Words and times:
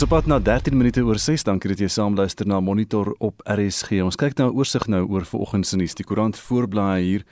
Dis 0.00 0.08
op 0.08 0.14
pad 0.16 0.26
na 0.26 0.38
13 0.40 0.76
minute 0.76 1.02
oor 1.04 1.18
6. 1.20 1.42
Dankie 1.44 1.68
dat 1.74 1.80
jy 1.82 1.86
saam 1.92 2.14
luister 2.16 2.46
na 2.48 2.56
Monitor 2.64 3.10
op 3.20 3.42
RSG. 3.44 3.98
Ons 4.00 4.16
kyk 4.16 4.38
nou 4.38 4.46
oorsig 4.56 4.86
nou 4.88 5.02
oor 5.04 5.26
vanoggend 5.28 5.66
se 5.68 5.76
nuus. 5.76 5.92
Die 5.98 6.06
koerant 6.08 6.38
voorblaai 6.40 7.02
hier 7.04 7.26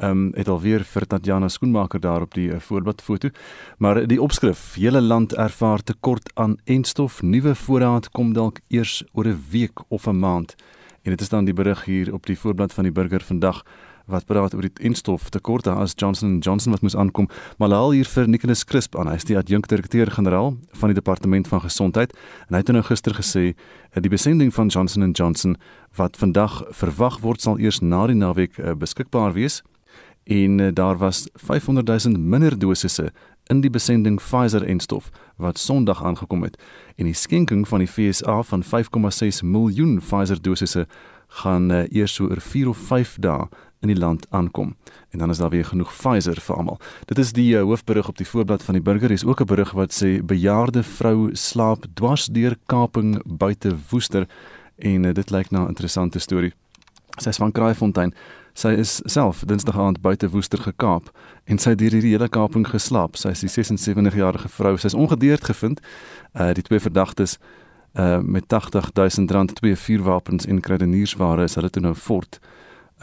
ehm 0.00 0.10
um, 0.10 0.22
het 0.32 0.48
alweer 0.48 0.80
vir 0.94 1.04
Tatjana 1.12 1.50
Skoenmaker 1.52 2.00
daar 2.00 2.24
op 2.24 2.32
die 2.32 2.46
uh, 2.48 2.56
voorblad 2.56 3.04
foto. 3.04 3.28
Maar 3.76 4.06
die 4.08 4.16
opskrif: 4.22 4.78
Hele 4.80 5.02
land 5.04 5.34
ervaar 5.36 5.84
tekort 5.84 6.30
aan 6.34 6.56
enstof. 6.64 7.20
Nuwe 7.22 7.54
voorraad 7.54 8.08
kom 8.08 8.32
dalk 8.32 8.64
eers 8.68 9.04
oor 9.12 9.28
'n 9.28 9.44
week 9.50 9.84
of 9.88 10.08
'n 10.08 10.16
maand. 10.18 10.56
En 11.02 11.10
dit 11.10 11.20
is 11.20 11.28
dan 11.28 11.44
die 11.44 11.54
berig 11.54 11.84
hier 11.84 12.14
op 12.14 12.26
die 12.26 12.38
voorblad 12.38 12.72
van 12.72 12.84
die 12.84 12.92
Burger 12.92 13.20
vandag 13.20 13.62
wat 14.06 14.26
praat 14.26 14.54
oor 14.54 14.66
die 14.66 14.86
enstof 14.86 15.30
tekorte 15.34 15.72
as 15.74 15.94
Johnson 15.98 16.38
Johnson 16.38 16.72
wat 16.72 16.82
moes 16.82 16.96
aankom. 16.96 17.28
Maar 17.58 17.74
haal 17.74 17.90
hier 17.90 18.08
vir 18.08 18.28
Nicholas 18.28 18.64
Crisp 18.64 18.96
aan. 18.96 19.10
Hy 19.10 19.18
is 19.18 19.26
die 19.26 19.38
adjunkdirekteur-generaal 19.38 20.54
van 20.80 20.92
die 20.92 20.98
departement 20.98 21.48
van 21.48 21.60
gesondheid 21.64 22.14
en 22.46 22.54
hy 22.54 22.62
het 22.62 22.74
nou 22.74 22.84
gister 22.86 23.14
gesê 23.14 23.54
dat 23.94 24.04
die 24.06 24.12
besending 24.12 24.54
van 24.54 24.70
Johnson 24.70 25.10
Johnson 25.10 25.56
wat 25.96 26.16
vandag 26.16 26.62
verwag 26.70 27.20
word 27.24 27.42
sal 27.42 27.58
eers 27.58 27.80
na 27.80 28.06
die 28.06 28.18
naweek 28.18 28.58
uh, 28.58 28.74
beskikbaar 28.78 29.34
wees 29.34 29.62
en 30.26 30.58
uh, 30.58 30.70
daar 30.74 30.98
was 30.98 31.26
500 31.34 31.86
000 31.86 32.18
minder 32.18 32.58
dosisse 32.58 33.10
in 33.50 33.60
die 33.62 33.70
besending 33.70 34.18
Pfizer 34.20 34.66
enstof 34.66 35.10
wat 35.36 35.58
Sondag 35.58 36.04
aangekom 36.04 36.42
het 36.42 36.58
en 36.96 37.06
die 37.06 37.14
skenking 37.14 37.66
van 37.68 37.82
die 37.82 37.90
FSA 37.90 38.42
van 38.42 38.62
5,6 38.62 39.42
miljoen 39.42 39.98
Pfizer 39.98 40.42
dosisse 40.42 40.86
gaan 41.42 41.70
eers 41.70 42.14
so 42.14 42.28
oor 42.30 42.40
4 42.40 42.68
of 42.68 42.78
5 42.90 43.16
dae 43.20 43.48
in 43.80 43.88
die 43.88 43.98
land 43.98 44.26
aankom. 44.30 44.76
En 45.10 45.18
dan 45.18 45.30
is 45.30 45.38
daar 45.38 45.50
weer 45.50 45.64
genoeg 45.64 45.92
Pfizer 45.92 46.40
vir 46.40 46.56
almal. 46.56 46.78
Dit 47.04 47.18
is 47.18 47.32
die 47.32 47.54
uh, 47.54 47.62
hoofberig 47.62 48.08
op 48.08 48.16
die 48.16 48.26
voorblad 48.26 48.62
van 48.62 48.74
die 48.74 48.82
burger. 48.82 49.08
Hier 49.08 49.20
is 49.20 49.24
ook 49.24 49.40
'n 49.40 49.46
berig 49.46 49.70
wat 49.70 49.92
sê 50.02 50.24
bejaarde 50.24 50.82
vrou 50.82 51.30
slaap 51.32 51.84
dwars 51.94 52.26
deur 52.26 52.56
Kaping 52.66 53.22
buite 53.24 53.76
Woester 53.90 54.26
en 54.76 55.04
uh, 55.04 55.12
dit 55.12 55.30
lyk 55.30 55.50
na 55.50 55.64
'n 55.64 55.68
interessante 55.68 56.18
storie. 56.18 56.52
Sy 57.16 57.28
is 57.28 57.36
van 57.36 57.52
Kraaifontein. 57.52 58.14
Sy 58.56 58.68
is 58.68 59.00
self 59.04 59.42
Dinsdag 59.44 59.78
aand 59.78 60.00
buite 60.00 60.28
Woester 60.32 60.58
gekaap 60.58 61.10
en 61.44 61.58
sy 61.58 61.74
het 61.74 61.78
deur 61.78 61.92
hierdie 61.92 62.14
hele 62.14 62.28
kaping 62.28 62.64
geslaap. 62.68 63.16
Sy 63.16 63.28
is 63.28 63.40
die 63.44 63.52
76-jarige 63.52 64.48
vrou. 64.48 64.76
Sy 64.76 64.86
is 64.86 64.96
ongedeerd 64.96 65.44
gevind. 65.44 65.80
Uh 66.32 66.52
die 66.56 66.64
twee 66.64 66.80
verdagtes 66.80 67.36
uh 67.96 68.18
met 68.24 68.52
80000 68.52 69.30
rand 69.30 69.54
twee 69.54 69.76
vuurwapens 69.76 70.46
en 70.46 70.60
krydeniersware 70.60 71.44
is 71.44 71.54
hulle 71.54 71.70
toe 71.70 71.82
nou 71.82 71.94
fort. 71.94 72.40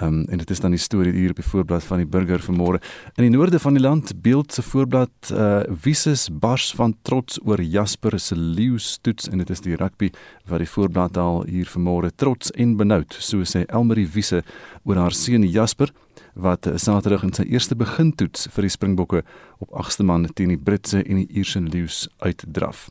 Ehm 0.01 0.07
um, 0.07 0.25
en 0.25 0.37
dit 0.37 0.49
is 0.49 0.59
dan 0.59 0.73
die 0.73 0.79
storie 0.79 1.11
hier 1.13 1.29
op 1.29 1.37
die 1.37 1.45
voorblad 1.45 1.83
van 1.83 1.99
die 2.01 2.07
burger 2.09 2.41
vanmôre. 2.41 2.79
In 3.13 3.27
die 3.27 3.29
noorde 3.29 3.59
van 3.59 3.75
die 3.77 3.81
land 3.81 4.13
beeld 4.21 4.53
se 4.53 4.61
voorblad 4.61 5.29
uh 5.31 5.61
Wiesus 5.83 6.29
bars 6.31 6.71
van 6.73 6.95
trots 7.01 7.37
oor 7.45 7.61
Jasper 7.61 8.19
se 8.19 8.35
leeustoets 8.35 9.29
en 9.29 9.37
dit 9.37 9.49
is 9.49 9.61
die 9.61 9.75
rugby 9.75 10.09
wat 10.49 10.63
die 10.65 10.69
voorblad 10.69 11.17
al 11.17 11.43
hier 11.45 11.69
vanmôre 11.69 12.09
trots 12.15 12.51
en 12.51 12.73
benoud, 12.77 13.13
so 13.19 13.45
sê 13.45 13.65
Elmarie 13.67 14.07
Wiese 14.09 14.41
oor 14.83 14.97
haar 14.97 15.13
seun 15.13 15.45
Jasper 15.45 15.93
wat 16.33 16.65
Saterdag 16.75 17.23
in 17.23 17.33
sy 17.37 17.45
eerste 17.45 17.77
begintoets 17.77 18.47
vir 18.49 18.65
die 18.65 18.73
Springbokke 18.73 19.21
op 19.61 19.77
8ste 19.85 20.03
man 20.09 20.25
teen 20.33 20.49
die 20.49 20.57
Britse 20.57 21.03
en 21.03 21.21
die 21.21 21.29
Ierse 21.29 21.61
leeu's 21.61 22.07
uitdraf. 22.17 22.89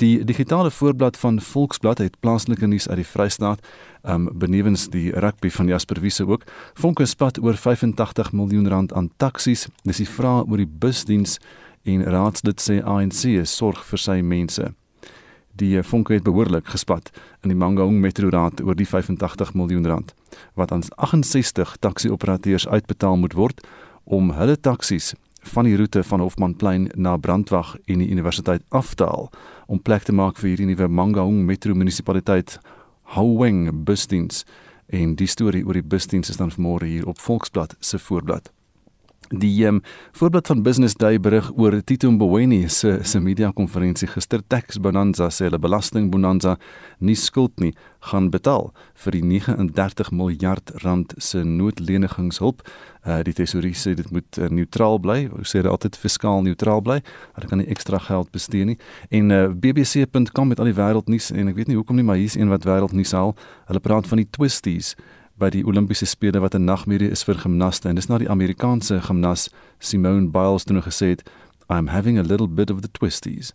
Die 0.00 0.24
digitale 0.24 0.70
voorblad 0.70 1.16
van 1.16 1.40
Volksblad 1.40 1.98
het 1.98 2.20
plaaslike 2.20 2.66
nuus 2.66 2.88
uit 2.88 2.96
die 2.96 3.06
Vrystaat, 3.06 3.66
um 4.02 4.30
benewens 4.32 4.86
die 4.88 5.10
rugby 5.12 5.50
van 5.50 5.66
Jasper 5.66 6.00
Wiese 6.00 6.24
ook. 6.26 6.46
Vonke 6.74 7.04
spat 7.04 7.42
oor 7.42 7.56
85 7.56 8.32
miljoen 8.32 8.68
rand 8.68 8.92
aan 8.92 9.10
taksies. 9.16 9.66
Dis 9.84 10.00
die 10.00 10.08
vraag 10.08 10.48
oor 10.48 10.56
die 10.56 10.70
busdiens 10.84 11.36
en 11.84 12.04
raadslid 12.04 12.64
sê 12.64 12.80
ANC 12.80 13.44
sorg 13.44 13.84
vir 13.92 14.00
sy 14.00 14.18
mense. 14.24 14.72
Die 15.60 15.76
Vonke 15.84 16.16
het 16.16 16.24
behoorlik 16.24 16.72
gespat 16.72 17.12
in 17.44 17.52
die 17.52 17.60
Mangaung 17.60 18.00
Metro 18.00 18.32
Raad 18.32 18.64
oor 18.64 18.74
die 18.80 18.88
85 18.88 19.52
miljoen 19.52 19.84
rand 19.86 20.14
wat 20.56 20.72
aan 20.72 20.86
68 20.96 21.76
taxi-operateurs 21.84 22.68
uitbetaal 22.68 23.20
moet 23.20 23.36
word 23.36 23.60
om 24.04 24.32
hulle 24.32 24.56
taksies 24.56 25.12
van 25.42 25.64
die 25.64 25.76
roete 25.76 26.02
van 26.04 26.20
Hofmanplein 26.20 26.90
na 26.94 27.16
Brandwag 27.16 27.76
en 27.86 27.98
die 27.98 28.10
universiteit 28.10 28.62
af 28.68 28.94
te 28.94 29.04
haal 29.04 29.30
om 29.70 29.78
plek 29.82 30.02
te 30.02 30.12
maak 30.12 30.40
vir 30.42 30.50
hierdie 30.50 30.66
nuwe 30.66 30.88
Mangaung 30.90 31.44
Metro 31.46 31.76
munisipaliteit 31.78 32.56
Houweng 33.14 33.68
busdiens 33.86 34.42
en 34.90 35.12
die 35.14 35.28
storie 35.30 35.62
oor 35.62 35.78
die 35.78 35.86
busdiens 35.86 36.32
is 36.32 36.40
dan 36.40 36.50
vanmôre 36.50 36.88
hier 36.90 37.06
op 37.06 37.22
Volksblad 37.22 37.76
se 37.78 37.98
voorblad. 38.02 38.50
Die 39.30 39.64
um, 39.64 39.80
voorblad 40.12 40.46
van 40.46 40.62
Business 40.62 40.94
Day 40.94 41.20
berig 41.20 41.52
oor 41.54 41.84
Tito 41.84 42.10
Mboweni 42.10 42.68
se 42.68 42.98
se 43.02 43.20
media 43.20 43.52
konferensie 43.54 44.08
gister 44.08 44.42
Tax 44.46 44.80
Bonanza 44.82 45.28
sê 45.30 45.44
hulle 45.46 45.58
belasting 45.58 46.08
bonanza 46.10 46.56
nie 46.98 47.14
skuld 47.14 47.60
nie 47.62 47.70
gaan 48.10 48.32
betaal 48.34 48.72
vir 49.04 49.14
die 49.14 49.22
39 49.22 50.10
miljard 50.10 50.72
rand 50.82 51.14
se 51.18 51.44
noodlenigingshulp. 51.44 52.64
Uh, 53.06 53.20
die 53.22 53.36
tesourier 53.38 53.78
sê 53.78 53.94
dit 53.94 54.10
moet 54.10 54.40
uh, 54.40 54.50
neutraal 54.50 54.98
bly. 54.98 55.20
Hulle 55.30 55.46
sê 55.46 55.62
dit 55.62 55.70
altyd 55.70 55.94
fiskaal 55.94 56.42
neutraal 56.42 56.82
bly. 56.82 56.98
Hulle 57.38 57.52
kan 57.52 57.62
nie 57.62 57.70
ekstra 57.70 58.02
geld 58.02 58.34
bestee 58.34 58.66
nie. 58.66 58.80
En 59.14 59.30
uh, 59.30 59.46
bbc.com 59.54 60.50
met 60.50 60.58
al 60.58 60.72
die 60.72 60.78
wêreldnuus 60.80 61.30
en 61.30 61.54
ek 61.54 61.62
weet 61.62 61.70
nie 61.70 61.78
hoekom 61.78 62.02
nie, 62.02 62.08
maar 62.10 62.18
hier's 62.18 62.34
een 62.34 62.50
wat 62.50 62.66
wêreldnuus 62.66 63.14
haal. 63.14 63.36
Hulle 63.70 63.86
praat 63.86 64.10
van 64.10 64.24
die 64.24 64.28
twisties 64.34 64.96
by 65.40 65.48
die 65.50 65.64
Olimpiese 65.64 66.06
spele 66.06 66.40
wat 66.44 66.54
'n 66.54 66.64
nagmerrie 66.64 67.10
is 67.10 67.24
vir 67.24 67.34
gimnaste 67.34 67.88
en 67.88 67.94
dis 67.94 68.08
na 68.08 68.18
die 68.18 68.30
Amerikaanse 68.30 69.00
gimnas 69.00 69.48
Simone 69.78 70.28
Biles 70.28 70.64
toe 70.64 70.82
gesê 70.82 71.16
het 71.16 71.22
I'm 71.68 71.88
having 71.88 72.18
a 72.18 72.22
little 72.22 72.48
bit 72.48 72.70
of 72.70 72.80
the 72.80 72.90
twisties. 72.92 73.52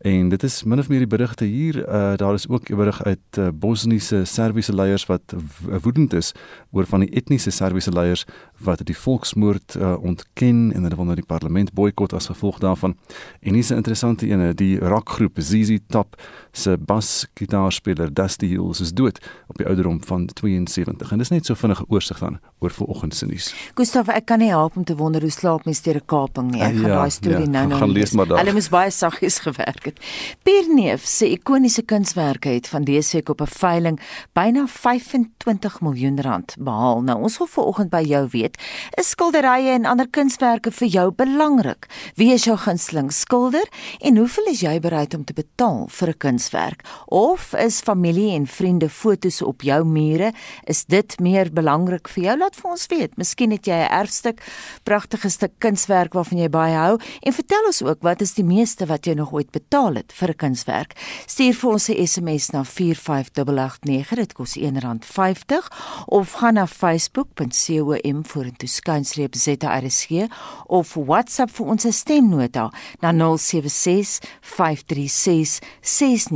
En 0.00 0.28
dit 0.28 0.42
is 0.42 0.62
min 0.64 0.78
of 0.78 0.88
meer 0.88 0.98
die 0.98 1.06
berigte 1.06 1.44
hier. 1.44 1.76
Uh, 1.76 2.16
daar 2.16 2.34
is 2.34 2.48
ook 2.48 2.70
'n 2.70 2.76
berig 2.76 3.02
uit 3.04 3.36
uh, 3.38 3.48
Bosniese 3.54 4.24
Serviese 4.24 4.74
leiers 4.74 5.06
wat 5.06 5.34
woedend 5.82 6.12
is 6.12 6.32
oor 6.70 6.86
van 6.86 7.00
die 7.00 7.08
etniese 7.08 7.50
Serviese 7.50 7.92
leiers 7.92 8.24
wat 8.58 8.86
die 8.86 8.96
volksmoord 8.96 9.74
uh, 9.74 10.02
ontken 10.02 10.72
en 10.72 10.82
hulle 10.82 10.96
wil 10.96 11.04
nou 11.04 11.14
die 11.14 11.26
parlement 11.26 11.72
boikot 11.72 12.12
as 12.12 12.26
gevolg 12.26 12.58
daarvan. 12.58 12.96
En 13.40 13.54
hier's 13.54 13.70
'n 13.70 13.74
interessante 13.74 14.26
ene, 14.26 14.54
die 14.54 14.78
rockgroep 14.78 15.36
ZZ 15.36 15.78
Top 15.86 16.22
se 16.52 16.76
basgitaarspeler 16.78 18.12
Dusty 18.14 18.46
Hills 18.46 18.80
is 18.80 18.92
dood 18.92 19.18
op 19.48 19.56
die 19.56 19.66
ouderdom 19.66 20.00
van 20.04 20.26
72. 20.26 21.12
En 21.12 21.18
dis 21.18 21.28
net 21.28 21.46
so 21.46 21.54
vinnige 21.54 21.84
oorsig 21.88 22.18
dan 22.18 22.38
oor 22.58 22.70
vanoggend 22.70 23.14
se 23.14 23.26
nuus. 23.26 23.50
Gustav, 23.74 24.08
ek 24.08 24.26
kan 24.30 24.38
nie 24.42 24.50
help 24.50 24.76
om 24.76 24.84
te 24.84 24.96
wonder 24.96 25.22
hoe 25.24 25.30
slaap 25.30 25.64
mens 25.64 25.82
deur 25.82 25.96
'n 25.96 26.06
kaping 26.06 26.50
nie. 26.50 26.60
Ek 26.60 26.74
gaan 26.74 26.90
ja, 26.90 26.96
daai 27.00 27.10
storie 27.10 27.46
ja, 27.46 27.50
nou 27.50 27.66
nou 27.68 27.78
gaan 27.80 27.90
lees 27.90 28.12
maar 28.12 28.26
daar. 28.26 28.38
Hulle 28.38 28.52
moes 28.52 28.68
baie 28.68 28.90
saggies 28.90 29.38
gewerk 29.46 29.84
het. 29.84 30.00
Pierneef 30.42 31.06
se 31.06 31.30
ikoniese 31.30 31.82
kunswerke 31.82 32.48
het 32.48 32.68
van 32.68 32.84
dese 32.84 33.16
week 33.16 33.28
op 33.28 33.40
'n 33.40 33.46
veiling 33.46 34.00
byna 34.32 34.66
25 34.66 35.80
miljoen 35.80 36.20
rand 36.20 36.56
behaal. 36.58 37.02
Nou 37.02 37.22
ons 37.22 37.38
wil 37.38 37.46
vanoggend 37.46 37.90
by 37.90 38.02
jou 38.02 38.28
weet, 38.30 38.58
is 38.98 39.10
skilderye 39.10 39.70
en 39.70 39.84
ander 39.84 40.08
kunswerke 40.08 40.70
vir 40.70 40.88
jou 40.88 41.12
belangrik? 41.12 41.86
Wie 42.14 42.32
is 42.32 42.44
jou 42.44 42.56
gunsteling 42.56 43.12
skilder 43.12 43.66
en 44.00 44.16
hoeveel 44.16 44.44
is 44.44 44.60
jy 44.60 44.80
bereid 44.80 45.14
om 45.14 45.24
te 45.24 45.32
betaal 45.32 45.88
vir 45.88 46.08
'n 46.08 46.18
kunswerk? 46.40 46.84
Of 47.06 47.54
is 47.54 47.80
familie 47.80 48.34
en 48.34 48.46
vriende 48.46 48.88
fotos 48.88 49.42
op 49.42 49.62
jou 49.62 49.84
mure, 49.84 50.32
is 50.64 50.84
dit 50.84 51.20
meer 51.20 51.50
belangrik 51.52 52.08
vir 52.08 52.24
jou? 52.24 52.36
Laat 52.38 52.56
vir 52.56 52.70
ons 52.70 52.86
weet. 52.90 53.16
Miskien 53.16 53.50
het 53.52 53.66
jy 53.66 53.74
'n 53.74 53.90
erfstuk, 53.90 54.40
pragtige 54.84 55.28
stuk 55.28 55.52
kunswerk 55.58 56.12
waarvan 56.14 56.38
jy 56.38 56.48
baie 56.48 56.74
hou 56.74 56.98
en 57.22 57.32
vertel 57.32 57.66
ons 57.66 57.82
ook 57.82 58.02
wat 58.02 58.20
is 58.20 58.34
die 58.34 58.44
meeste 58.44 58.86
wat 58.86 59.06
jy 59.06 59.14
nog 59.14 59.32
ooit 59.32 59.50
betaal 59.50 59.94
het 59.94 60.12
vir 60.12 60.28
'n 60.30 60.36
kunswerk. 60.36 60.94
Stuur 61.26 61.54
vir 61.54 61.70
ons 61.70 61.88
'n 61.88 62.06
SMS 62.06 62.50
na 62.50 62.64
45889. 62.64 64.14
Dit 64.16 64.32
kos 64.32 64.56
R1.50 64.56 65.68
of 66.06 66.32
gaan 66.32 66.54
na 66.54 66.66
facebook.com 66.66 68.24
vorentoe 68.24 68.68
skynstreep 68.68 69.34
ZRSG 69.34 70.28
of 70.66 70.94
WhatsApp 70.94 71.50
vir 71.50 71.66
ons 71.66 71.86
stemnota 71.90 72.70
na 73.00 73.12
076 73.12 74.20
536 74.40 75.60
6961 75.80 76.29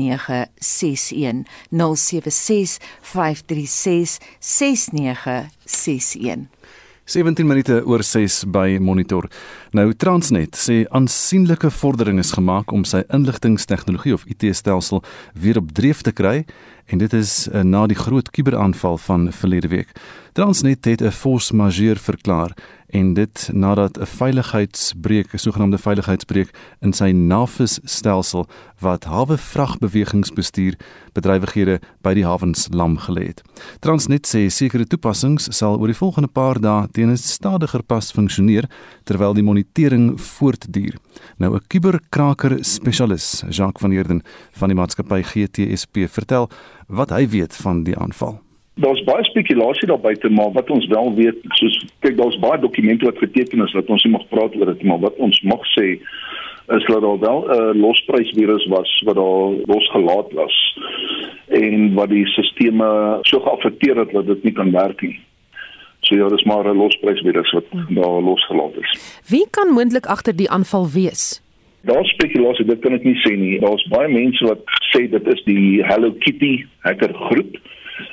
076 1.70 2.78
536 3.00 4.18
6961 4.38 6.48
17 7.04 7.46
minute 7.46 7.82
oor 7.84 8.02
6 8.02 8.46
by 8.48 8.78
Monitor. 8.80 9.26
Nou 9.76 9.92
Transnet 9.92 10.56
sê 10.56 10.84
aansienlike 10.88 11.68
vordering 11.70 12.16
is 12.22 12.32
gemaak 12.32 12.72
om 12.72 12.86
sy 12.88 13.02
inligtingstegnologie 13.12 14.14
of 14.16 14.24
IT-stelsel 14.32 15.02
weer 15.36 15.60
op 15.60 15.74
dreef 15.76 16.00
te 16.00 16.14
kry 16.16 16.46
en 16.88 17.02
dit 17.04 17.12
is 17.12 17.44
uh, 17.52 17.60
na 17.60 17.84
die 17.88 17.98
groot 17.98 18.30
kuberaanval 18.32 18.96
van 19.04 19.28
verlede 19.32 19.68
week. 19.68 19.92
Transnet 20.32 20.84
het 20.84 21.04
'n 21.04 21.12
force 21.12 21.54
majeure 21.54 22.00
verklaar 22.00 22.56
en 22.94 23.14
dit 23.14 23.50
nadat 23.52 23.98
'n 23.98 24.06
veiligheidsbreuk, 24.06 25.32
'n 25.32 25.38
sogenaamde 25.38 25.78
veiligheidsbreuk 25.78 26.50
in 26.80 26.92
sy 26.92 27.10
Navis 27.10 27.80
stelsel 27.84 28.46
wat 28.78 29.04
hawe 29.04 29.38
vragbewegingsbestuur 29.38 30.74
bedrywighede 31.12 31.80
by 32.02 32.14
die 32.14 32.24
hawens 32.24 32.68
lam 32.70 32.98
gelê 32.98 33.26
het. 33.26 33.42
Transnet 33.80 34.26
sê 34.26 34.46
sekere 34.46 34.86
toepassings 34.86 35.48
sal 35.50 35.78
oor 35.78 35.86
die 35.86 36.02
volgende 36.02 36.28
paar 36.28 36.60
dae 36.60 36.88
teen 36.92 37.10
'n 37.10 37.16
stadiger 37.16 37.82
pas 37.82 38.12
funksioneer 38.12 38.70
terwyl 39.04 39.34
die 39.34 39.42
monitering 39.42 40.20
voortduur. 40.20 40.94
Nou 41.38 41.54
'n 41.54 41.66
kuberkraker 41.66 42.64
spesialis, 42.64 43.42
Jacques 43.48 43.80
van 43.80 43.90
Heerden 43.90 44.22
van 44.52 44.68
die 44.68 44.76
maatskappy 44.76 45.22
GTSP 45.22 46.08
vertel 46.08 46.50
wat 46.88 47.10
hy 47.10 47.28
weet 47.28 47.56
van 47.56 47.82
die 47.82 47.98
aanval. 47.98 48.40
Daar's 48.74 49.04
baie 49.06 49.24
spekulasie 49.24 49.86
daar 49.86 50.00
buite, 50.00 50.28
maar 50.28 50.52
wat 50.52 50.70
ons 50.70 50.86
wel 50.86 51.14
weet, 51.14 51.36
soos 51.58 51.76
kyk, 52.02 52.16
daar's 52.18 52.38
baie 52.42 52.58
dokumente 52.58 53.04
wat 53.04 53.18
geteken 53.18 53.62
is 53.62 53.72
dat 53.72 53.86
ons 53.86 54.02
nie 54.02 54.12
mag 54.12 54.24
praat 54.28 54.56
oor 54.56 54.66
dit, 54.72 54.82
maar 54.82 54.98
wat 54.98 55.20
ons 55.22 55.40
mag 55.46 55.62
sê 55.76 56.00
is 56.74 56.86
dat 56.88 57.00
daar 57.00 57.18
wel 57.18 57.44
'n 57.44 57.50
uh, 57.54 57.80
losprysvirus 57.80 58.66
was 58.66 59.02
wat 59.04 59.14
daar 59.14 59.52
losgelaat 59.66 60.32
was 60.32 60.78
en 61.48 61.94
wat 61.94 62.08
die 62.08 62.26
stelsels 62.26 63.28
so 63.28 63.40
geaffekteer 63.40 63.96
het 63.96 64.12
dat 64.12 64.26
dit 64.26 64.42
nie 64.42 64.52
kan 64.52 64.70
werk 64.70 65.02
nie. 65.02 65.20
So 66.00 66.16
ja, 66.16 66.28
dis 66.28 66.44
maar 66.44 66.64
'n 66.64 66.76
losprysvirus 66.76 67.50
wat 67.52 67.64
daar 67.88 68.22
losgelaat 68.22 68.76
is. 68.80 69.20
Wie 69.28 69.46
kan 69.50 69.68
moontlik 69.68 70.06
agter 70.06 70.36
die 70.36 70.50
aanval 70.50 70.88
wees? 70.90 71.42
Daar's 71.80 72.08
spekulasie, 72.08 72.64
dit 72.64 72.78
kan 72.78 72.92
ek 72.92 73.04
nie 73.04 73.20
sê 73.22 73.36
nie. 73.36 73.60
Daar's 73.60 73.86
baie 73.88 74.08
mense 74.08 74.44
wat 74.44 74.60
sê 74.92 75.10
dit 75.10 75.26
is 75.26 75.44
die 75.44 75.84
Hello 75.84 76.12
Kitty 76.18 76.66
hacker 76.78 77.14
groep 77.14 77.56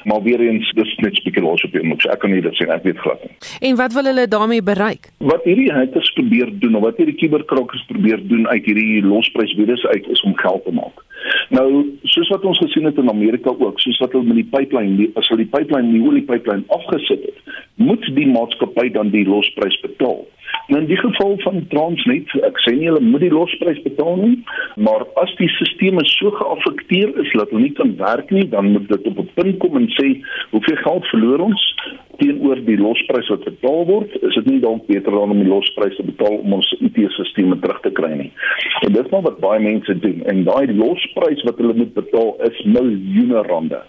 maar 0.04 0.22
weer 0.24 0.40
eens 0.40 0.72
dis 0.78 0.96
net 1.06 1.16
spekulasie 1.16 1.70
op 1.70 1.78
hom. 1.80 1.94
Ek 1.98 2.20
kan 2.22 2.32
nie 2.34 2.42
dit 2.42 2.58
sê 2.58 2.68
ek 2.70 2.84
weet 2.88 3.00
glad 3.04 3.24
nie. 3.26 3.36
En 3.70 3.80
wat 3.80 3.94
wil 3.98 4.10
hulle 4.12 4.28
daarmee 4.28 4.64
bereik? 4.64 5.12
Wat 5.18 5.44
hierdie 5.48 5.72
hackers 5.74 6.12
probeer 6.18 6.52
doen 6.64 6.76
of 6.76 6.86
wat 6.88 6.98
hierdie 7.02 7.18
kuberkrakkers 7.22 7.86
probeer 7.92 8.22
doen 8.28 8.48
uit 8.48 8.66
hierdie 8.66 9.02
losprysvirus 9.06 9.86
uit 9.94 10.08
is 10.08 10.22
om 10.28 10.38
geld 10.38 10.66
te 10.66 10.76
maak. 10.76 11.06
Nou, 11.50 11.68
soos 12.04 12.30
wat 12.34 12.46
ons 12.48 12.60
gesien 12.64 12.86
het 12.88 12.98
in 12.98 13.10
Amerika 13.10 13.54
ook, 13.54 13.80
soos 13.80 14.00
wat 14.04 14.14
hulle 14.16 14.28
met 14.28 14.42
die 14.42 14.50
pipeline, 14.52 15.10
as 15.20 15.28
hulle 15.32 15.44
die 15.46 15.54
pipeline, 15.54 15.92
die 15.94 16.04
oliepipeline 16.04 16.68
afgesit 16.78 17.26
het, 17.30 17.58
moet 17.82 18.06
die 18.16 18.28
maatskappy 18.30 18.90
dan 18.96 19.12
die 19.14 19.26
losprys 19.28 19.80
betaal. 19.86 20.24
Nou 20.68 20.82
in 20.82 20.88
die 20.88 21.00
geval 21.00 21.36
van 21.44 21.64
Transnet, 21.72 22.32
ek 22.48 22.60
sê 22.64 22.74
nie 22.76 22.88
hulle 22.90 23.02
moet 23.04 23.24
die 23.26 23.34
losprys 23.34 23.80
betaal 23.84 24.20
nie, 24.22 24.38
maar 24.80 25.06
as 25.22 25.32
die 25.40 25.50
stelsels 25.58 26.14
so 26.20 26.32
geaffekteer 26.38 27.12
is 27.24 27.32
dat 27.36 27.52
hulle 27.52 27.66
nie 27.66 27.76
kan 27.76 27.96
werk 28.00 28.32
nie, 28.32 28.46
dan 28.52 28.72
moet 28.76 28.88
dit 28.92 29.08
op 29.12 29.20
'n 29.20 29.30
punt 29.36 29.58
kom 29.64 29.78
en 29.78 29.90
sê 29.98 30.08
hoeveel 30.52 30.80
geld 30.86 31.06
verloor 31.12 31.40
ons 31.50 31.64
teenoor 32.22 32.60
die 32.66 32.78
losprys 32.78 33.30
wat 33.34 33.44
betaal 33.44 33.86
word, 33.86 34.12
is 34.22 34.36
dit 34.36 34.46
nie 34.46 34.60
dalk 34.60 34.86
beter 34.88 35.12
dan 35.12 35.34
om 35.34 35.40
die 35.42 35.50
losprys 35.50 35.96
te 35.98 36.06
betaal 36.06 36.38
om 36.38 36.54
ons 36.54 36.70
IT-stelsels 36.80 37.34
terug 37.34 37.80
te 37.82 37.92
kry 37.92 38.12
nie. 38.14 38.32
En 38.86 38.94
dit 38.94 39.06
is 39.06 39.12
maar 39.12 39.26
wat 39.30 39.40
baie 39.40 39.60
mense 39.60 40.00
doen 40.00 40.22
en 40.26 40.44
daai 40.44 40.68
losprys 41.12 41.44
wat 41.44 41.58
hulle 41.58 41.74
moet 41.74 41.94
betaal 41.94 42.36
is 42.48 42.64
miljoene 42.66 43.42
rande. 43.48 43.82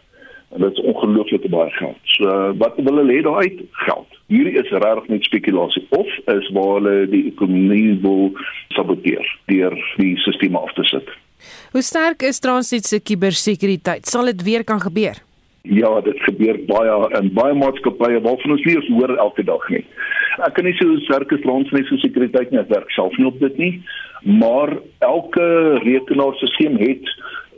En 0.53 0.61
dit 0.61 0.73
is 0.73 0.85
ongelooflik 0.85 1.49
baie 1.51 1.71
geld. 1.71 1.97
So 2.05 2.55
wat 2.59 2.75
wil 2.77 2.97
hulle 2.97 3.13
hê 3.13 3.23
daaruit? 3.23 3.63
Geld. 3.87 4.07
Hierdie 4.27 4.59
is 4.61 4.71
regtig 4.71 5.09
net 5.09 5.25
spekulasie 5.25 5.87
of 5.91 6.07
is 6.27 6.51
waar 6.53 6.81
hulle 6.81 7.07
die 7.09 7.27
ekonomie 7.33 7.99
wil 8.03 8.33
saboteer 8.77 9.25
deur 9.47 9.77
die 9.97 10.17
stelsels 10.21 10.55
af 10.55 10.73
te 10.75 10.85
sit. 10.85 11.09
Hoe 11.73 11.83
sterk 11.83 12.23
is 12.23 12.41
Transnet 12.41 12.85
se 12.87 13.01
kubersekuriteit? 13.01 14.07
Sal 14.07 14.25
dit 14.25 14.43
weer 14.43 14.65
kan 14.65 14.81
gebeur? 14.81 15.17
Ja, 15.63 16.01
dit 16.01 16.19
gebeur 16.27 16.59
baie 16.67 16.95
in 17.19 17.33
baie 17.33 17.55
maatskappye 17.55 18.21
waarvan 18.21 18.57
ons 18.57 18.65
nie 18.67 18.77
eens 18.77 18.89
hoor 18.93 19.17
elke 19.17 19.45
dag 19.47 19.69
nie. 19.71 19.85
Ek 20.43 20.55
kan 20.57 20.65
nie 20.65 20.75
sê 20.77 20.87
hoe 20.87 21.01
sterk 21.07 21.33
is 21.33 21.43
Transnet 21.47 21.89
se 21.89 21.99
sekuriteit 22.05 22.53
nie, 22.53 22.61
ek 22.61 22.73
werk 22.73 22.93
self 22.93 23.17
nie 23.17 23.29
op 23.31 23.41
dit 23.41 23.59
nie, 23.63 23.75
maar 24.23 24.79
elke 24.99 25.79
rekenaarstelsel 25.83 26.77
het 26.79 27.07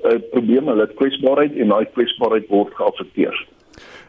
'n 0.04 0.14
uh, 0.14 0.20
probleem, 0.30 0.68
hulle 0.68 0.80
het 0.80 0.94
kwesbaarheid 0.94 1.56
en 1.56 1.68
daai 1.68 1.86
kwesbaarheid 1.92 2.48
word 2.48 2.74
geaffekteer. 2.74 3.46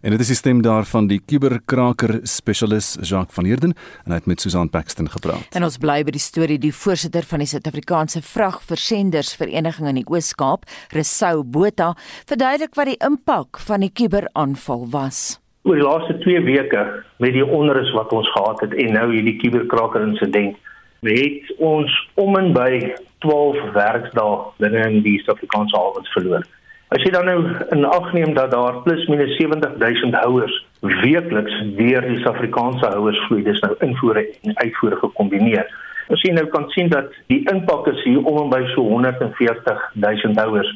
En 0.06 0.12
dit 0.14 0.20
is 0.20 0.28
die 0.28 0.38
stem 0.38 0.60
daarvan 0.62 1.08
die 1.10 1.18
kuberkraker 1.26 2.20
spesialis 2.30 2.92
Jacques 3.02 3.34
van 3.34 3.48
Heerden 3.50 3.72
en 4.04 4.14
hy 4.14 4.20
het 4.20 4.28
met 4.30 4.44
Susan 4.44 4.70
Paxton 4.70 5.08
gepraat. 5.10 5.56
En 5.58 5.66
ons 5.66 5.80
bly 5.82 6.04
by 6.06 6.14
die 6.14 6.22
storie 6.22 6.60
die 6.62 6.74
voorsitter 6.74 7.26
van 7.26 7.42
die 7.42 7.48
Suid-Afrikaanse 7.50 8.22
Vragversenders 8.22 9.34
Vereniging 9.40 9.90
in 9.90 9.98
die 10.04 10.06
Oos-Kaap, 10.06 10.70
Resou 10.94 11.42
Botha, 11.42 11.96
verduidelik 12.30 12.78
wat 12.78 12.92
die 12.92 13.00
impak 13.08 13.58
van 13.66 13.82
die 13.82 13.90
kuberaanval 13.90 14.86
was. 14.94 15.40
Oor 15.66 15.82
die 15.82 15.88
laaste 15.88 16.20
2 16.22 16.46
weke 16.46 16.86
met 17.18 17.34
die 17.34 17.46
onrus 17.46 17.90
wat 17.98 18.14
ons 18.14 18.30
gehad 18.36 18.62
het 18.62 18.78
en 18.78 18.94
nou 18.94 19.08
hierdie 19.10 19.40
kuberkraker 19.42 20.06
insident, 20.06 20.62
het 21.08 21.56
ons 21.58 21.94
om 22.14 22.38
en 22.38 22.54
by 22.54 22.96
12 23.26 23.72
werksdae 23.74 24.36
binne 24.62 24.84
in 24.90 25.02
die 25.06 25.18
Suid-Afrikaanse 25.24 25.78
hawens 25.78 26.12
verloor. 26.14 26.46
As 26.94 27.02
jy 27.02 27.12
dan 27.12 27.26
nou 27.26 27.40
in 27.74 27.86
ag 27.90 28.12
neem 28.14 28.36
dat 28.38 28.52
daar 28.54 28.82
plus 28.86 29.08
minus 29.10 29.34
70000 29.38 30.16
houers 30.22 30.54
weekliks 30.82 31.56
deur 31.80 32.06
die 32.06 32.20
Suid-Afrikaanse 32.22 32.92
houers 32.94 33.22
vloei, 33.28 33.42
dis 33.44 33.62
nou 33.66 33.74
invoere 33.86 34.28
en 34.46 34.58
uitvoere 34.62 35.00
gekombineer. 35.02 35.66
As 36.14 36.22
jy 36.22 36.36
nou 36.36 36.46
kan 36.54 36.70
sien 36.76 36.92
dat 36.94 37.10
die 37.32 37.42
impak 37.50 37.88
is 37.90 38.04
hier 38.06 38.22
om 38.22 38.44
en 38.44 38.52
by 38.54 38.62
so 38.76 38.86
140000 38.86 40.38
houers 40.40 40.70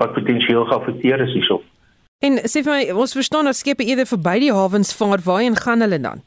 wat 0.00 0.12
potensieel 0.12 0.66
geaffekteer 0.68 1.24
is 1.24 1.32
hierso. 1.32 1.62
En 2.24 2.38
sê 2.48 2.62
vir 2.64 2.72
my, 2.72 2.84
ons 3.04 3.16
verstaan 3.16 3.48
dat 3.48 3.56
skepe 3.56 3.84
eerder 3.84 4.08
verby 4.08 4.38
die 4.46 4.52
hawens 4.52 4.92
vaar, 4.96 5.22
waarheen 5.24 5.56
gaan 5.56 5.84
hulle 5.84 6.00
dan? 6.00 6.22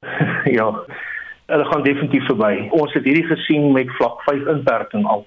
ja, 0.58 0.68
hulle 1.50 1.64
gaan 1.64 1.82
definitief 1.82 2.26
verby. 2.30 2.68
Ons 2.70 2.92
het 2.94 3.04
hierdie 3.04 3.26
gesien 3.26 3.72
met 3.74 3.90
vlak 3.98 4.22
5 4.28 4.46
inperking 4.54 5.06
al. 5.06 5.26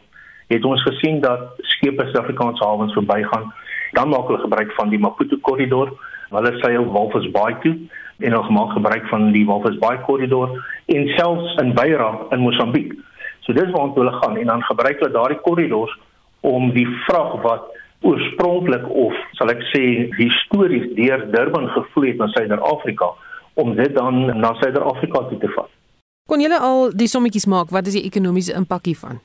Het 0.52 0.66
ons 0.66 0.84
gesien 0.88 1.20
dat 1.24 1.60
skepe 1.75 2.06
Suid-Afrikaanse 2.10 2.64
hawens 2.64 2.94
verbygaan, 2.94 3.52
dan 3.98 4.10
maak 4.10 4.28
hulle 4.28 4.42
gebruik 4.44 4.72
van 4.78 4.90
die 4.90 5.00
Maputo 5.00 5.38
korridor. 5.42 5.92
Hulle 6.34 6.54
seil 6.62 6.86
Walvis 6.92 7.30
Bay 7.31 7.58
toe 7.62 7.75
en 8.20 8.31
hulle 8.31 8.56
maak 8.56 8.72
gebruik 8.78 9.06
van 9.12 9.31
die 9.36 9.46
Walvis 9.46 9.78
Bay 9.81 10.00
korridor 10.08 10.56
en 10.86 11.08
selfs 11.18 11.58
in 11.62 11.74
Beira 11.78 12.10
in 12.31 12.42
Mosambiek. 12.46 12.94
So 13.46 13.54
dis 13.54 13.72
waar 13.75 13.92
hulle 13.96 14.16
gaan 14.22 14.38
en 14.38 14.52
dan 14.54 14.64
gebruik 14.64 15.00
hulle 15.00 15.14
daardie 15.14 15.42
korridors 15.46 15.94
om 16.42 16.72
die 16.74 16.88
vrag 17.06 17.36
wat 17.44 17.70
oorspronklik 18.04 18.88
of 18.90 19.14
sal 19.40 19.52
ek 19.54 19.62
sê 19.72 19.84
histories 20.18 20.90
deur 20.98 21.28
Durban 21.36 21.70
gevloei 21.75 22.12
het 22.12 22.20
na 22.20 22.28
Suider-Afrika 22.34 23.14
om 23.62 23.75
dit 23.78 23.96
dan 23.96 24.25
na 24.40 24.54
Suider-Afrika 24.60 25.28
toe 25.30 25.40
te 25.40 25.52
vat. 25.56 25.72
Kon 26.30 26.40
julle 26.40 26.60
al 26.60 26.94
die 26.96 27.10
sommetjies 27.12 27.50
maak 27.52 27.72
wat 27.75 27.88
is 27.88 27.98
die 27.98 28.06
ekonomiese 28.08 28.56
impak 28.56 28.86
hiervan? 28.88 29.20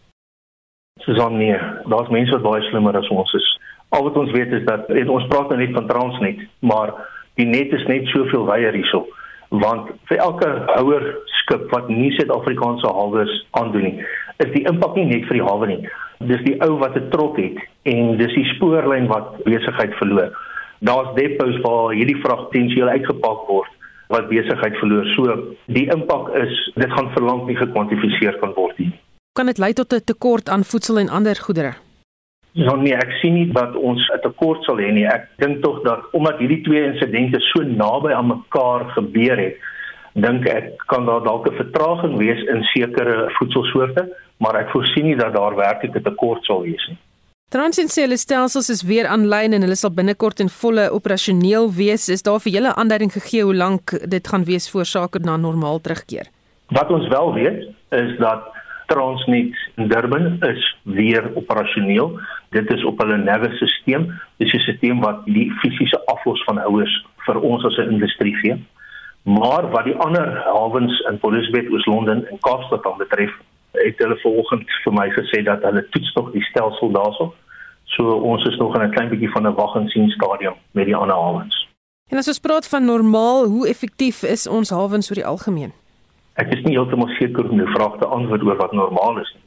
Susan 1.05 1.37
nee, 1.39 1.55
daar's 1.87 2.11
mense 2.11 2.35
wat 2.35 2.43
baie 2.43 2.65
slimmer 2.71 2.97
as 2.99 3.11
ons 3.15 3.35
is. 3.39 3.47
Al 3.95 4.03
wat 4.09 4.19
ons 4.19 4.33
weet 4.35 4.51
is 4.53 4.65
dat 4.67 4.91
ons 5.07 5.29
praat 5.31 5.53
nou 5.53 5.61
net 5.61 5.71
van 5.77 5.87
Transnet, 5.87 6.43
maar 6.61 6.91
die 7.39 7.47
net 7.47 7.73
is 7.73 7.87
net 7.87 8.11
soveel 8.15 8.45
wyer 8.51 8.75
hierso 8.75 9.07
want 9.49 9.87
vir 10.11 10.19
elke 10.21 10.49
ouer 10.77 11.05
skip 11.41 11.71
wat 11.73 11.87
nie 11.89 12.11
Suid-Afrikaanse 12.19 12.91
hawes 12.93 13.31
aandoen 13.57 13.87
nie, 13.87 14.05
is 14.45 14.51
die 14.53 14.67
impak 14.69 14.99
nie 14.99 15.07
net 15.09 15.25
vir 15.25 15.39
die 15.39 15.47
hawe 15.47 15.69
nie. 15.71 15.79
Dis 16.29 16.43
die 16.45 16.59
ou 16.67 16.77
wat 16.83 16.97
'n 17.01 17.09
trok 17.15 17.39
het 17.39 17.57
en 17.89 18.19
dis 18.19 18.35
die 18.35 18.45
spoorlyn 18.57 19.09
wat 19.09 19.41
besigheid 19.45 19.95
verloor. 20.03 20.37
Daar's 20.81 21.15
depots 21.15 21.57
waar 21.65 21.95
hierdie 21.95 22.21
vrag 22.21 22.45
potensieel 22.51 22.89
uitgepak 22.89 23.49
word 23.49 23.71
wat 24.09 24.29
besigheid 24.29 24.77
verloor. 24.81 25.07
So 25.17 25.37
die 25.67 25.87
impak 25.93 26.33
is 26.45 26.55
dit 26.75 26.93
gaan 26.93 27.11
verlang 27.17 27.47
nie 27.47 27.57
gekwantifiseer 27.57 28.39
kan 28.43 28.55
word 28.57 28.79
nie. 28.79 28.93
Kan 29.39 29.47
dit 29.47 29.59
lei 29.59 29.73
tot 29.73 29.93
'n 29.93 30.05
tekort 30.05 30.49
aan 30.49 30.65
voedsel 30.65 30.99
en 30.99 31.09
ander 31.09 31.37
goedere? 31.37 31.75
Ja 32.53 32.75
nee, 32.75 32.95
ek 32.95 33.13
sien 33.21 33.35
nie 33.35 33.53
dat 33.53 33.77
ons 33.77 34.09
'n 34.15 34.21
tekort 34.21 34.65
sal 34.65 34.79
hê 34.79 34.93
nie. 34.93 35.07
Ek 35.07 35.29
dink 35.37 35.63
tog 35.63 35.83
dat 35.83 36.01
omdat 36.13 36.39
hierdie 36.39 36.63
twee 36.63 36.85
insidente 36.85 37.41
so 37.41 37.63
naby 37.63 38.13
aan 38.13 38.27
mekaar 38.27 38.89
gebeur 38.97 39.37
het, 39.37 39.57
dink 40.15 40.47
ek 40.47 40.73
kan 40.87 41.07
daar 41.07 41.23
dalk 41.23 41.47
'n 41.47 41.57
vertraging 41.57 42.17
wees 42.17 42.43
in 42.43 42.63
sekere 42.63 43.31
voedselsoorte, 43.39 44.09
maar 44.39 44.57
ek 44.57 44.71
voorsien 44.71 45.05
nie 45.05 45.17
dat 45.17 45.35
daar 45.35 45.55
werklik 45.55 45.95
'n 45.97 46.03
tekort 46.03 46.45
sal 46.45 46.63
wees 46.63 46.87
nie. 46.89 46.99
Transinsiële 47.49 48.17
stelsels 48.21 48.67
is 48.69 48.83
weer 48.85 49.07
aanlyn 49.09 49.55
en 49.57 49.63
hulle 49.65 49.77
sal 49.81 49.95
binnekort 49.97 50.43
in 50.45 50.51
volle 50.53 50.83
operasioneel 50.93 51.71
wees. 51.73 52.03
Is 52.13 52.21
daar 52.27 52.43
vir 52.45 52.53
julle 52.59 52.75
aanduiding 52.77 53.13
gegee 53.15 53.47
hoe 53.49 53.55
lank 53.57 53.95
dit 54.13 54.29
gaan 54.29 54.45
wees 54.45 54.67
voor 54.69 54.85
sake 54.85 55.23
na 55.25 55.39
normaal 55.41 55.81
terugkeer? 55.81 56.29
Wat 56.77 56.93
ons 56.93 57.09
wel 57.09 57.33
weet 57.39 57.63
is 57.97 58.13
dat 58.21 58.45
Transnet 58.93 59.57
in 59.81 59.89
Durban 59.89 60.37
is 60.45 60.77
weer 60.83 61.31
operasioneel. 61.41 62.21
Dit 62.53 62.69
is 62.77 62.85
op 62.85 63.01
hulle 63.01 63.17
Navis-stelsel. 63.17 64.13
Dis 64.37 64.53
'n 64.53 64.61
stelsel 64.67 65.01
wat 65.01 65.25
die 65.25 65.49
fisiese 65.65 66.05
aflos 66.05 66.45
van 66.45 66.61
houers 66.61 67.07
vir 67.25 67.41
ons 67.41 67.65
as 67.65 67.79
'n 67.79 67.97
industrie 67.97 68.37
gee. 68.45 68.61
Maar 69.23 69.71
wat 69.71 69.85
die 69.85 69.97
ander 69.97 70.37
hawens 70.45 71.01
in 71.09 71.19
Port 71.19 71.35
Elizabeth, 71.35 71.73
Oos-London 71.73 72.27
en 72.27 72.39
Kaapstad 72.41 72.97
betref, 72.99 73.33
het 73.73 73.99
hulle 73.99 74.17
vanoggend 74.23 74.71
vir 74.85 74.93
my 74.93 75.09
gesê 75.11 75.43
dat 75.45 75.63
hulle 75.63 75.87
toets 75.91 76.13
tog 76.13 76.33
die 76.33 76.43
stelsel 76.43 76.91
daarso. 76.93 77.35
So 77.85 78.19
ons 78.31 78.45
is 78.45 78.57
nog 78.57 78.77
in 78.77 78.83
'n 78.83 78.93
klein 78.93 79.09
bietjie 79.09 79.31
van 79.31 79.47
'n 79.47 79.55
wag 79.55 79.75
en 79.75 79.89
sien 79.89 80.11
stadium 80.11 80.55
met 80.73 80.87
die 80.87 80.97
ander 80.97 81.17
hawens. 81.17 81.69
En 82.09 82.19
as 82.19 82.29
ons 82.29 82.39
praat 82.39 82.69
van 82.69 82.85
normaal, 82.85 83.47
hoe 83.47 83.69
effektief 83.69 84.23
is 84.23 84.47
ons 84.47 84.71
hawens 84.71 85.11
oor 85.11 85.21
die 85.21 85.27
algemeen? 85.27 85.73
Ek 86.35 86.53
is 86.55 86.63
nie 86.65 86.77
heeltemal 86.77 87.09
seker 87.19 87.51
om 87.51 87.59
die 87.59 87.73
vraag 87.75 87.99
te 87.99 88.07
antwoord 88.07 88.43
oor 88.43 88.57
wat 88.57 88.73
normaal 88.73 89.19
is 89.21 89.35
nie. 89.35 89.43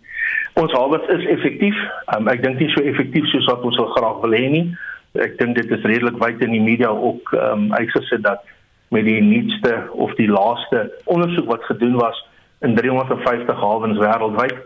Ons 0.54 0.72
hawens 0.72 1.08
is 1.08 1.26
effektief. 1.26 1.78
Um, 2.16 2.28
ek 2.28 2.44
dink 2.44 2.60
nie 2.60 2.70
so 2.70 2.84
effektief 2.84 3.26
soos 3.32 3.46
wat 3.46 3.64
ons 3.64 3.78
wil 3.80 3.94
graag 3.96 4.22
wil 4.22 4.36
hê 4.36 4.50
nie. 4.50 4.66
Ek 5.14 5.38
dink 5.40 5.56
dit 5.56 5.72
is 5.72 5.88
redelik 5.88 6.20
wyd 6.20 6.42
in 6.42 6.52
die 6.52 6.62
media 6.62 6.90
ook 6.90 7.32
um, 7.34 7.72
uitgesit 7.74 8.24
dat 8.24 8.44
met 8.92 9.08
die 9.08 9.22
nuutste 9.24 9.88
of 9.92 10.14
die 10.20 10.28
laaste 10.28 10.92
ondersoek 11.06 11.48
wat 11.48 11.64
gedoen 11.64 11.96
was 11.96 12.20
in 12.62 12.76
350 12.78 13.60
hawens 13.60 13.98
wêreldwyd, 13.98 14.58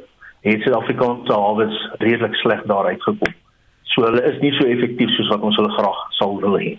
het 0.46 0.62
Suid-Afrikaanse 0.62 1.34
hawens 1.34 1.78
redelik 1.98 2.36
sleg 2.36 2.64
daaruit 2.70 3.04
gekom. 3.04 3.34
So 3.84 4.04
hulle 4.04 4.24
is 4.28 4.42
nie 4.44 4.52
so 4.58 4.68
effektief 4.68 5.10
soos 5.16 5.32
wat 5.34 5.46
ons 5.48 5.56
hulle 5.60 5.72
graag 5.78 6.02
sou 6.20 6.36
wil 6.42 6.60
hê. 6.60 6.76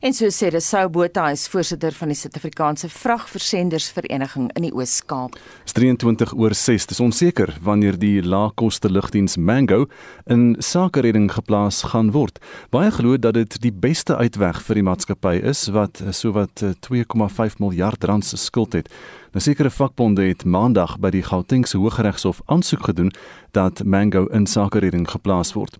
En 0.00 0.12
so 0.12 0.30
sê 0.30 0.48
Resou 0.48 0.88
Botha 0.88 1.30
is 1.30 1.48
voorsitter 1.48 1.92
van 1.92 2.08
die 2.08 2.16
Suid-Afrikaanse 2.16 2.88
Vragversendersvereniging 2.88 4.50
in 4.56 4.66
die 4.66 4.72
Oos-Kaap. 4.74 5.36
23 5.72 6.34
oor 6.34 6.54
6 6.54 6.86
is 6.90 7.00
onseker 7.00 7.56
wanneer 7.62 7.98
die 7.98 8.22
laagkoste 8.22 8.90
lugdiens 8.90 9.36
Mango 9.36 9.86
in 10.26 10.56
sakeredding 10.58 11.30
geplaas 11.32 11.82
gaan 11.92 12.10
word. 12.10 12.38
Baie 12.70 12.90
glo 12.90 13.18
dat 13.18 13.34
dit 13.34 13.60
die 13.62 13.72
beste 13.72 14.16
uitweg 14.16 14.62
vir 14.66 14.80
die 14.80 14.86
maatskappy 14.86 15.36
is 15.42 15.66
wat 15.74 16.02
sowat 16.10 16.64
2,5 16.86 17.58
miljard 17.58 18.04
rand 18.04 18.24
se 18.24 18.36
skuld 18.36 18.72
het. 18.72 18.88
'n 19.30 19.38
nou, 19.38 19.42
Sekere 19.42 19.70
vakbonde 19.70 20.22
het 20.26 20.44
maandag 20.44 20.98
by 20.98 21.10
die 21.10 21.22
Gautengse 21.22 21.78
Hooggeregshof 21.78 22.40
aansoek 22.46 22.82
gedoen 22.84 23.12
dat 23.54 23.84
Mango 23.84 24.26
in 24.26 24.46
sakeredding 24.46 25.06
geplaas 25.10 25.52
word. 25.52 25.78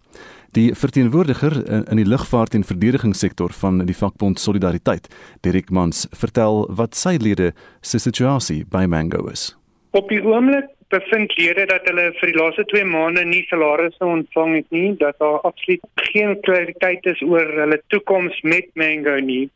Die 0.50 0.74
verteenwoordiger 0.74 1.54
in 1.90 1.98
die 2.00 2.06
lugvaart 2.08 2.56
en 2.58 2.64
verdedigingssektor 2.66 3.52
van 3.54 3.76
die 3.86 3.94
vakbond 3.94 4.40
Solidariteit, 4.42 5.04
Dirk 5.46 5.68
Mans, 5.70 6.08
vertel 6.10 6.64
wat 6.74 6.98
sy 6.98 7.12
lede 7.22 7.52
se 7.86 8.00
situasie 8.02 8.64
by 8.66 8.82
Mango 8.90 9.28
is. 9.30 9.52
Op 9.94 10.10
die 10.10 10.18
oomblik 10.26 10.66
bevind 10.90 11.36
lede 11.38 11.68
dat 11.70 11.86
hulle 11.86 12.08
vir 12.18 12.32
die 12.32 12.34
laaste 12.40 12.66
2 12.74 12.82
maande 12.90 13.22
nie 13.30 13.44
salarisse 13.46 14.02
ontvang 14.02 14.56
het 14.56 14.74
nie, 14.74 14.90
dat 14.98 15.22
daar 15.22 15.38
absoluut 15.46 15.86
geen 16.10 16.34
klariteit 16.42 17.06
is 17.14 17.22
oor 17.22 17.46
hulle 17.62 17.78
toekoms 17.94 18.42
met 18.42 18.66
Mango 18.74 19.20
nie, 19.22 19.46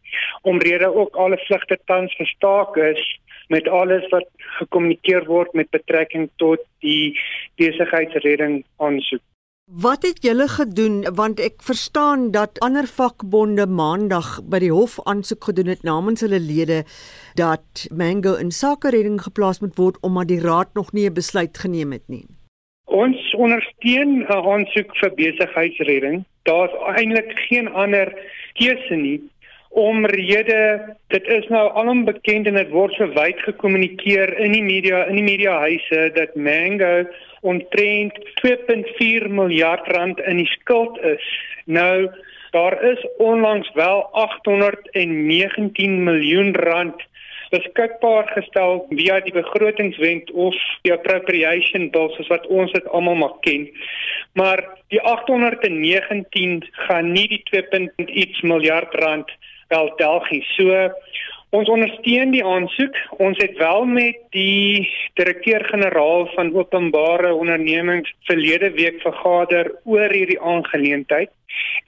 omrede 0.47 0.95
ook 0.95 1.19
alle 1.19 1.43
vlugte 1.49 1.81
tans 1.91 2.15
gestaak 2.23 2.79
is 2.87 3.03
met 3.51 3.67
alles 3.67 4.07
wat 4.15 4.31
gekommunikeer 4.63 5.27
word 5.27 5.59
met 5.59 5.75
betrekking 5.75 6.31
tot 6.39 6.63
die 6.87 7.19
besigheidsredding 7.59 8.63
aansoek. 8.79 9.27
Wat 9.73 10.03
het 10.03 10.19
julle 10.21 10.45
gedoen 10.49 11.07
want 11.17 11.39
ek 11.41 11.63
verstaan 11.65 12.31
dat 12.31 12.59
ander 12.61 12.85
vakbonde 12.85 13.65
maandag 13.67 14.43
by 14.45 14.59
die 14.61 14.73
hof 14.73 14.99
aansoek 15.09 15.49
gedoen 15.49 15.71
het 15.73 15.87
namens 15.89 16.21
hulle 16.21 16.37
lede 16.37 16.83
dat 17.41 17.87
Mango 17.89 18.35
in 18.37 18.53
sakeredding 18.53 19.17
geplaas 19.25 19.63
moet 19.65 19.79
word 19.81 19.97
omdat 20.05 20.29
die 20.29 20.41
raad 20.45 20.75
nog 20.75 20.93
nie 20.93 21.09
'n 21.09 21.17
besluit 21.17 21.57
geneem 21.59 21.93
het 21.97 22.05
nie. 22.09 22.27
Ons 22.85 23.35
ondersteun 23.35 24.29
'n 24.29 24.45
aansoek 24.53 24.97
vir 25.01 25.15
besigheidsredding. 25.17 26.25
Daar's 26.43 26.75
eintlik 26.97 27.33
geen 27.49 27.73
ander 27.73 28.13
keuse 28.53 28.95
nie 28.95 29.23
omrede 29.75 30.97
dit 31.13 31.27
is 31.27 31.47
nou 31.51 31.67
alom 31.75 32.05
bekend 32.07 32.47
en 32.47 32.59
dit 32.59 32.71
word 32.71 32.95
so 32.95 33.09
wyd 33.17 33.41
gekommunikeer 33.47 34.33
in 34.39 34.55
die 34.55 34.63
media 34.63 35.05
in 35.11 35.19
die 35.19 35.27
mediahuise 35.27 36.11
dat 36.15 36.37
Mango 36.39 37.05
omtrent 37.43 38.19
2.4 38.41 39.27
miljard 39.29 39.89
rand 39.97 40.21
in 40.31 40.39
die 40.41 40.51
skuld 40.55 40.99
is. 41.03 41.27
Nou 41.67 42.09
daar 42.55 42.79
is 42.87 43.03
onlangs 43.19 43.71
wel 43.75 44.07
819 44.13 46.03
miljoen 46.05 46.55
rand 46.55 47.03
beskikbaar 47.51 48.31
gestel 48.35 48.87
via 48.91 49.21
die 49.21 49.35
begrotingswet 49.35 50.31
of 50.31 50.55
die 50.87 50.93
appropriation 50.95 51.91
bill 51.91 52.11
soos 52.15 52.31
wat 52.33 52.47
ons 52.47 52.73
dit 52.73 52.87
almal 52.89 53.19
maar 53.19 53.37
ken. 53.47 53.67
Maar 54.39 54.63
die 54.95 55.01
819 55.01 56.63
gaan 56.87 57.13
nie 57.13 57.27
die 57.29 57.43
2.iets 57.51 58.41
miljard 58.43 58.95
rand 59.03 59.31
wel 59.69 59.93
delgie. 59.97 60.45
So 60.57 60.91
Ons 61.55 61.69
ondersteun 61.71 62.33
die 62.35 62.43
aansoek. 62.43 62.97
Ons 63.23 63.39
het 63.39 63.55
wel 63.61 63.85
met 63.87 64.17
die 64.35 64.89
direkteur-generaal 65.15 66.27
van 66.33 66.51
Openbare 66.55 67.31
Ondernemings 67.35 68.11
verlede 68.27 68.73
week 68.75 68.99
vergader 69.05 69.71
oor 69.85 70.11
hierdie 70.11 70.41
aangeleentheid 70.41 71.31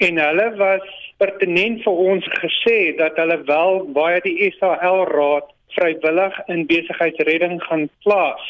en 0.06 0.20
hulle 0.22 0.46
was 0.60 0.86
pertinent 1.18 1.82
vir 1.82 2.00
ons 2.12 2.26
gesê 2.38 2.78
dat 3.00 3.18
hulle 3.18 3.40
wel 3.48 3.80
baie 3.96 4.20
die 4.22 4.50
SAL 4.58 5.02
raad 5.10 5.50
vrywillig 5.74 6.36
in 6.52 6.66
besigheidsredding 6.70 7.58
gaan 7.64 7.88
plaas. 8.04 8.44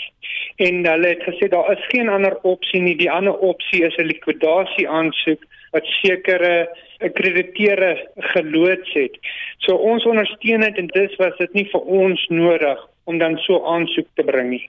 En 0.63 0.85
hulle 0.85 1.15
het 1.15 1.25
gesê 1.27 1.49
daar 1.49 1.73
is 1.73 1.89
geen 1.95 2.13
ander 2.13 2.37
opsie 2.43 2.83
nie. 2.83 2.97
Die 2.99 3.11
ander 3.11 3.39
opsie 3.51 3.87
is 3.89 3.97
'n 3.97 4.11
likwidasie 4.13 4.89
aansoek 4.89 5.49
wat 5.73 5.87
sekere 6.03 6.69
akkrediteure 7.01 7.93
geloods 8.33 8.93
het. 8.95 9.19
So 9.65 9.77
ons 9.77 10.07
ondersteun 10.07 10.61
dit 10.61 10.79
en 10.79 10.91
dis 10.95 11.17
was 11.23 11.37
dit 11.39 11.53
nie 11.53 11.67
vir 11.73 11.81
ons 11.81 12.27
nodig 12.29 12.83
om 13.05 13.19
dan 13.19 13.37
so 13.47 13.63
aansoek 13.65 14.09
te 14.15 14.25
bring 14.27 14.51
nie. 14.51 14.65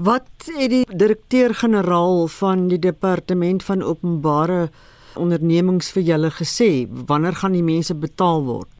Wat 0.00 0.28
het 0.56 0.70
die 0.72 0.84
direkteur-generaal 0.88 2.26
van 2.32 2.68
die 2.68 2.80
departement 2.80 3.64
van 3.64 3.82
openbare 3.84 4.68
ondernemings 5.20 5.92
vir 5.92 6.02
julle 6.02 6.30
gesê? 6.32 6.86
Wanneer 6.88 7.36
gaan 7.42 7.52
die 7.52 7.66
mense 7.66 7.94
betaal 7.94 8.46
word? 8.46 8.70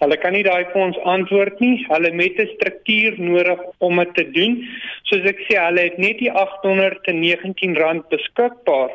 Hulle 0.00 0.16
kan 0.16 0.32
nie 0.32 0.44
daai 0.44 0.64
ons 0.80 0.96
antwoord 1.04 1.60
nie. 1.60 1.84
Hulle 1.88 2.10
het 2.16 2.38
'n 2.40 2.52
struktuur 2.56 3.20
nodig 3.20 3.60
om 3.78 3.96
dit 3.96 4.14
te 4.14 4.24
doen. 4.30 4.68
Soos 5.08 5.24
ek 5.24 5.40
sê, 5.48 5.56
hulle 5.56 5.80
het 5.80 5.98
net 5.98 6.18
die 6.18 6.32
819 6.32 7.76
rand 7.76 8.08
beskikbaar, 8.08 8.90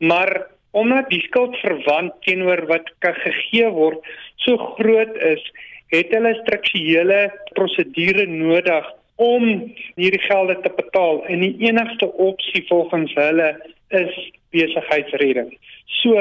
maar 0.00 0.46
omdat 0.70 1.08
die 1.10 1.22
skuldverwant 1.26 2.12
teenoor 2.26 2.66
wat 2.68 2.90
gegee 3.00 3.70
word 3.72 4.04
so 4.44 4.56
groot 4.76 5.16
is, 5.16 5.42
het 5.94 6.12
hulle 6.12 6.34
strukturele 6.42 7.20
prosedure 7.56 8.26
nodig 8.28 8.86
om 9.18 9.48
hierdie 9.98 10.22
gelde 10.26 10.58
te 10.62 10.70
betaal 10.76 11.24
en 11.26 11.40
die 11.42 11.54
enigste 11.66 12.06
opsie 12.22 12.62
volgens 12.68 13.14
hulle 13.18 13.48
is 13.96 14.12
besigheidsredding. 14.54 15.50
So 16.02 16.14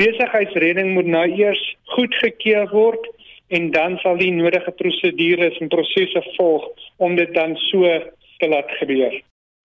besigheidsredding 0.00 0.92
moet 0.94 1.08
nou 1.10 1.24
eers 1.32 1.62
goedgekeur 1.96 2.68
word 2.70 3.08
en 3.48 3.70
dan 3.74 3.98
sal 4.02 4.20
die 4.20 4.32
nodige 4.32 4.72
prosedures 4.78 5.58
en 5.60 5.72
prosesse 5.72 6.22
volg 6.36 6.68
om 6.96 7.16
dit 7.16 7.34
dan 7.34 7.56
so 7.70 7.90
te 8.38 8.48
laat 8.48 8.70
gebeur. 8.78 9.18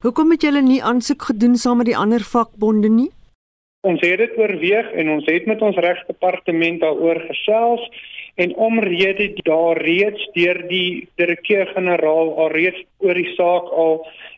Hoekom 0.04 0.32
het 0.32 0.44
julle 0.48 0.62
nie 0.64 0.82
aansoek 0.84 1.30
gedoen 1.30 1.56
saam 1.60 1.82
met 1.84 1.92
die 1.92 1.98
ander 1.98 2.24
vakbonde 2.24 2.90
nie? 2.90 3.10
Ons 3.88 4.02
het 4.04 4.18
dit 4.20 4.34
oorweeg 4.36 4.90
en 4.92 5.10
ons 5.10 5.28
het 5.32 5.46
met 5.48 5.62
ons 5.64 5.78
regsdepartement 5.80 6.82
daaroor 6.82 7.22
gesels 7.30 7.84
en 8.36 8.56
omrede 8.56 9.30
daar 9.48 9.80
reeds 9.80 10.26
deur 10.36 10.58
die 10.68 11.08
direkteur-generaal 11.16 12.34
alreeds 12.44 12.82
oor 13.00 13.16
die 13.16 13.32
saak 13.38 13.70
al 13.84 13.94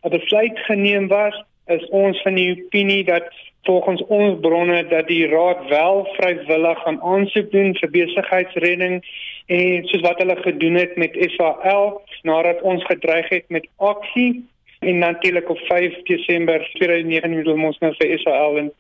'n 0.06 0.12
besluit 0.14 0.60
geneem 0.68 1.08
was, 1.08 1.34
is 1.68 1.88
ons 1.90 2.22
van 2.22 2.38
die 2.38 2.52
opinie 2.52 3.04
dat 3.04 3.34
volgens 3.64 4.04
ons 4.08 4.40
bronne 4.42 4.84
dat 4.88 5.08
die 5.08 5.26
raad 5.28 5.66
wel 5.70 6.06
vrywillig 6.18 6.80
gaan 6.84 7.02
aansoek 7.02 7.52
doen 7.52 7.74
vir 7.82 7.90
besigheidsredding 7.90 9.02
en 9.48 9.88
soos 9.88 10.06
wat 10.06 10.22
hulle 10.22 10.36
gedoen 10.36 10.76
het 10.76 10.96
met 10.96 11.18
SAL 11.34 12.02
nadat 12.22 12.62
ons 12.62 12.84
gedreig 12.84 13.30
het 13.30 13.50
met 13.50 13.68
aksie 13.78 14.46
en 14.80 14.98
natuurlik 14.98 15.50
op 15.50 15.60
5 15.60 16.02
Desember 16.04 16.70
2019 16.74 17.38
het 17.38 17.48
ons 17.48 17.80
nou 17.80 17.94
vir 17.98 18.20
SAL 18.20 18.58
en 18.58 18.72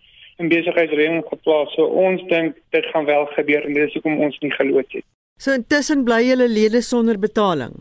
in 0.41 0.50
besigheidsreëling 0.51 1.24
geplaas. 1.29 1.71
So 1.77 1.88
ons 2.05 2.24
dink 2.31 2.57
dit 2.75 2.89
gaan 2.93 3.07
wel 3.10 3.29
gebeur 3.36 3.67
en 3.67 3.77
dis 3.77 3.93
hoekom 3.98 4.19
ons 4.27 4.38
nie 4.43 4.51
geloods 4.57 5.00
het. 5.00 5.05
So 5.41 5.53
intussen 5.57 6.03
bly 6.05 6.21
julle 6.25 6.50
lede 6.50 6.81
sonder 6.86 7.19
betaling. 7.19 7.74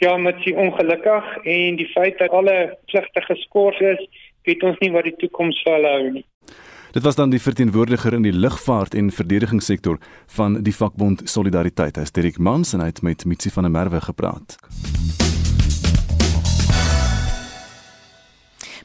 Ja, 0.00 0.16
met 0.16 0.40
die 0.44 0.56
ongelukkig 0.56 1.36
en 1.44 1.76
die 1.76 1.88
feit 1.92 2.18
dat 2.18 2.32
alle 2.32 2.76
pligte 2.88 3.20
geskort 3.28 3.80
is, 3.84 4.00
weet 4.48 4.62
ons 4.64 4.78
nie 4.80 4.92
wat 4.92 5.04
die 5.04 5.16
toekoms 5.20 5.60
sal 5.64 5.84
hou 5.84 6.10
nie. 6.16 6.24
Dit 6.90 7.04
was 7.06 7.14
dan 7.14 7.30
die 7.30 7.40
verteenwoordiger 7.40 8.16
in 8.16 8.24
die 8.24 8.34
lugvaart 8.34 8.96
en 8.98 9.12
verdedigingssektor 9.14 10.00
van 10.34 10.56
die 10.66 10.74
vakbond 10.74 11.22
Solidariteit, 11.30 12.00
Hendrik 12.00 12.38
Mans 12.38 12.72
en 12.74 12.82
hy 12.82 12.88
het 12.90 13.02
met 13.06 13.24
Mitsi 13.24 13.52
van 13.54 13.68
der 13.68 13.70
Merwe 13.76 14.00
gepraat. 14.00 14.56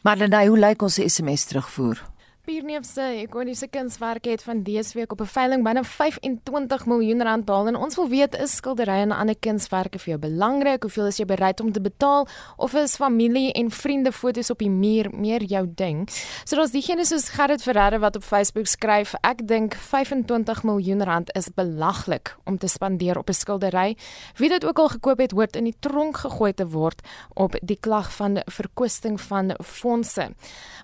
Maar 0.05 0.27
dan 0.27 0.48
hoe 0.48 0.60
lyk 0.60 0.81
ons 0.86 1.00
SMS 1.01 1.45
terugvoer? 1.50 2.14
Pierneef 2.46 2.84
se 2.86 3.02
ikoniese 3.24 3.66
kunswerke 3.74 4.30
het 4.30 4.44
van 4.46 4.60
dese 4.64 4.94
week 4.94 5.12
op 5.12 5.22
'n 5.22 5.25
veiling 5.25 5.64
byna 5.64 5.84
25 5.84 6.86
miljoen 6.86 7.24
rand 7.24 7.46
behaal 7.46 7.68
en 7.68 7.75
ons 7.75 7.96
wil 7.96 8.10
weet 8.10 8.36
is 8.36 8.56
skilderye 8.56 9.02
en 9.02 9.12
ander 9.12 9.36
kunswerke 9.40 10.00
vir 10.00 10.10
jou 10.10 10.20
belangrik? 10.20 10.82
Hoeveel 10.82 11.06
is 11.06 11.18
jy 11.18 11.25
bereid 11.25 11.60
om 11.60 11.72
te 11.72 11.82
betaal 11.82 12.28
of 12.58 12.74
is 12.74 12.96
familie 12.96 13.52
en 13.52 13.72
vriende 13.72 14.12
foto's 14.12 14.50
op 14.50 14.60
die 14.60 14.70
muur 14.70 15.10
meer 15.14 15.44
jou 15.44 15.66
ding? 15.75 16.10
So 16.44 16.56
daar's 16.56 16.72
diegene 16.72 17.06
soos 17.06 17.30
Gerrit 17.30 17.62
Ferreira 17.62 18.00
wat 18.00 18.16
op 18.16 18.24
Facebook 18.24 18.68
skryf, 18.68 19.14
ek 19.22 19.48
dink 19.48 19.75
25 19.75 20.64
miljoen 20.64 21.04
rand 21.04 21.36
is 21.36 21.50
belaglik 21.50 22.36
om 22.44 22.58
te 22.58 22.68
spandeer 22.68 23.18
op 23.18 23.30
'n 23.30 23.34
skildery. 23.34 23.98
Wie 24.36 24.50
dit 24.50 24.66
ook 24.66 24.80
al 24.80 24.90
gekoop 24.90 25.18
het, 25.18 25.32
hoort 25.32 25.56
in 25.56 25.64
die 25.64 25.75
tronk 25.80 26.18
gegooi 26.18 26.54
te 26.54 26.68
word 26.68 27.02
op 27.34 27.56
die 27.62 27.80
klag 27.80 28.14
van 28.14 28.42
verkwisting 28.46 29.22
van 29.22 29.56
fondse. 29.64 30.30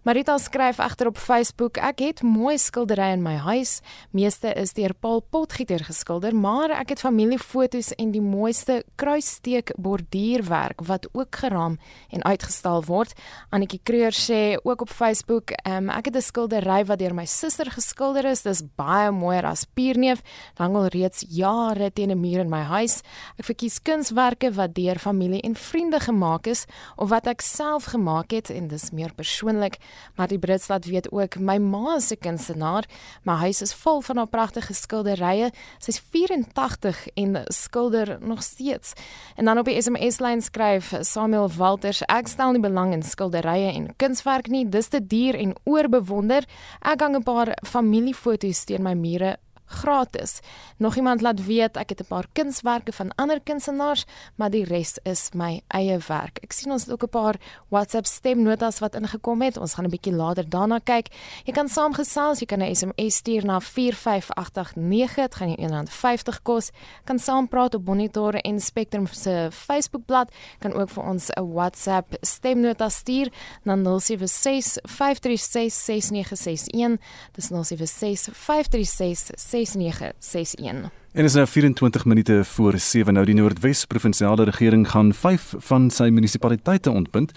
Marita 0.03 0.37
skryf 0.37 0.79
agter 0.79 1.07
op 1.07 1.17
Facebook: 1.17 1.50
Ek 1.59 1.99
het 1.99 2.21
mooi 2.23 2.57
skilderye 2.57 3.11
in 3.13 3.21
my 3.21 3.35
huis. 3.43 3.81
Meeste 4.15 4.53
is 4.57 4.73
deur 4.73 4.93
Paul 4.93 5.19
Potgieter 5.21 5.83
geskilder, 5.83 6.33
maar 6.33 6.71
ek 6.73 6.95
het 6.95 7.03
familiefoto's 7.03 7.91
en 7.99 8.11
die 8.11 8.21
mooiste 8.21 8.83
kruissteek 8.97 9.73
borduurwerk 9.77 10.81
wat 10.87 11.07
ook 11.11 11.35
geraam 11.43 11.77
en 12.09 12.23
uitgestal 12.23 12.83
word. 12.87 13.13
Annetjie 13.51 13.81
Kreur 13.83 14.15
sê 14.15 14.57
ook 14.63 14.81
op 14.81 14.89
Facebook: 14.89 15.51
um, 15.67 15.89
Ek 15.89 16.05
het 16.05 16.15
'n 16.15 16.21
skildery 16.21 16.85
wat 16.85 16.99
deur 16.99 17.13
my 17.13 17.25
suster 17.25 17.69
geskilder 17.71 18.25
is. 18.25 18.41
Dis 18.41 18.63
baie 18.75 19.11
mooier 19.11 19.45
as 19.45 19.65
Pierneef. 19.65 20.21
Dan 20.55 20.75
al 20.75 20.87
reeds 20.87 21.25
jare 21.27 21.91
teen 21.91 22.11
'n 22.11 22.19
muur 22.19 22.39
in 22.39 22.49
my 22.49 22.63
huis. 22.63 23.01
Ek 23.37 23.45
verkies 23.45 23.81
kunswerke 23.81 24.51
wat 24.53 24.73
deur 24.73 24.99
familie 24.99 25.41
en 25.41 25.55
vriende 25.55 25.99
gemaak 25.99 26.47
is 26.47 26.65
of 26.95 27.09
wat 27.09 27.27
ek 27.27 27.41
self 27.41 27.83
gemaak 27.83 28.31
het 28.31 28.49
en 28.49 28.67
dis 28.67 28.91
meer 28.91 29.13
persoonlik 29.13 29.79
maar 30.15 30.27
die 30.27 30.39
Brits 30.39 30.67
laat 30.67 30.85
weet 30.85 31.11
ook 31.11 31.39
my 31.41 31.57
ma 31.59 31.95
is 31.95 32.11
'n 32.11 32.17
kunstenaar. 32.17 32.83
My 33.23 33.33
huis 33.33 33.61
is 33.61 33.73
vol 33.73 34.01
van 34.01 34.17
haar 34.17 34.27
pragtige 34.27 34.73
skilderye. 34.73 35.51
Sy's 35.79 35.99
84 35.99 37.07
en 37.13 37.43
skilder 37.47 38.17
nog 38.21 38.43
steeds. 38.43 38.93
En 39.35 39.45
dan 39.45 39.57
op 39.57 39.65
die 39.65 39.81
SMS 39.81 40.19
lyn 40.19 40.41
skryf 40.41 40.93
Samuel 41.01 41.49
Walters: 41.57 42.01
Ek 42.01 42.27
stel 42.27 42.51
nie 42.51 42.61
belang 42.61 42.93
in 42.93 43.03
skilderye 43.03 43.73
en 43.73 43.95
kunswerk 43.95 44.47
nie. 44.47 44.69
Dis 44.69 44.87
te 44.87 45.07
duur 45.07 45.35
en 45.35 45.55
oorbewonder. 45.63 46.43
Ek 46.81 46.99
hang 46.99 47.15
'n 47.15 47.23
paar 47.23 47.57
familiefoto's 47.63 48.63
teen 48.63 48.83
my 48.83 48.93
mure 48.93 49.37
gratis. 49.71 50.39
Nog 50.77 50.95
iemand 50.95 51.21
laat 51.21 51.45
weet 51.45 51.77
ek 51.77 51.89
het 51.89 52.01
'n 52.01 52.07
paar 52.07 52.27
kunswerke 52.33 52.91
van 52.91 53.15
ander 53.15 53.39
kunstenaars, 53.41 54.05
maar 54.35 54.49
die 54.49 54.65
res 54.65 54.97
is 55.03 55.29
my 55.33 55.61
eie 55.67 55.97
werk. 56.07 56.37
Ek 56.43 56.51
sien 56.51 56.71
ons 56.71 56.83
het 56.83 56.91
ook 56.91 57.03
'n 57.03 57.09
paar 57.09 57.35
WhatsApp 57.69 58.05
stemnotas 58.05 58.79
wat 58.79 58.95
ingekom 58.95 59.41
het. 59.41 59.57
Ons 59.57 59.73
gaan 59.73 59.85
'n 59.85 59.89
bietjie 59.89 60.13
later 60.13 60.49
daarna 60.49 60.79
kyk. 60.79 61.07
Jy 61.45 61.53
kan 61.53 61.69
saamgesels, 61.69 62.39
jy 62.39 62.45
kan 62.45 62.61
'n 62.61 62.75
SMS 62.75 63.15
stuur 63.15 63.45
na 63.45 63.59
45889, 63.59 65.15
dit 65.15 65.35
gaan 65.35 65.49
jou 65.49 65.61
R1.50 65.61 66.41
kos. 66.41 66.69
Kan 67.03 67.19
saampraat 67.19 67.75
op 67.75 67.85
Monitor 67.85 68.35
en 68.35 68.59
Spectrum 68.59 69.07
se 69.07 69.47
Facebookblad, 69.51 70.31
kan 70.59 70.73
ook 70.73 70.89
vir 70.89 71.03
ons 71.03 71.29
'n 71.29 71.51
WhatsApp 71.53 72.17
stemnota 72.21 72.89
stuur 72.89 73.31
na 73.63 73.75
076 73.75 74.77
536 74.81 75.73
6961. 75.73 76.97
Dis 77.31 77.47
076 77.47 78.37
536 78.37 79.39
6961. 79.65 80.91
En 81.11 81.23
is 81.23 81.33
nou 81.33 81.47
24 81.47 82.05
minute 82.05 82.43
voor 82.43 82.77
7 82.77 83.13
nou 83.13 83.25
die 83.25 83.35
Noordwes 83.35 83.85
provinsiale 83.85 84.43
regering 84.43 84.89
gaan 84.89 85.13
5 85.13 85.53
van 85.57 85.89
sy 85.89 86.09
munisipaliteite 86.09 86.91
ontbind 86.91 87.31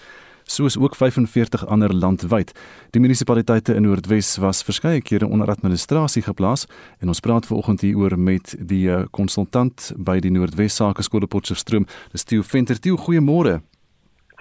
soos 0.45 0.77
ook 0.77 0.95
45 0.95 1.65
ander 1.65 1.93
landwyd. 1.93 2.51
Die 2.89 3.01
munisipaliteite 3.01 3.73
in 3.73 3.81
Noordwes 3.81 4.37
was 4.37 4.63
verskeie 4.63 5.01
kere 5.01 5.27
onder 5.27 5.49
administrasie 5.49 6.21
geplaas 6.21 6.65
en 6.99 7.07
ons 7.07 7.19
praat 7.19 7.45
vanoggend 7.45 7.81
hier 7.81 7.97
oor 7.97 8.19
met 8.19 8.55
die 8.59 8.89
eh, 8.91 9.05
konsultant 9.11 9.91
by 9.97 10.19
die 10.19 10.31
Noordwes 10.31 10.75
Sakeskool 10.75 11.27
Potchefstroom, 11.27 11.87
dis 12.11 12.23
Theo 12.23 12.43
Venter. 12.43 12.79
Theo, 12.79 12.97
goeiemôre. 12.97 13.61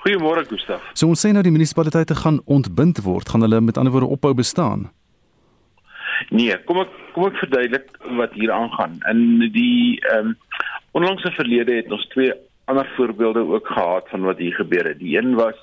Goeiemôre 0.05 0.45
Gustaf. 0.49 0.85
So 0.93 1.09
ons 1.09 1.25
sê 1.25 1.33
nou 1.33 1.43
die 1.43 1.53
munisipaliteite 1.55 2.15
gaan 2.21 2.43
ontbind 2.45 3.01
word, 3.05 3.29
gaan 3.29 3.41
hulle 3.41 3.61
met 3.65 3.81
ander 3.81 3.93
woorde 3.93 4.13
ophou 4.13 4.35
bestaan? 4.37 4.91
Nee, 6.31 6.57
kom 6.65 6.81
ek 6.81 6.93
kom 7.13 7.29
ek 7.29 7.39
verduidelik 7.43 7.91
wat 8.19 8.33
hier 8.39 8.53
aangaan. 8.53 8.99
In 9.11 9.51
die 9.53 10.01
ehm 10.11 10.33
um, 10.33 10.37
onlangse 10.95 11.33
verlede 11.35 11.75
het 11.75 11.91
ons 11.93 12.07
twee 12.13 12.33
ander 12.71 12.87
voorbeelde 12.97 13.43
ook 13.43 13.67
gehad 13.67 14.09
van 14.09 14.23
wat 14.29 14.39
hier 14.39 14.55
gebeur 14.55 14.87
het. 14.87 14.99
Die 14.99 15.19
een 15.19 15.35
was 15.35 15.59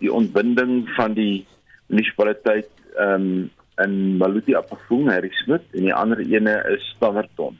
die 0.00 0.12
ontbinding 0.12 0.88
van 0.96 1.12
die 1.14 1.46
munisipaliteit 1.86 2.70
ehm 2.96 3.28
um, 3.28 3.50
in 3.82 4.16
Maluti 4.16 4.54
Apafung, 4.54 5.08
Harry 5.10 5.30
Smith 5.42 5.64
en 5.72 5.82
die 5.88 5.94
ander 5.94 6.20
ene 6.22 6.54
is 6.74 6.92
Standerton. 6.96 7.58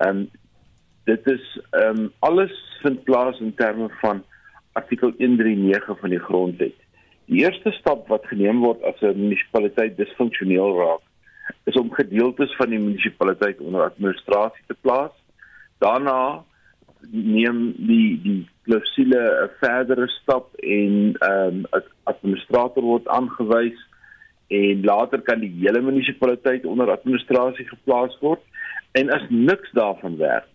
Ehm 0.00 0.08
um, 0.08 0.30
dit 1.04 1.26
is 1.26 1.60
ehm 1.70 2.04
um, 2.04 2.12
alles 2.18 2.52
vind 2.82 3.04
plaas 3.04 3.40
in 3.40 3.54
terme 3.54 3.88
van 4.00 4.24
artikel 4.72 5.12
139 5.18 5.98
van 6.00 6.10
die 6.10 6.18
grondwet. 6.18 6.78
Die 7.26 7.40
eerste 7.44 7.70
stap 7.72 8.08
wat 8.08 8.26
geneem 8.28 8.60
word 8.60 8.82
as 8.82 9.00
'n 9.00 9.16
munisipaliteit 9.16 9.96
disfunksioneel 9.96 10.76
raak, 10.78 11.04
is 11.64 11.76
om 11.76 11.92
gedeeltes 11.92 12.56
van 12.56 12.70
die 12.70 12.78
munisipaliteit 12.78 13.60
onder 13.60 13.82
administrasie 13.82 14.64
te 14.66 14.76
plaas. 14.80 15.12
Daarna 15.78 16.44
neem 17.10 17.74
die 17.76 18.20
die 18.22 18.48
klousule 18.64 19.20
'n 19.44 19.50
verdere 19.60 20.08
stap 20.08 20.54
en 20.54 21.16
ehm 21.18 21.48
um, 21.48 21.66
'n 21.72 21.82
administrator 22.04 22.82
word 22.82 23.08
aangewys 23.08 23.78
en 24.48 24.84
later 24.84 25.20
kan 25.20 25.40
die 25.40 25.52
hele 25.60 25.80
munisipaliteit 25.80 26.64
onder 26.64 26.90
administrasie 26.90 27.68
geplaas 27.68 28.18
word 28.20 28.40
en 28.92 29.10
as 29.10 29.24
niks 29.28 29.72
daarvan 29.72 30.16
werk 30.16 30.48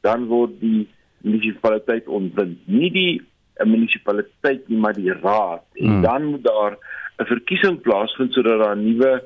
dan 0.00 0.26
word 0.26 0.60
die 0.60 0.88
munisipaliteit 1.20 2.06
ontbind 2.06 2.58
nie 2.64 2.90
die 2.90 3.22
'n 3.60 3.70
munisipaliteit 3.70 4.68
nie 4.68 4.78
maar 4.78 4.94
die 4.94 5.12
raad 5.12 5.64
en 5.74 5.88
hmm. 5.88 6.02
dan 6.02 6.24
moet 6.24 6.44
daar 6.44 6.76
'n 7.18 7.26
verkiesing 7.26 7.80
plaasvind 7.80 8.32
sodat 8.32 8.58
daar 8.58 8.76
'n 8.76 8.84
nuwe 8.84 9.22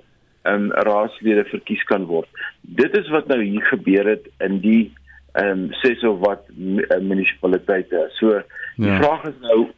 um, 0.52 0.70
raadslede 0.72 1.44
verkies 1.44 1.82
kan 1.90 2.06
word. 2.06 2.28
Dit 2.60 2.96
is 2.96 3.08
wat 3.14 3.28
nou 3.28 3.42
hier 3.42 3.64
gebeur 3.70 4.08
het 4.14 4.28
in 4.44 4.60
die 4.64 4.92
ehm 5.38 5.50
um, 5.50 5.72
ses 5.82 6.02
of 6.08 6.18
wat 6.24 6.46
uh, 6.56 7.00
munisipaliteite. 7.00 8.08
So 8.18 8.40
die 8.76 8.90
ja. 8.90 8.98
vraag 9.02 9.28
is 9.28 9.38
nou 9.44 9.68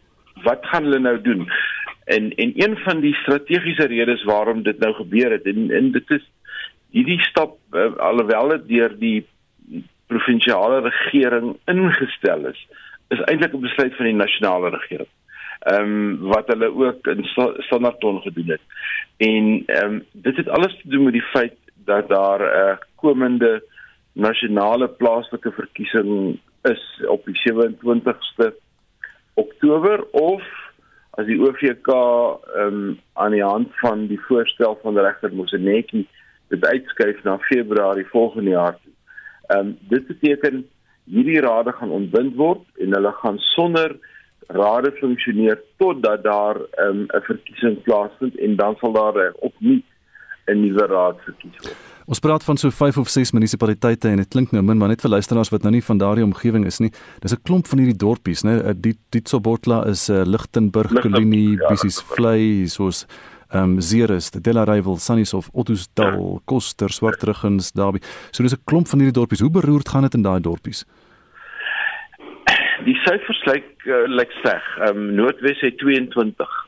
wat 0.45 0.67
gaan 0.73 0.89
hulle 0.89 0.99
nou 0.99 1.17
doen? 1.21 1.49
En 2.05 2.31
en 2.35 2.53
een 2.57 2.77
van 2.85 3.01
die 3.01 3.15
strategiese 3.15 3.87
redes 3.87 4.25
waarom 4.25 4.63
dit 4.63 4.79
nou 4.79 4.93
gebeur 4.95 5.31
het 5.31 5.47
en 5.47 5.71
en 5.71 5.93
dit 5.93 6.11
is 6.11 6.25
hierdie 6.91 7.21
stap 7.21 7.59
uh, 7.73 7.93
alhoewel 7.97 8.49
dit 8.57 8.69
deur 8.69 8.99
die 8.99 9.27
provinsiale 10.07 10.81
regering 10.81 11.57
ingestel 11.71 12.47
is, 12.51 12.67
is 13.09 13.21
eintlik 13.31 13.53
'n 13.55 13.67
besluit 13.67 13.97
van 13.97 14.07
die 14.07 14.19
nasionale 14.23 14.71
regering 14.71 15.11
ehm 15.61 15.83
um, 15.83 16.19
wat 16.19 16.47
hulle 16.47 16.75
ook 16.75 17.07
in 17.07 17.25
Standerton 17.59 18.21
gedoen 18.21 18.49
het. 18.49 18.61
En 19.17 19.63
ehm 19.67 19.93
um, 19.93 20.05
dit 20.13 20.37
het 20.37 20.49
alles 20.49 20.81
te 20.81 20.89
doen 20.89 21.05
met 21.05 21.13
die 21.13 21.31
feit 21.33 21.57
dat 21.85 22.09
daar 22.09 22.41
'n 22.41 22.71
uh, 22.71 22.77
komende 22.95 23.63
nasionale 24.13 24.89
plaaslike 24.89 25.53
verkiesing 25.53 26.39
is 26.63 27.05
op 27.07 27.25
die 27.25 27.41
27ste 27.41 28.53
Oktober 29.35 30.05
of 30.11 30.43
as 31.11 31.27
die 31.27 31.41
OVK 31.41 31.89
ehm 31.89 32.67
um, 32.67 32.99
aan 33.13 33.31
die 33.31 33.45
hand 33.45 33.69
van 33.73 34.07
die 34.07 34.21
voorstel 34.21 34.79
van 34.83 34.95
die 34.95 35.03
regter 35.03 35.35
Mosenetjie 35.35 36.09
dit 36.49 36.67
uitskuif 36.67 37.23
na 37.23 37.39
Februarie 37.39 38.07
volgende 38.07 38.51
jaar. 38.51 38.79
Ehm 39.47 39.59
um, 39.67 39.79
dit 39.81 40.07
beteken 40.07 40.69
hierdie 41.05 41.41
rade 41.41 41.73
gaan 41.73 41.91
ontbind 41.91 42.35
word 42.35 42.63
en 42.79 42.95
hulle 42.95 43.13
gaan 43.13 43.39
sonder 43.39 43.97
rade 44.53 44.93
funksioneer 45.01 45.61
totdat 45.79 46.23
daar 46.23 46.57
ehm, 46.57 47.07
'n 47.07 47.17
um, 47.17 47.23
verkiesing 47.23 47.83
plaasvind 47.83 48.37
en 48.39 48.57
dan 48.57 48.77
sal 48.81 48.93
daar 48.93 49.33
opnuut 49.41 49.85
'n 50.47 50.61
nuwe 50.61 50.87
raad 50.87 51.19
verkies 51.25 51.57
word. 51.63 51.77
Ons 52.11 52.19
praat 52.19 52.43
van 52.43 52.57
so 52.57 52.71
5 52.71 52.97
of 52.99 53.09
6 53.09 53.31
munisipaliteite 53.37 54.09
en 54.09 54.17
dit 54.17 54.29
klink 54.29 54.51
nou 54.51 54.63
min 54.67 54.79
maar 54.79 54.89
net 54.89 55.03
vir 55.05 55.13
luisteraars 55.13 55.53
wat 55.55 55.63
nou 55.63 55.71
nie 55.77 55.85
van 55.85 55.99
daardie 55.99 56.25
omgewing 56.25 56.65
is 56.67 56.81
nie. 56.83 56.91
Dis 57.23 57.33
'n 57.33 57.43
klomp 57.43 57.67
van 57.67 57.79
hierdie 57.79 57.97
dorpies, 57.97 58.43
né? 58.43 58.59
Eh, 58.65 58.75
die 58.75 58.97
Ditsobotla 59.11 59.87
is 59.87 60.09
uh, 60.09 60.25
Lichtenburg, 60.25 60.91
Kolini, 61.01 61.55
ja, 61.55 61.69
Bissies 61.69 62.01
Vlei, 62.03 62.67
soos 62.67 63.07
ehm 63.51 63.63
um, 63.63 63.81
Zeres, 63.81 64.31
Delarival, 64.31 64.97
Sannieshof, 64.97 65.49
Ottosdal, 65.53 66.33
ja. 66.33 66.41
Koster, 66.45 66.91
Swartruggens, 66.91 67.73
Daarbie. 67.73 68.03
So 68.31 68.43
dis 68.43 68.55
'n 68.55 68.63
klomp 68.65 68.89
van 68.89 68.99
hierdie 68.99 69.19
dorpies. 69.21 69.41
Hoe 69.41 69.51
beroerd 69.51 69.89
gaan 69.89 70.03
dit 70.03 70.15
in 70.15 70.23
daai 70.23 70.41
dorpies? 70.41 70.85
Die 72.87 72.97
syfers 73.05 73.41
lyk 73.45 73.87
uh, 73.87 74.05
lyk 74.09 74.33
sleg. 74.41 74.67
Ehm 74.81 74.97
um, 74.97 75.15
Noordwes 75.19 75.61
het 75.65 75.79
22 75.83 76.59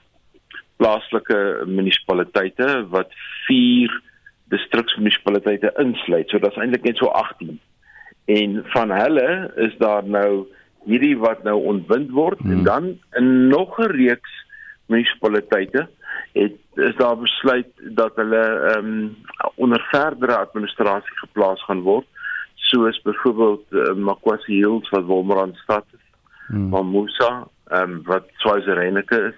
plaaslike 0.77 1.39
munisipaliteite 1.67 2.69
wat 2.93 3.13
4 3.47 3.95
distriksmunisipaliteite 4.53 5.73
insluit. 5.81 6.29
So 6.29 6.43
is 6.43 6.59
eintlik 6.61 6.85
net 6.89 7.01
so 7.01 7.09
18. 7.17 7.57
En 8.37 8.61
van 8.75 8.93
hulle 8.93 9.29
is 9.67 9.77
daar 9.81 10.05
nou 10.05 10.45
hierdie 10.85 11.17
wat 11.23 11.45
nou 11.47 11.57
ontbind 11.73 12.11
word 12.11 12.41
hmm. 12.43 12.53
en 12.53 12.63
dan 12.69 12.89
in 13.21 13.49
nog 13.49 13.79
'n 13.79 13.93
reeks 13.97 14.33
munisipaliteite 14.87 15.89
het 16.33 16.59
is 16.75 16.97
daar 16.97 17.17
besluit 17.19 17.71
dat 18.01 18.17
hulle 18.17 18.45
ehm 18.73 18.87
um, 18.87 19.17
onder 19.55 19.89
verdere 19.91 20.37
administrasie 20.37 21.17
geplaas 21.25 21.65
gaan 21.65 21.81
word 21.81 22.07
soos 22.55 23.03
byvoorbeeld 23.03 23.65
uh, 23.71 23.95
Makwasi 23.95 24.55
Hills 24.55 24.89
wat 24.91 25.05
Wolmerand 25.05 25.57
stad 25.57 25.85
is 25.93 26.02
hmm. 26.47 26.71
van 26.71 26.91
Musa 26.91 27.49
ehm 27.69 27.91
um, 27.91 28.03
wat 28.05 28.29
Swaziland 28.37 29.11
is 29.11 29.35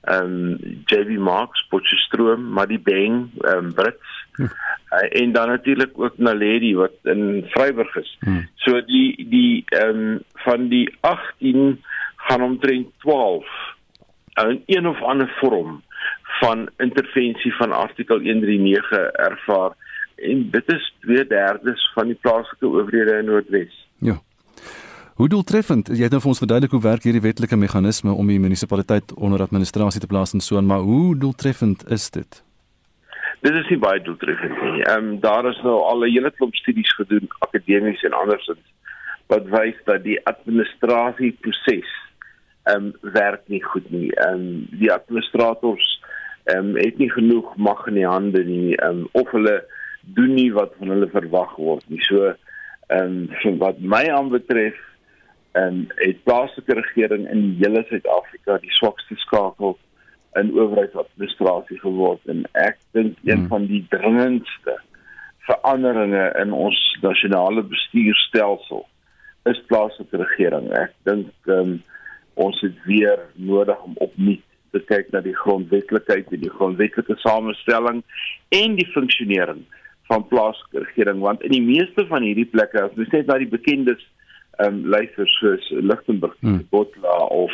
ehm 0.00 0.24
um, 0.24 0.82
JB 0.86 1.18
Marks 1.18 1.66
Potchefstroom 1.68 2.52
maar 2.52 2.66
die 2.66 2.80
Bang 2.80 3.30
ehm 3.40 3.64
um, 3.64 3.74
Brits 3.74 4.26
hmm. 4.32 4.50
uh, 4.92 5.22
en 5.22 5.32
dan 5.32 5.48
natuurlik 5.48 5.90
ook 5.94 6.18
Naledi 6.18 6.74
wat 6.74 6.92
in 7.02 7.44
Vryburg 7.48 7.96
is 7.96 8.16
hmm. 8.20 8.48
so 8.54 8.80
die 8.84 9.28
die 9.28 9.64
ehm 9.66 9.98
um, 9.98 10.22
van 10.34 10.68
die 10.68 10.96
18 11.00 11.84
gaan 12.16 12.42
omtrent 12.42 12.88
12 12.98 13.44
in 14.48 14.62
een 14.66 14.86
of 14.86 15.02
ander 15.02 15.36
vorm 15.40 15.82
van 16.40 16.68
intervensie 16.76 17.54
van 17.54 17.72
artikel 17.72 18.16
139 18.16 18.90
ervaar 19.12 19.72
en 20.16 20.50
dit 20.50 20.72
is 20.72 20.94
2/3 21.06 21.92
van 21.94 22.06
die 22.06 22.18
plaaslike 22.20 22.66
owerhede 22.66 23.18
in 23.18 23.24
Noordwes. 23.24 23.88
Ja. 23.98 24.20
Hoe 25.20 25.28
doeltreffend, 25.28 25.90
jy 25.92 26.06
het 26.06 26.14
nou 26.14 26.22
vir 26.24 26.30
ons 26.30 26.38
verduidelik 26.40 26.72
hoe 26.72 26.80
werk 26.80 27.02
hierdie 27.04 27.20
wetlike 27.20 27.56
meganisme 27.60 28.14
om 28.22 28.30
die 28.32 28.38
munisipaliteit 28.40 29.10
onder 29.20 29.42
administrasie 29.44 30.00
te 30.00 30.08
plaas 30.08 30.32
en 30.32 30.40
so 30.40 30.56
aan, 30.56 30.70
maar 30.70 30.86
hoe 30.86 31.12
doeltreffend 31.20 31.84
is 31.92 32.06
dit? 32.14 32.38
Dit 33.44 33.58
is 33.60 33.68
nie 33.68 33.76
baie 33.82 34.00
doeltreffend 34.06 34.56
nie. 34.64 34.80
Ehm 34.86 35.10
um, 35.10 35.20
daar 35.20 35.50
is 35.50 35.60
nou 35.66 35.76
al 35.90 36.06
'n 36.06 36.12
hele 36.14 36.32
klomp 36.38 36.56
studies 36.62 36.94
gedoen 37.02 37.28
akademies 37.44 38.06
en 38.08 38.16
andersins 38.22 38.64
wat 39.28 39.44
wys 39.52 39.76
dat 39.84 40.02
die 40.08 40.16
administrasieproses 40.24 41.92
ehm 42.64 42.88
um, 42.88 42.92
werk 43.12 43.44
nie 43.52 43.62
goed 43.62 43.90
nie. 43.90 44.08
Ehm 44.16 44.34
um, 44.34 44.66
die 44.72 44.92
administrators 44.92 46.02
ehm 46.44 46.58
um, 46.58 46.76
het 46.76 46.98
nie 46.98 47.12
genoeg 47.12 47.56
mag 47.56 47.86
in 47.86 48.00
die 48.00 48.08
hande 48.08 48.44
nie 48.44 48.76
ehm 48.76 49.04
um, 49.04 49.08
of 49.12 49.30
hulle 49.30 49.64
doen 50.00 50.34
nie 50.34 50.52
wat 50.52 50.72
van 50.78 50.88
hulle 50.88 51.12
verwag 51.12 51.56
word 51.56 51.84
nie. 51.88 52.00
So 52.08 52.32
ehm 52.88 53.28
um, 53.44 53.58
wat 53.58 53.80
my 53.80 54.08
aanbetref 54.08 54.88
en 55.52 55.84
het 55.98 56.22
plaaslike 56.24 56.74
regering 56.74 57.28
in 57.30 57.56
hele 57.58 57.84
Suid-Afrika 57.88 58.58
die 58.62 58.72
swakste 58.78 59.16
skakel 59.24 59.78
in 60.38 60.52
owerheidsadministrasie 60.54 61.80
geword 61.82 62.30
en 62.30 62.44
ek 62.52 62.78
dink 62.94 63.18
een 63.24 63.44
hmm. 63.44 63.48
van 63.50 63.66
die 63.66 63.82
dringendste 63.90 64.76
veranderinge 65.48 66.28
in 66.38 66.52
ons 66.52 66.78
nasionale 67.02 67.62
bestuurstelsel 67.66 68.86
is 69.50 69.62
plaaslike 69.66 70.20
regering. 70.20 70.68
Ek 70.76 70.92
dink 71.08 71.50
um, 71.50 71.80
ons 72.40 72.60
het 72.62 72.76
weer 72.86 73.18
nodig 73.34 73.82
om 73.82 73.96
opnuut 74.04 74.44
te 74.70 74.82
kyk 74.86 75.10
na 75.10 75.22
die 75.24 75.34
grondwetlikheid 75.34 76.30
en 76.30 76.44
die 76.44 76.52
grondwetlike 76.52 77.16
samestelling 77.24 78.04
en 78.54 78.76
die 78.78 78.86
funksionering 78.92 79.64
van 80.10 80.26
plaaslike 80.30 80.84
regering 80.84 81.22
want 81.24 81.42
in 81.46 81.54
die 81.56 81.64
meeste 81.64 82.06
van 82.06 82.22
hierdie 82.26 82.46
plekke 82.52 82.84
as 82.84 82.94
ons 82.94 83.10
net 83.14 83.26
na 83.26 83.38
die 83.42 83.50
bekendes 83.50 84.04
um, 84.66 84.82
luister 84.86 85.28
soos 85.28 85.70
Lichtenburg, 85.70 86.36
hmm. 86.40 86.66
Botla 86.70 87.16
of 87.28 87.52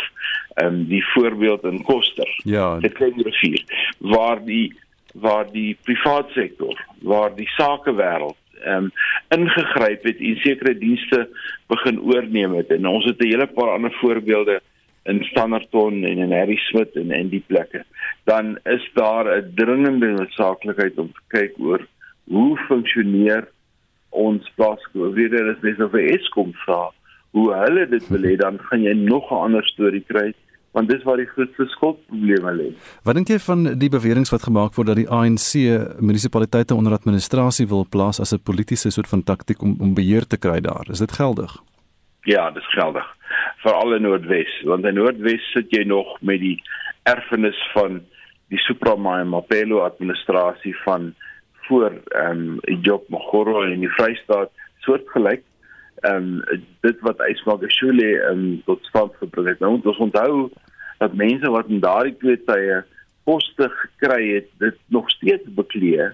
ehm 0.55 0.67
um, 0.67 0.85
die 0.89 1.05
voorbeeld 1.13 1.65
in 1.65 1.83
Koster. 1.83 2.41
Ja, 2.45 2.79
die 2.81 2.91
klein 2.91 3.21
rivier 3.21 3.65
waar 3.99 4.45
die 4.45 4.75
waar 5.13 5.47
die 5.53 5.77
private 5.83 6.33
sektor, 6.33 6.87
waar 7.01 7.35
die 7.35 7.49
sakewêreld 7.57 8.37
ehm 8.65 8.89
um, 8.89 8.93
ingegryp 9.29 10.05
het 10.05 10.19
en 10.19 10.37
sekere 10.37 10.79
dienste 10.79 11.29
begin 11.67 12.01
oorneem 12.01 12.55
het 12.55 12.71
en 12.71 12.87
ons 12.87 13.05
het 13.05 13.21
'n 13.21 13.29
hele 13.29 13.47
paar 13.47 13.71
ander 13.75 13.93
voorbeelde 14.01 14.61
in 15.05 15.25
Standerton 15.25 16.05
en 16.05 16.19
in 16.19 16.33
Harry 16.33 16.57
Smith 16.57 16.97
en 16.97 17.11
en 17.11 17.29
die 17.29 17.45
plekke, 17.47 17.85
dan 18.25 18.59
is 18.65 18.91
daar 18.95 19.27
'n 19.37 19.53
dringende 19.55 20.07
noodsaaklikheid 20.07 20.99
om 20.99 21.13
te 21.13 21.25
kyk 21.29 21.53
oor 21.59 21.87
hoe 22.25 22.57
funksioneer 22.57 23.49
ons 24.11 24.53
plaaslike 24.55 24.99
owerhede 24.99 25.43
as 25.51 25.61
mens 25.61 25.81
of 25.81 25.95
Eskom 25.95 26.53
vra 26.65 26.93
hoe 27.37 27.47
hulle 27.55 27.87
dit 27.93 28.09
wil 28.13 28.27
hê 28.31 28.35
dan 28.41 28.59
gaan 28.69 28.83
jy 28.83 28.95
nog 28.97 29.31
'n 29.31 29.45
ander 29.47 29.65
storie 29.73 30.05
kry 30.09 30.33
want 30.73 30.89
dis 30.89 31.05
waar 31.09 31.17
die 31.17 31.33
grootste 31.33 31.65
skuldprobleme 31.73 32.53
lê. 32.53 32.69
Wat 33.05 33.15
dink 33.15 33.29
jy 33.29 33.39
van 33.39 33.79
die 33.81 33.89
beweringe 33.89 34.31
wat 34.31 34.45
gemaak 34.49 34.75
word 34.77 34.87
dat 34.87 34.97
die 34.97 35.09
ANC 35.09 35.53
munisipaliteite 36.01 36.75
onder 36.75 36.93
administrasie 36.93 37.69
wil 37.69 37.87
plaas 37.89 38.21
as 38.21 38.33
'n 38.33 38.43
politieke 38.45 38.91
soort 38.91 39.09
van 39.09 39.23
taktik 39.23 39.63
om 39.63 39.77
om 39.81 39.95
beheer 39.95 40.27
te 40.27 40.37
kry 40.37 40.61
daar? 40.61 40.87
Is 40.91 40.99
dit 40.99 41.13
geldig? 41.13 41.53
Ja, 42.23 42.51
dis 42.51 42.69
geldig 42.75 43.17
veral 43.67 43.97
in 43.97 44.03
Noordwes 44.07 44.53
want 44.69 44.87
in 44.87 44.95
Noordwes 44.95 45.45
sit 45.55 45.73
jy 45.75 45.85
nog 45.89 46.17
met 46.21 46.41
die 46.43 46.57
erfenis 47.09 47.59
van 47.75 48.01
die 48.53 48.61
Supramae 48.63 49.25
Mapelo 49.27 49.83
administrasie 49.87 50.75
van 50.85 51.15
voor 51.67 51.91
ehm 52.15 52.59
um, 52.63 52.83
Job 52.83 53.09
Magoro 53.11 53.65
in 53.67 53.83
die 53.83 53.93
Vrystaat 53.99 54.53
soortgelyk 54.87 55.43
ehm 56.03 56.41
um, 56.43 56.61
dit 56.81 57.01
wat 57.01 57.23
Ysmagashule 57.29 58.09
ehm 58.21 58.33
um, 58.33 58.63
tot 58.65 58.85
stand 58.85 59.15
gebring 59.21 59.49
het. 59.49 59.59
Nou 59.61 59.81
ons 59.81 60.05
onthou 60.09 60.51
dat 60.99 61.15
mense 61.15 61.51
wat 61.51 61.69
in 61.69 61.81
daardie 61.81 62.17
twee 62.17 62.39
tye 62.45 62.83
poste 63.25 63.69
gekry 63.69 64.35
het 64.35 64.49
dit 64.59 64.77
nog 64.87 65.11
steeds 65.11 65.49
bekleë 65.59 66.13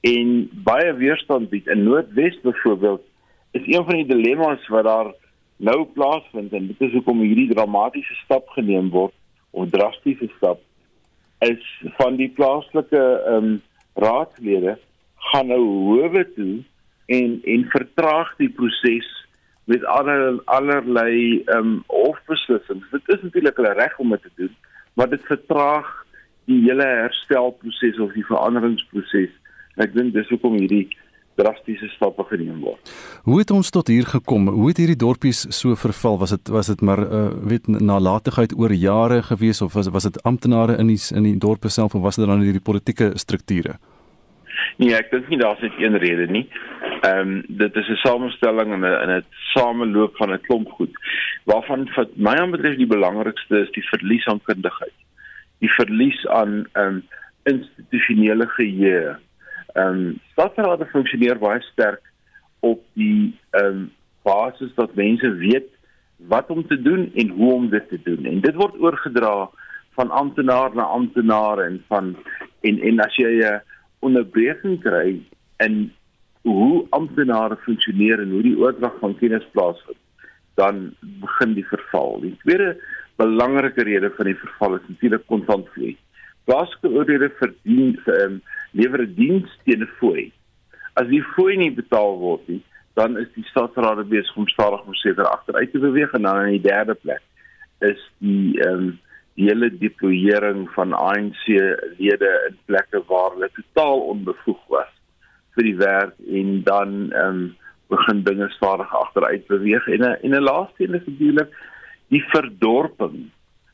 en 0.00 0.50
baie 0.64 0.92
weerstand 0.94 1.50
bied. 1.50 1.66
In 1.66 1.82
Noordwes 1.82 2.40
byvoorbeeld 2.42 3.02
is 3.50 3.66
een 3.66 3.84
van 3.84 3.94
die 3.94 4.06
dilemma's 4.06 4.68
wat 4.68 4.84
daar 4.84 5.12
nou 5.56 5.84
plaasvind 5.84 6.52
en 6.52 6.66
dit 6.66 6.80
is 6.80 6.92
hoekom 6.92 7.20
hierdie 7.20 7.50
dramatiese 7.52 8.14
stap 8.24 8.48
geneem 8.56 8.90
word 8.90 9.14
of 9.50 9.70
drastiese 9.70 10.28
stap 10.36 10.60
is 11.44 11.64
van 11.98 12.16
die 12.20 12.30
plaaslike 12.36 13.00
ehm 13.00 13.50
um, 13.50 13.58
raadslede 14.00 14.76
gaan 15.30 15.50
nou 15.50 15.60
howe 15.60 16.22
toe 16.36 16.62
en 17.06 17.40
en 17.54 17.64
vertraag 17.72 18.30
die 18.38 18.48
proses 18.48 19.08
met 19.70 19.84
aller 19.84 20.40
allerlei 20.44 21.42
ehm 21.46 21.58
um, 21.58 21.74
hofbeslissings. 21.86 22.86
Dit 22.90 23.12
is 23.14 23.22
natuurlik 23.22 23.56
hulle 23.60 23.74
reg 23.78 23.98
om 23.98 24.10
dit 24.16 24.22
te 24.22 24.32
doen, 24.42 24.54
maar 24.98 25.10
dit 25.10 25.28
vertraag 25.28 25.90
die 26.50 26.62
hele 26.64 26.86
herstelproses 26.86 28.00
of 28.02 28.16
die 28.16 28.26
veranderingsproses. 28.26 29.30
Ek 29.78 29.94
dink 29.94 30.14
dis 30.16 30.28
hoekom 30.32 30.58
hierdie 30.58 30.88
drastiese 31.38 31.88
stappe 31.94 32.24
geneem 32.28 32.58
word. 32.64 32.90
Hoe 33.24 33.38
het 33.38 33.52
ons 33.54 33.70
tot 33.70 33.88
hier 33.88 34.08
gekom? 34.10 34.48
Hoe 34.52 34.72
het 34.72 34.80
hierdie 34.82 34.98
dorpies 34.98 35.44
so 35.54 35.78
verval? 35.78 36.18
Was 36.20 36.34
dit 36.34 36.50
was 36.52 36.72
dit 36.72 36.82
maar 36.84 37.04
uh, 37.06 37.22
weet 37.52 37.70
nalatigheid 37.70 38.56
oor 38.58 38.74
jare 38.74 39.22
gewees 39.30 39.62
of 39.62 39.78
was 39.78 39.88
was 39.94 40.08
dit 40.08 40.18
amptenare 40.26 40.76
in 40.82 40.90
die 40.90 40.98
in 41.14 41.28
die 41.28 41.38
dorpe 41.38 41.70
self 41.70 41.94
of 41.94 42.02
was 42.02 42.18
dit 42.18 42.26
dan 42.26 42.42
hierdie 42.42 42.66
politieke 42.72 43.12
strukture? 43.14 43.78
Nee, 44.76 44.94
ek 44.94 45.10
dink 45.10 45.28
nie 45.28 45.38
daar's 45.38 45.60
net 45.60 45.72
een 45.78 45.98
rede 45.98 46.26
nie. 46.26 46.48
Ehm 47.00 47.18
um, 47.18 47.44
dit 47.48 47.76
is 47.76 47.88
'n 47.88 48.02
samestelling 48.06 48.72
en 48.72 48.80
'n 48.80 49.00
en 49.04 49.10
'n 49.16 49.24
sameloop 49.54 50.16
van 50.16 50.32
'n 50.32 50.40
klomp 50.40 50.70
goed. 50.70 50.94
Waarvan 51.44 51.90
wat 51.94 52.16
my 52.16 52.34
aanbetref 52.34 52.76
die 52.76 52.86
belangrikste 52.86 53.58
is 53.60 53.70
die 53.70 53.88
verlies 53.88 54.26
aan 54.26 54.42
kundigheid. 54.42 54.98
Die 55.58 55.72
verlies 55.72 56.26
aan 56.26 56.66
ehm 56.72 56.86
um, 56.86 57.02
institusionele 57.44 58.46
geheue 58.46 59.18
Ehm 59.74 59.86
um, 59.86 60.20
stadsrade 60.32 60.86
funksioneer 60.90 61.38
baie 61.38 61.60
sterk 61.60 62.02
op 62.60 62.82
die 62.98 63.36
ehm 63.50 63.66
um, 63.66 63.90
basis 64.22 64.74
dat 64.74 64.94
mense 64.94 65.30
weet 65.34 65.68
wat 66.28 66.50
om 66.50 66.66
te 66.66 66.82
doen 66.82 67.10
en 67.14 67.28
hoe 67.28 67.52
om 67.52 67.68
dit 67.70 67.88
te 67.88 68.00
doen. 68.02 68.24
En 68.24 68.40
dit 68.40 68.54
word 68.54 68.80
oorgedra 68.80 69.50
van 69.94 70.10
amptenaar 70.10 70.74
na 70.74 70.82
amptenaar 70.82 71.58
en 71.58 71.82
van 71.88 72.16
en 72.60 72.80
en 72.80 73.00
as 73.00 73.16
jy 73.16 73.30
'n 73.38 73.62
onderbreking 74.06 74.80
kry 74.82 75.20
in 75.64 75.92
hoe 76.42 76.86
amptenare 76.96 77.56
funksioneer 77.66 78.22
en 78.22 78.30
hoe 78.30 78.42
die 78.42 78.56
oordrag 78.58 78.96
van 79.00 79.16
kennis 79.20 79.44
plaasvind, 79.52 79.98
dan 80.60 80.94
begin 81.00 81.54
die 81.54 81.66
verval. 81.68 82.20
Die 82.24 82.36
tweede 82.44 82.74
belangrike 83.20 83.84
rede 83.84 84.10
van 84.16 84.30
die 84.30 84.38
verval 84.40 84.78
is 84.78 84.88
natuurlik 84.88 85.26
kontantvloei. 85.28 85.96
Plaaslike 86.48 86.88
oorhede 86.88 87.28
verdien 87.38 87.98
um, 88.16 88.40
lewer 88.72 89.04
diens 89.14 89.52
teen 89.64 89.84
'n 89.84 89.92
fooi. 90.00 90.32
As 90.94 91.06
die 91.08 91.22
fooi 91.36 91.56
nie 91.56 91.72
betaal 91.72 92.16
word 92.18 92.48
nie, 92.48 92.62
dan 92.94 93.18
is 93.18 93.28
die 93.34 93.44
stadsraad 93.44 94.08
besig 94.08 94.36
om 94.36 94.48
stadig 94.48 94.84
maar 94.84 94.96
seker 94.96 95.28
agteruit 95.28 95.72
te 95.72 95.78
beweeg 95.78 96.12
en 96.12 96.22
dan 96.22 96.44
in 96.46 96.56
die 96.58 96.68
derde 96.68 96.94
plek 96.94 97.22
is 97.78 98.00
die 98.18 98.60
ehm 98.60 98.88
um, 98.88 98.98
hele 99.46 99.70
deployering 99.78 100.68
van 100.74 100.92
ANC 100.92 101.44
lede 101.98 102.30
in 102.48 102.56
plekke 102.66 103.02
waar 103.08 103.34
hulle 103.34 103.50
totaal 103.56 104.00
onbevoeg 104.14 104.62
was 104.68 104.92
vir 105.56 105.66
die 105.68 105.76
werk 105.76 106.14
en 106.42 106.62
dan 106.68 106.94
ehm 107.10 107.26
um, 107.26 107.42
begin 107.90 108.22
dinge 108.22 108.46
stadig 108.54 108.92
agteruit 108.94 109.46
beweeg 109.46 109.86
en 109.88 110.02
'n 110.06 110.16
en 110.22 110.34
'n 110.34 110.48
laaste 110.50 110.84
een 110.84 110.94
is 110.94 111.06
natuurlik 111.06 111.50
die 112.08 112.24
verdorping. 112.34 113.30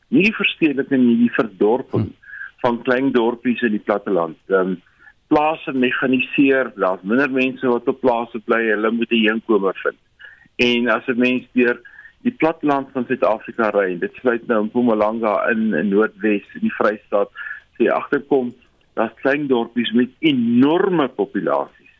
Nie 0.07 0.23
die 0.23 0.35
verstedeliking 0.35 1.03
nie, 1.03 1.17
die 1.17 1.33
verdorping 1.33 2.03
hmm. 2.03 2.15
van 2.63 2.81
klein 2.81 3.11
dorpies 3.11 3.61
in 3.61 3.71
die 3.71 3.85
platteland. 3.89 4.37
Ehm 4.47 4.59
um, 4.59 4.81
plase 5.27 5.73
mekaniseer, 5.73 6.71
daar's 6.75 7.03
minder 7.03 7.31
mense 7.31 7.67
wat 7.67 7.87
op 7.87 7.99
plase 7.99 8.39
bly, 8.45 8.61
hulle 8.69 8.91
moet 8.91 9.11
'n 9.11 9.25
heenkomer 9.27 9.75
vind. 9.83 9.99
En 10.55 10.89
as 10.89 11.07
'n 11.07 11.19
mens 11.19 11.45
deur 11.53 11.81
die 12.27 12.35
platteland 12.41 12.91
van 12.91 13.05
Suid-Afrika 13.07 13.71
ry, 13.71 13.95
dit 14.01 14.13
sluit 14.21 14.45
nou 14.51 14.65
Mpumalanga 14.67 15.33
in 15.53 15.71
in 15.77 15.91
Noordwes, 15.93 16.47
in 16.59 16.65
die 16.67 16.73
Vrystaat, 16.75 17.31
sê 17.79 17.87
agterkom 17.93 18.53
daar's 18.99 19.15
klein 19.21 19.47
dorpies 19.47 19.91
met 19.95 20.13
enorme 20.25 21.07
populasies 21.19 21.93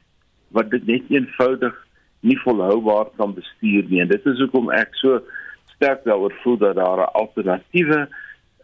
wat 0.56 0.72
dit 0.74 0.86
net 0.88 1.10
eenvoudig 1.14 1.76
nie 2.26 2.38
volhoubaar 2.42 3.12
kan 3.20 3.36
bestuur 3.38 3.86
nie. 3.90 4.02
En 4.02 4.10
dit 4.12 4.30
is 4.32 4.40
hoekom 4.42 4.72
ek 4.74 4.96
so 5.00 5.22
sterk 5.76 6.04
daaroor 6.08 6.34
voel 6.44 6.58
dat 6.64 6.80
daar 6.80 7.04
'n 7.06 7.14
alternatiewe 7.22 8.08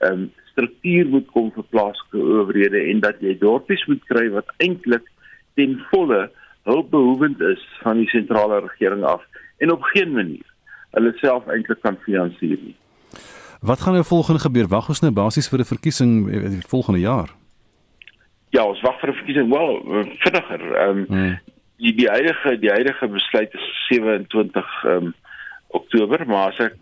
ehm 0.04 0.12
um, 0.12 0.32
struktuur 0.54 1.08
moet 1.10 1.28
kom 1.34 1.52
vir 1.52 1.66
plaaslike 1.74 2.18
owerhede 2.18 2.80
en 2.92 3.00
dat 3.00 3.22
jy 3.26 3.38
dorpies 3.42 3.86
moet 3.90 4.04
kry 4.10 4.30
wat 4.30 4.52
eintlik 4.58 5.06
ten 5.58 5.80
volle 5.92 6.30
hulpbehoevend 6.70 7.42
is 7.42 7.64
van 7.82 7.98
die 7.98 8.10
sentrale 8.10 8.60
regering 8.68 9.04
af 9.04 9.24
en 9.58 9.72
op 9.72 9.82
geen 9.94 10.12
manier 10.14 10.53
hulle 10.94 11.14
self 11.22 11.48
eintlik 11.52 11.82
kan 11.82 11.98
finansier 12.06 12.58
nie. 12.62 12.76
Wat 13.64 13.82
gaan 13.82 13.94
nou 13.94 14.04
volgende 14.04 14.42
gebeur? 14.44 14.68
Wag 14.68 14.90
ons 14.92 15.02
nou 15.02 15.12
basies 15.12 15.50
vir 15.50 15.60
'n 15.60 15.72
verkiesing 15.74 16.12
eh, 16.30 16.50
die 16.50 16.68
volgende 16.68 17.00
jaar? 17.00 17.30
Ja, 18.50 18.64
ons 18.64 18.82
wag 18.82 19.00
vir 19.00 19.10
'n 19.10 19.20
verkiesing 19.22 19.50
wel 19.50 19.70
eh, 19.78 20.06
vinniger. 20.24 20.62
Ehm 20.76 20.98
um, 20.98 21.06
hmm. 21.08 21.40
die 21.78 21.94
die 21.96 22.10
huidige 22.10 22.60
die 22.60 22.70
huidige 22.70 23.08
besluit 23.08 23.54
is 23.54 23.68
27 23.90 24.84
ehm 24.84 24.96
um, 24.96 25.14
Oktober, 25.68 26.26
maar 26.28 26.52
as 26.52 26.60
ek 26.60 26.76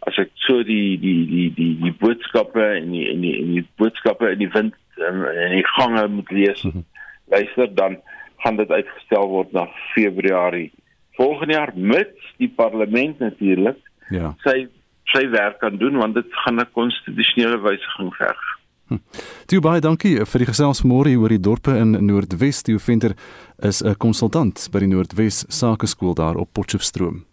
as 0.00 0.16
ek 0.18 0.30
so 0.34 0.62
die 0.62 0.98
die 1.00 1.26
die 1.26 1.50
die 1.54 1.74
die 1.80 1.94
boodskappe 1.98 2.64
en 2.76 2.90
die 2.90 3.08
en 3.10 3.20
die 3.20 3.36
en 3.40 3.52
die 3.52 3.66
boodskappe 3.76 4.30
in 4.30 4.38
die 4.38 4.52
wind 4.52 4.74
um, 4.96 5.24
en 5.24 5.50
die 5.50 5.68
gange 5.76 6.08
moet 6.08 6.30
lees. 6.30 6.60
Hmm. 6.62 6.84
Luister 7.30 7.74
dan 7.74 8.00
gaan 8.44 8.56
dit 8.56 8.70
uitgestel 8.70 9.28
word 9.28 9.52
na 9.52 9.68
Februarie 9.94 10.72
volgende 11.16 11.54
jaar 11.54 11.72
mits 11.74 12.34
die 12.38 12.48
parlement 12.48 13.18
natuurlik 13.18 13.78
ja 14.10 14.34
sy 14.44 14.66
sy 15.12 15.28
werk 15.30 15.60
kan 15.60 15.78
doen 15.78 15.96
want 16.00 16.14
dit 16.14 16.26
gaan 16.44 16.60
'n 16.60 16.72
konstitusionele 16.72 17.60
wysiging 17.60 18.14
verg. 18.14 18.42
Hm. 18.88 19.00
Toe 19.46 19.60
baie 19.60 19.80
dankie 19.80 20.24
vir 20.24 20.38
die 20.38 20.48
gesels 20.48 20.82
môre 20.82 21.16
oor 21.16 21.28
die 21.28 21.40
dorpe 21.40 21.76
in 21.76 22.06
Noordwes. 22.06 22.62
Die 22.62 22.78
Venter 22.78 23.14
is 23.62 23.82
'n 23.82 23.96
konsultant 23.96 24.68
by 24.72 24.78
die 24.78 24.88
Noordwes 24.88 25.44
Sakeskool 25.48 26.14
daar 26.14 26.36
op 26.36 26.52
Potchefstroom. 26.52 27.24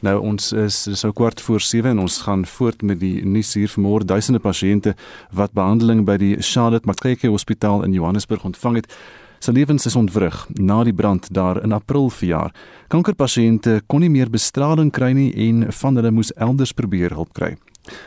Nou 0.00 0.20
ons 0.20 0.52
is 0.52 1.00
so 1.00 1.12
kwart 1.12 1.40
voor 1.40 1.60
7 1.60 1.90
en 1.90 1.98
ons 1.98 2.20
gaan 2.22 2.46
voort 2.46 2.82
met 2.82 3.00
die 3.00 3.24
nuus 3.26 3.54
hier 3.54 3.68
vanmôre. 3.68 4.04
Duisende 4.04 4.38
pasiënte 4.38 4.94
wat 5.32 5.52
behandeling 5.52 6.04
by 6.04 6.16
die 6.16 6.36
Charlotte 6.38 6.86
Mackay 6.86 7.16
Hospitaal 7.30 7.82
in 7.84 7.92
Johannesburg 7.92 8.44
ontvang 8.44 8.74
het, 8.74 8.94
se 9.38 9.52
lewens 9.52 9.86
is 9.86 9.96
ontwrig 9.96 10.46
na 10.54 10.82
die 10.84 10.94
brand 10.94 11.32
daar 11.34 11.62
in 11.62 11.72
April 11.72 12.10
verjaar. 12.10 12.54
Kankerpasiënte 12.88 13.82
kon 13.86 14.00
nie 14.00 14.10
meer 14.10 14.30
bestraling 14.30 14.92
kry 14.92 15.12
nie 15.12 15.32
en 15.48 15.66
van 15.72 15.96
hulle 15.96 16.10
moes 16.10 16.32
elders 16.36 16.72
probeer 16.72 17.14
hulp 17.14 17.32
kry. 17.32 17.56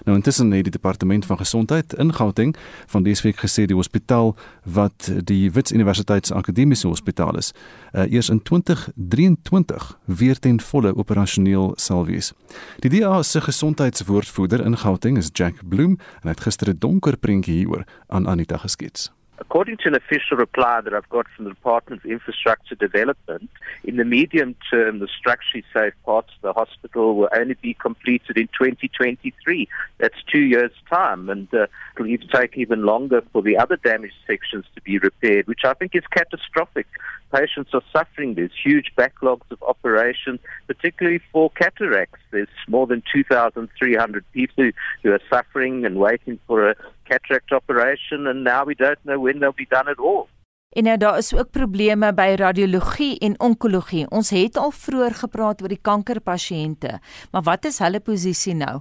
Nou 0.05 0.17
intussen 0.17 0.51
het 0.51 0.63
die 0.63 0.71
departement 0.71 1.25
van 1.25 1.37
gesondheid 1.37 1.93
in 1.93 2.13
Gauteng 2.13 2.55
van 2.85 3.03
dese 3.03 3.23
week 3.23 3.39
gesê 3.39 3.65
die 3.65 3.75
hospitaal 3.75 4.35
wat 4.63 5.11
die 5.23 5.51
Wits 5.51 5.71
Universiteits 5.71 6.31
Akademiese 6.31 6.87
Hospitaal 6.87 7.37
is, 7.37 7.53
uh, 7.93 8.11
eers 8.11 8.29
in 8.29 8.41
2023 8.41 9.97
weer 10.05 10.39
ten 10.39 10.61
volle 10.61 10.95
operasioneel 10.95 11.73
sal 11.75 12.05
wees. 12.05 12.33
Die 12.79 12.89
DA 12.89 13.23
se 13.23 13.41
gesondheidswoordvoerder 13.41 14.65
in 14.65 14.77
Gauteng 14.77 15.17
is 15.17 15.29
Jack 15.33 15.61
Bloem 15.67 15.97
en 16.21 16.29
hy 16.29 16.35
het 16.35 16.45
gister 16.45 16.69
'n 16.69 16.77
donker 16.79 17.17
prentjie 17.17 17.55
hieroor 17.55 17.83
aan 18.07 18.27
Anita 18.27 18.57
geskets. 18.57 19.11
According 19.39 19.77
to 19.77 19.87
an 19.87 19.95
official 19.95 20.37
reply 20.37 20.81
that 20.81 20.93
I've 20.93 21.09
got 21.09 21.25
from 21.35 21.45
the 21.45 21.51
Department 21.51 22.03
of 22.03 22.11
Infrastructure 22.11 22.75
Development, 22.75 23.49
in 23.83 23.97
the 23.97 24.05
medium 24.05 24.55
term, 24.69 24.99
the 24.99 25.07
structurally 25.07 25.63
safe 25.73 25.93
parts 26.05 26.29
of 26.35 26.41
the 26.41 26.53
hospital 26.53 27.15
will 27.15 27.29
only 27.35 27.55
be 27.55 27.73
completed 27.73 28.37
in 28.37 28.47
2023. 28.47 29.67
That's 29.97 30.15
two 30.31 30.41
years' 30.41 30.71
time, 30.89 31.29
and 31.29 31.51
uh, 31.53 31.67
it'll 31.95 32.07
even 32.07 32.27
take 32.27 32.57
even 32.57 32.83
longer 32.83 33.23
for 33.33 33.41
the 33.41 33.57
other 33.57 33.77
damaged 33.77 34.13
sections 34.27 34.65
to 34.75 34.81
be 34.81 34.99
repaired, 34.99 35.47
which 35.47 35.65
I 35.65 35.73
think 35.73 35.95
is 35.95 36.03
catastrophic. 36.11 36.87
Patients 37.33 37.71
are 37.73 37.83
suffering. 37.93 38.35
There's 38.35 38.51
huge 38.61 38.91
backlogs 38.97 39.49
of 39.51 39.63
operations, 39.63 40.39
particularly 40.67 41.21
for 41.31 41.49
cataracts. 41.51 42.19
There's 42.29 42.49
more 42.67 42.85
than 42.85 43.01
2,300 43.13 44.25
people 44.33 44.71
who 45.01 45.11
are 45.11 45.21
suffering 45.29 45.85
and 45.85 45.97
waiting 45.97 46.39
for 46.45 46.69
a 46.69 46.75
cataract 47.11 47.51
operation 47.51 48.27
and 48.27 48.43
now 48.43 48.61
we 48.65 48.75
don't 48.75 49.01
know 49.03 49.19
when 49.25 49.39
they'll 49.39 49.61
be 49.65 49.71
done 49.77 49.89
at 49.95 49.99
all. 49.99 50.27
En 50.71 50.83
nou 50.87 50.97
daar 50.97 51.17
is 51.17 51.33
ook 51.35 51.49
probleme 51.51 52.13
by 52.13 52.33
radiologie 52.39 53.17
en 53.19 53.39
onkologie. 53.39 54.05
Ons 54.09 54.29
het 54.29 54.57
al 54.57 54.71
vroeër 54.71 55.17
gepraat 55.23 55.61
oor 55.61 55.73
die 55.73 55.83
kankerpasiënte, 55.89 56.99
maar 57.31 57.43
wat 57.43 57.67
is 57.67 57.81
hulle 57.83 57.99
posisie 57.99 58.55
nou? 58.55 58.79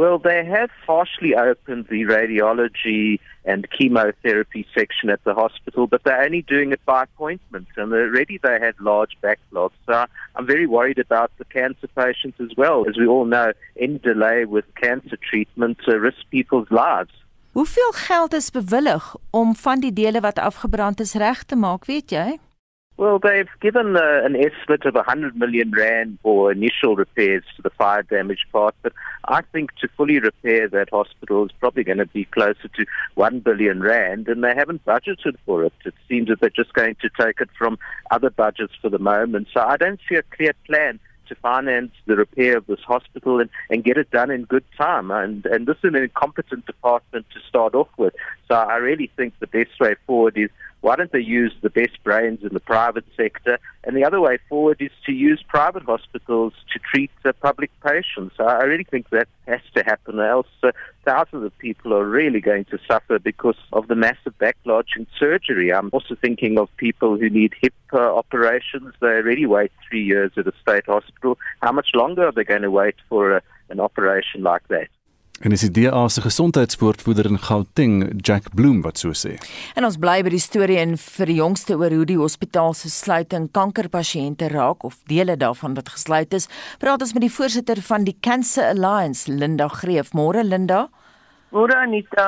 Well, 0.00 0.18
they 0.18 0.44
have 0.44 0.70
partially 0.86 1.34
opened 1.34 1.88
the 1.88 2.04
radiology 2.04 3.18
and 3.44 3.68
chemotherapy 3.70 4.64
section 4.74 5.10
at 5.10 5.22
the 5.24 5.34
hospital, 5.34 5.86
but 5.86 6.04
they're 6.04 6.22
only 6.22 6.42
doing 6.42 6.72
it 6.72 6.80
by 6.86 7.02
appointment, 7.02 7.68
and 7.76 7.92
already 7.92 8.38
they 8.38 8.58
had 8.58 8.74
large 8.80 9.18
backlogs. 9.22 9.76
So 9.86 10.06
I'm 10.36 10.46
very 10.46 10.66
worried 10.66 10.98
about 10.98 11.32
the 11.36 11.44
cancer 11.44 11.88
patients 11.88 12.40
as 12.40 12.56
well. 12.56 12.88
As 12.88 12.96
we 12.96 13.06
all 13.06 13.26
know, 13.26 13.52
any 13.78 13.98
delay 13.98 14.46
with 14.46 14.64
cancer 14.74 15.18
treatment 15.30 15.78
uh, 15.86 15.98
risks 15.98 16.24
people's 16.30 16.70
lives. 16.70 17.12
Hoeveel 17.52 17.92
geld 17.92 18.32
is 18.32 18.50
bewillig 18.50 19.14
om 19.30 19.54
van 19.54 19.80
die 19.80 19.92
dele 19.92 20.20
wat 20.20 20.38
afgebrand 20.38 21.00
is 21.00 21.14
reg 21.14 21.42
te 21.42 21.56
maak, 21.56 21.84
weet 21.84 22.10
jy? 22.10 22.38
Well, 22.96 23.18
they've 23.18 23.50
given 23.60 23.96
uh, 23.96 24.24
an 24.24 24.36
estimate 24.36 24.84
of 24.84 24.94
100 24.94 25.34
million 25.34 25.72
rand 25.72 26.18
for 26.22 26.52
initial 26.52 26.94
repairs 26.96 27.44
to 27.56 27.62
the 27.62 27.70
fire 27.70 28.02
damaged 28.02 28.44
part, 28.52 28.74
but 28.82 28.92
I 29.24 29.40
think 29.52 29.74
to 29.80 29.88
fully 29.96 30.20
repair 30.20 30.68
that 30.68 30.90
hospital 30.90 31.46
is 31.46 31.50
probably 31.58 31.82
going 31.82 31.98
to 31.98 32.06
be 32.06 32.26
closer 32.26 32.68
to 32.68 32.86
1 33.14 33.40
billion 33.40 33.80
rand, 33.80 34.28
and 34.28 34.44
they 34.44 34.54
haven't 34.54 34.84
budgeted 34.84 35.36
for 35.44 35.64
it. 35.64 35.72
It 35.84 35.94
seems 36.08 36.28
that 36.28 36.40
they're 36.40 36.50
just 36.50 36.74
going 36.74 36.96
to 37.00 37.10
take 37.18 37.40
it 37.40 37.48
from 37.58 37.78
other 38.12 38.30
budgets 38.30 38.74
for 38.80 38.90
the 38.90 38.98
moment. 38.98 39.48
So 39.52 39.60
I 39.60 39.76
don't 39.76 40.00
see 40.08 40.16
a 40.16 40.22
clear 40.22 40.52
plan 40.66 41.00
to 41.30 41.34
finance 41.36 41.92
the 42.06 42.16
repair 42.16 42.58
of 42.58 42.66
this 42.66 42.80
hospital 42.80 43.40
and, 43.40 43.48
and 43.70 43.82
get 43.82 43.96
it 43.96 44.10
done 44.10 44.30
in 44.30 44.44
good 44.44 44.64
time. 44.76 45.10
And, 45.10 45.46
and 45.46 45.66
this 45.66 45.76
is 45.78 45.84
an 45.84 45.96
incompetent 45.96 46.66
department 46.66 47.24
to 47.32 47.40
start 47.48 47.74
off 47.74 47.88
with. 47.96 48.14
So 48.48 48.54
I 48.56 48.76
really 48.76 49.10
think 49.16 49.32
the 49.38 49.46
best 49.46 49.80
way 49.80 49.94
forward 50.06 50.36
is 50.36 50.50
why 50.80 50.96
don't 50.96 51.12
they 51.12 51.20
use 51.20 51.52
the 51.60 51.70
best 51.70 52.02
brains 52.02 52.40
in 52.42 52.50
the 52.52 52.60
private 52.60 53.04
sector? 53.16 53.58
And 53.84 53.96
the 53.96 54.04
other 54.04 54.20
way 54.20 54.38
forward 54.48 54.78
is 54.80 54.90
to 55.06 55.12
use 55.12 55.42
private 55.46 55.82
hospitals 55.82 56.54
to 56.72 56.78
treat 56.78 57.10
uh, 57.24 57.32
public 57.40 57.70
patients. 57.80 58.36
I 58.38 58.62
really 58.64 58.84
think 58.84 59.10
that 59.10 59.28
has 59.46 59.60
to 59.74 59.82
happen, 59.82 60.20
else 60.20 60.46
uh, 60.62 60.72
thousands 61.04 61.44
of 61.44 61.58
people 61.58 61.92
are 61.94 62.04
really 62.04 62.40
going 62.40 62.64
to 62.66 62.78
suffer 62.86 63.18
because 63.18 63.56
of 63.72 63.88
the 63.88 63.94
massive 63.94 64.36
backlog 64.38 64.86
in 64.96 65.06
surgery. 65.18 65.72
I'm 65.72 65.90
also 65.92 66.14
thinking 66.14 66.58
of 66.58 66.68
people 66.76 67.16
who 67.18 67.28
need 67.28 67.54
hip 67.60 67.74
uh, 67.92 67.98
operations. 67.98 68.94
They 69.00 69.08
already 69.08 69.46
wait 69.46 69.72
three 69.88 70.04
years 70.04 70.32
at 70.36 70.46
a 70.46 70.52
state 70.62 70.86
hospital. 70.86 71.38
How 71.62 71.72
much 71.72 71.90
longer 71.94 72.28
are 72.28 72.32
they 72.32 72.44
going 72.44 72.62
to 72.62 72.70
wait 72.70 72.96
for 73.08 73.36
a, 73.36 73.42
an 73.68 73.80
operation 73.80 74.42
like 74.42 74.66
that? 74.68 74.88
En 75.40 75.52
is 75.52 75.62
die 75.64 75.70
DA 75.72 76.08
se 76.08 76.20
gesondheidswoordvoerder 76.20 77.24
in 77.24 77.38
Gauteng, 77.38 78.12
Jack 78.26 78.50
Bloem 78.54 78.82
wat 78.84 78.98
so 79.00 79.14
sê. 79.16 79.38
En 79.72 79.86
ons 79.88 79.96
bly 79.96 80.18
by 80.20 80.34
die 80.34 80.40
storie 80.42 80.76
en 80.76 80.98
vir 81.00 81.30
die 81.32 81.38
jongste 81.38 81.78
oor 81.80 81.94
hoe 81.96 82.04
die 82.04 82.18
hospitaal 82.20 82.74
se 82.76 82.90
sluiting 82.92 83.46
kankerpasiënte 83.56 84.50
raak 84.52 84.84
of 84.84 84.98
dele 85.08 85.38
daarvan 85.40 85.78
wat 85.78 85.88
gesluit 85.94 86.36
is. 86.36 86.44
Praat 86.82 87.00
ons 87.00 87.14
met 87.16 87.24
die 87.24 87.32
voorsitter 87.32 87.80
van 87.86 88.04
die 88.04 88.18
Cancer 88.20 88.68
Alliance, 88.68 89.32
Linda 89.32 89.70
Greef. 89.72 90.12
Môre 90.12 90.44
Linda. 90.44 90.90
Môre 91.56 91.78
Anita. 91.86 92.26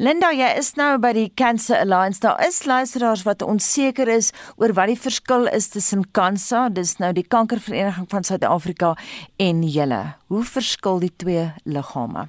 Linda, 0.00 0.30
jy 0.32 0.48
is 0.56 0.72
nou 0.80 0.94
by 1.02 1.12
die 1.12 1.26
Cancer 1.36 1.76
Alliance. 1.82 2.22
Daar 2.24 2.40
is 2.46 2.62
luisteraars 2.64 3.26
wat 3.28 3.44
onseker 3.44 4.08
is 4.08 4.30
oor 4.56 4.72
wat 4.72 4.88
die 4.88 4.96
verskil 4.98 5.50
is 5.52 5.68
tussen 5.74 6.06
Cancer, 6.16 6.72
dis 6.72 6.96
nou 6.96 7.12
die 7.12 7.26
Kankervereniging 7.28 8.08
van 8.08 8.24
Suid-Afrika 8.24 8.94
en 9.36 9.60
julle. 9.68 10.00
Hoe 10.32 10.42
verskil 10.48 11.04
die 11.04 11.12
twee 11.20 11.44
liggame? 11.68 12.24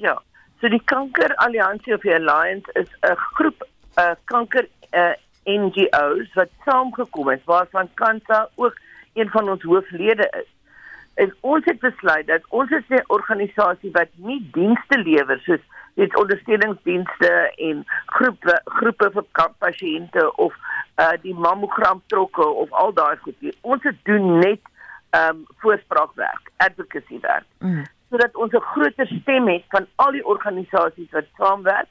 Ja. 0.00 0.20
So 0.60 0.68
die 0.68 0.80
Kanker 0.80 1.32
Alliansie 1.38 1.94
of 1.94 2.00
die 2.00 2.14
Alliance 2.14 2.72
is 2.72 2.88
'n 3.02 3.16
groep 3.36 3.66
uh 3.98 4.14
kanker 4.24 4.64
uh 4.92 5.14
NGO's 5.44 6.28
wat 6.34 6.50
saamgekom 6.64 7.28
het 7.28 7.44
waarvan 7.44 7.88
Kansa 7.94 8.48
ook 8.54 8.76
een 9.14 9.28
van 9.30 9.48
ons 9.48 9.62
hooflede 9.62 10.26
is. 10.40 10.48
En 11.14 11.34
ons 11.40 11.64
het 11.64 11.80
besluit 11.80 12.26
dat 12.26 12.48
ons 12.48 12.70
is 12.70 12.88
'n 12.88 13.04
organisasie 13.06 13.90
wat 13.92 14.08
nie 14.14 14.48
dienste 14.52 14.98
lewer 14.98 15.40
soos 15.40 15.64
dit 15.94 16.16
ondersteuningsdienste 16.16 17.52
en 17.56 17.84
groepe 18.06 18.60
groepe 18.64 19.10
vir 19.12 19.50
pasiënte 19.58 20.36
of 20.36 20.54
uh 20.96 21.16
die 21.22 21.34
mammogram 21.34 22.02
trokke 22.06 22.46
of 22.46 22.72
al 22.72 22.92
daai 22.92 23.16
goed. 23.16 23.36
Ons 23.60 23.82
doen 24.02 24.38
net 24.38 24.60
um 25.10 25.46
voorspraakwerk, 25.56 26.50
advocacy 26.56 27.20
werk. 27.20 27.48
Mm 27.58 27.84
sodat 28.10 28.36
ons 28.36 28.52
'n 28.52 28.68
groter 28.72 29.06
stem 29.06 29.48
het 29.48 29.64
van 29.68 29.86
al 29.96 30.12
die 30.12 30.26
organisasies 30.26 31.10
wat 31.10 31.26
saamwerk 31.36 31.88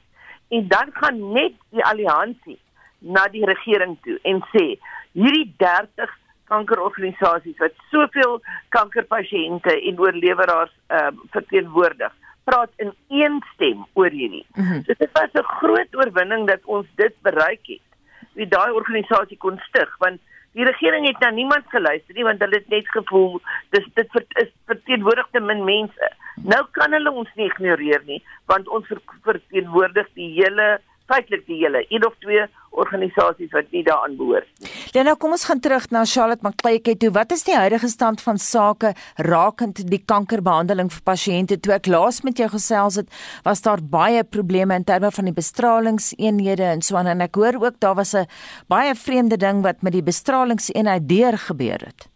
en 0.48 0.68
dan 0.68 0.88
gaan 0.92 1.32
net 1.32 1.54
die 1.70 1.84
alliansie 1.84 2.58
na 2.98 3.28
die 3.28 3.44
regering 3.44 3.98
toe 4.02 4.18
en 4.22 4.42
sê 4.52 4.78
hierdie 5.12 5.54
30 5.56 6.10
kankerorganisasies 6.44 7.58
wat 7.58 7.74
soveel 7.90 8.40
kankerpasiënte 8.68 9.74
en 9.88 10.00
oorleweraars 10.00 10.74
ehm 10.86 11.14
uh, 11.14 11.30
verteenwoordig 11.36 12.12
praat 12.44 12.72
in 12.76 12.92
een 13.08 13.42
stem 13.54 13.86
oor 13.92 14.10
hierdie. 14.10 14.46
Mm 14.54 14.64
-hmm. 14.64 14.82
So 14.84 14.92
dit 14.98 15.10
was 15.12 15.32
'n 15.32 15.52
groot 15.58 15.96
oorwinning 15.96 16.46
dat 16.46 16.64
ons 16.64 16.86
dit 16.94 17.14
bereik 17.22 17.64
het. 17.74 17.86
Wie 18.32 18.48
daai 18.48 18.70
organisasie 18.72 19.36
kon 19.36 19.58
stig 19.68 19.96
want 19.98 20.20
die 20.58 20.66
regering 20.66 21.06
het 21.06 21.20
na 21.20 21.30
niemand 21.30 21.68
geluister 21.70 22.14
nie 22.14 22.26
want 22.26 22.42
hulle 22.42 22.58
het 22.58 22.68
net 22.74 22.88
gevoel 22.96 23.40
dis 23.76 23.86
dit 23.94 24.20
is 24.42 24.50
verteenwoordig 24.70 25.28
te 25.30 25.40
min 25.40 25.64
mense. 25.64 26.12
Nou 26.42 26.62
kan 26.78 26.92
hulle 26.96 27.12
ons 27.22 27.30
nie 27.38 27.48
ignoreer 27.50 28.02
nie 28.06 28.22
want 28.50 28.68
ons 28.68 28.88
verteenwoordig 29.26 30.08
die 30.18 30.30
hele 30.38 30.78
feitelik 31.10 31.46
die 31.50 31.58
hele 31.64 31.84
een 31.88 32.06
of 32.06 32.14
twee 32.24 32.46
organisasies 32.70 33.50
wat 33.54 33.70
nie 33.74 33.82
daaraan 33.86 34.16
behoort 34.18 34.46
nie. 34.62 34.70
Lena, 34.94 35.14
kom 35.18 35.34
ons 35.34 35.44
gaan 35.48 35.60
terug 35.62 35.88
na 35.90 36.04
Charlotte 36.06 36.44
Maclay 36.46 36.78
toe. 36.82 37.10
Wat 37.14 37.32
is 37.34 37.42
die 37.46 37.56
huidige 37.56 37.90
stand 37.90 38.22
van 38.22 38.38
sake 38.38 38.92
rakend 39.30 39.82
die 39.90 40.02
kankerbehandeling 40.12 40.90
vir 40.94 41.02
pasiënte? 41.06 41.58
Toe 41.62 41.74
ek 41.76 41.90
laas 41.90 42.22
met 42.26 42.38
jou 42.38 42.48
gesels 42.52 43.00
het, 43.02 43.10
was 43.46 43.62
daar 43.66 43.82
baie 43.82 44.22
probleme 44.24 44.78
in 44.78 44.86
terme 44.86 45.10
van 45.10 45.30
die 45.30 45.34
bestralingseenhede 45.36 46.70
en 46.76 46.82
so 46.86 47.00
aan 47.00 47.10
en 47.10 47.26
ek 47.26 47.40
hoor 47.40 47.58
ook 47.58 47.80
daar 47.82 47.98
was 47.98 48.14
'n 48.14 48.26
baie 48.68 48.94
vreemde 48.94 49.36
ding 49.36 49.62
wat 49.62 49.82
met 49.82 49.92
die 49.92 50.06
bestralingseenheid 50.06 51.08
deur 51.08 51.38
gebeur 51.38 51.80
het. 51.86 52.08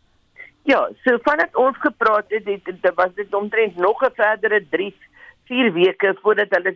Ja, 0.65 0.89
so 1.05 1.19
vandat 1.23 1.57
ons 1.57 1.77
gepraat 1.77 2.25
het, 2.29 2.47
het 2.47 2.65
dit 2.65 2.95
was 2.95 3.13
dit 3.15 3.35
omtrent 3.35 3.77
nog 3.77 4.03
'n 4.03 4.15
verdere 4.15 4.65
3 4.71 4.95
4 5.45 5.73
weke 5.73 6.17
voordat 6.23 6.49
hulle 6.51 6.75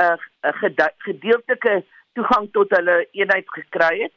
'n 0.00 0.18
uh, 0.48 0.86
gedeeltelike 1.06 1.84
toegang 2.14 2.48
tot 2.52 2.70
hulle 2.76 3.06
eenheid 3.12 3.48
gekry 3.48 3.94
het. 4.02 4.16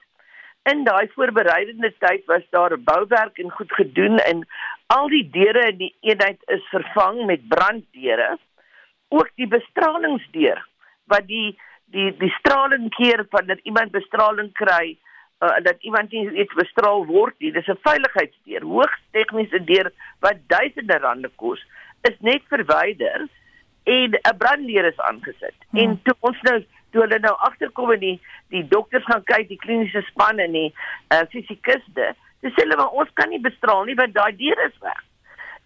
In 0.71 0.83
daai 0.83 1.09
voorbereidende 1.15 1.93
tyd 1.99 2.25
was 2.25 2.43
daar 2.49 2.77
bouwerk 2.79 3.37
en 3.37 3.51
goed 3.51 3.73
gedoen 3.73 4.17
en 4.17 4.47
al 4.87 5.09
die 5.11 5.29
deure 5.29 5.67
in 5.71 5.77
die 5.77 5.95
eenheid 5.99 6.39
is 6.55 6.63
vervang 6.71 7.25
met 7.25 7.47
branddeure. 7.47 8.37
Ook 9.09 9.29
die 9.35 9.47
bestralingsdeur 9.47 10.63
wat 11.11 11.27
die 11.27 11.57
die 11.93 12.11
die 12.17 12.31
straling 12.39 12.89
keer 12.95 13.25
wanneer 13.29 13.59
iemand 13.63 13.91
bestraling 13.91 14.51
kry 14.53 14.97
uh, 15.43 15.59
dat 15.67 15.75
iemand 15.79 16.11
nie 16.11 16.29
iets 16.31 16.53
bestraal 16.53 17.05
word 17.05 17.35
nie. 17.39 17.51
Dis 17.51 17.67
'n 17.67 17.83
veiligheidsdeur, 17.83 18.63
hoogs 18.63 18.99
tegniese 19.11 19.63
deur 19.63 19.91
wat 20.19 20.47
duisende 20.47 20.97
rande 20.97 21.29
kos, 21.35 21.61
is 22.09 22.17
net 22.19 22.41
verwyder 22.49 23.27
en 23.83 24.11
'n 24.13 24.37
brandleer 24.37 24.85
is 24.85 24.99
aangesit. 24.99 25.55
Hmm. 25.69 25.79
En 25.79 25.99
toe 26.03 26.15
ons 26.19 26.41
nou 26.41 26.65
toe 26.91 27.01
hulle 27.01 27.19
nou 27.19 27.35
agterkom 27.47 27.91
en 27.91 27.99
die 27.99 28.21
die 28.47 28.67
dokters 28.67 29.05
gaan 29.05 29.23
kyk, 29.23 29.47
die 29.47 29.57
kliniese 29.57 30.01
span 30.01 30.39
en 30.39 30.51
die 30.51 30.73
uh, 31.13 31.23
fisikuste, 31.29 32.13
dis 32.39 32.55
hulle 32.55 32.75
maar 32.75 32.93
ons 33.01 33.09
kan 33.13 33.29
nie 33.29 33.41
bestraal 33.41 33.83
nie 33.83 33.95
want 33.95 34.13
daai 34.13 34.35
deur 34.37 34.59
is 34.67 34.77
weg. 34.81 35.01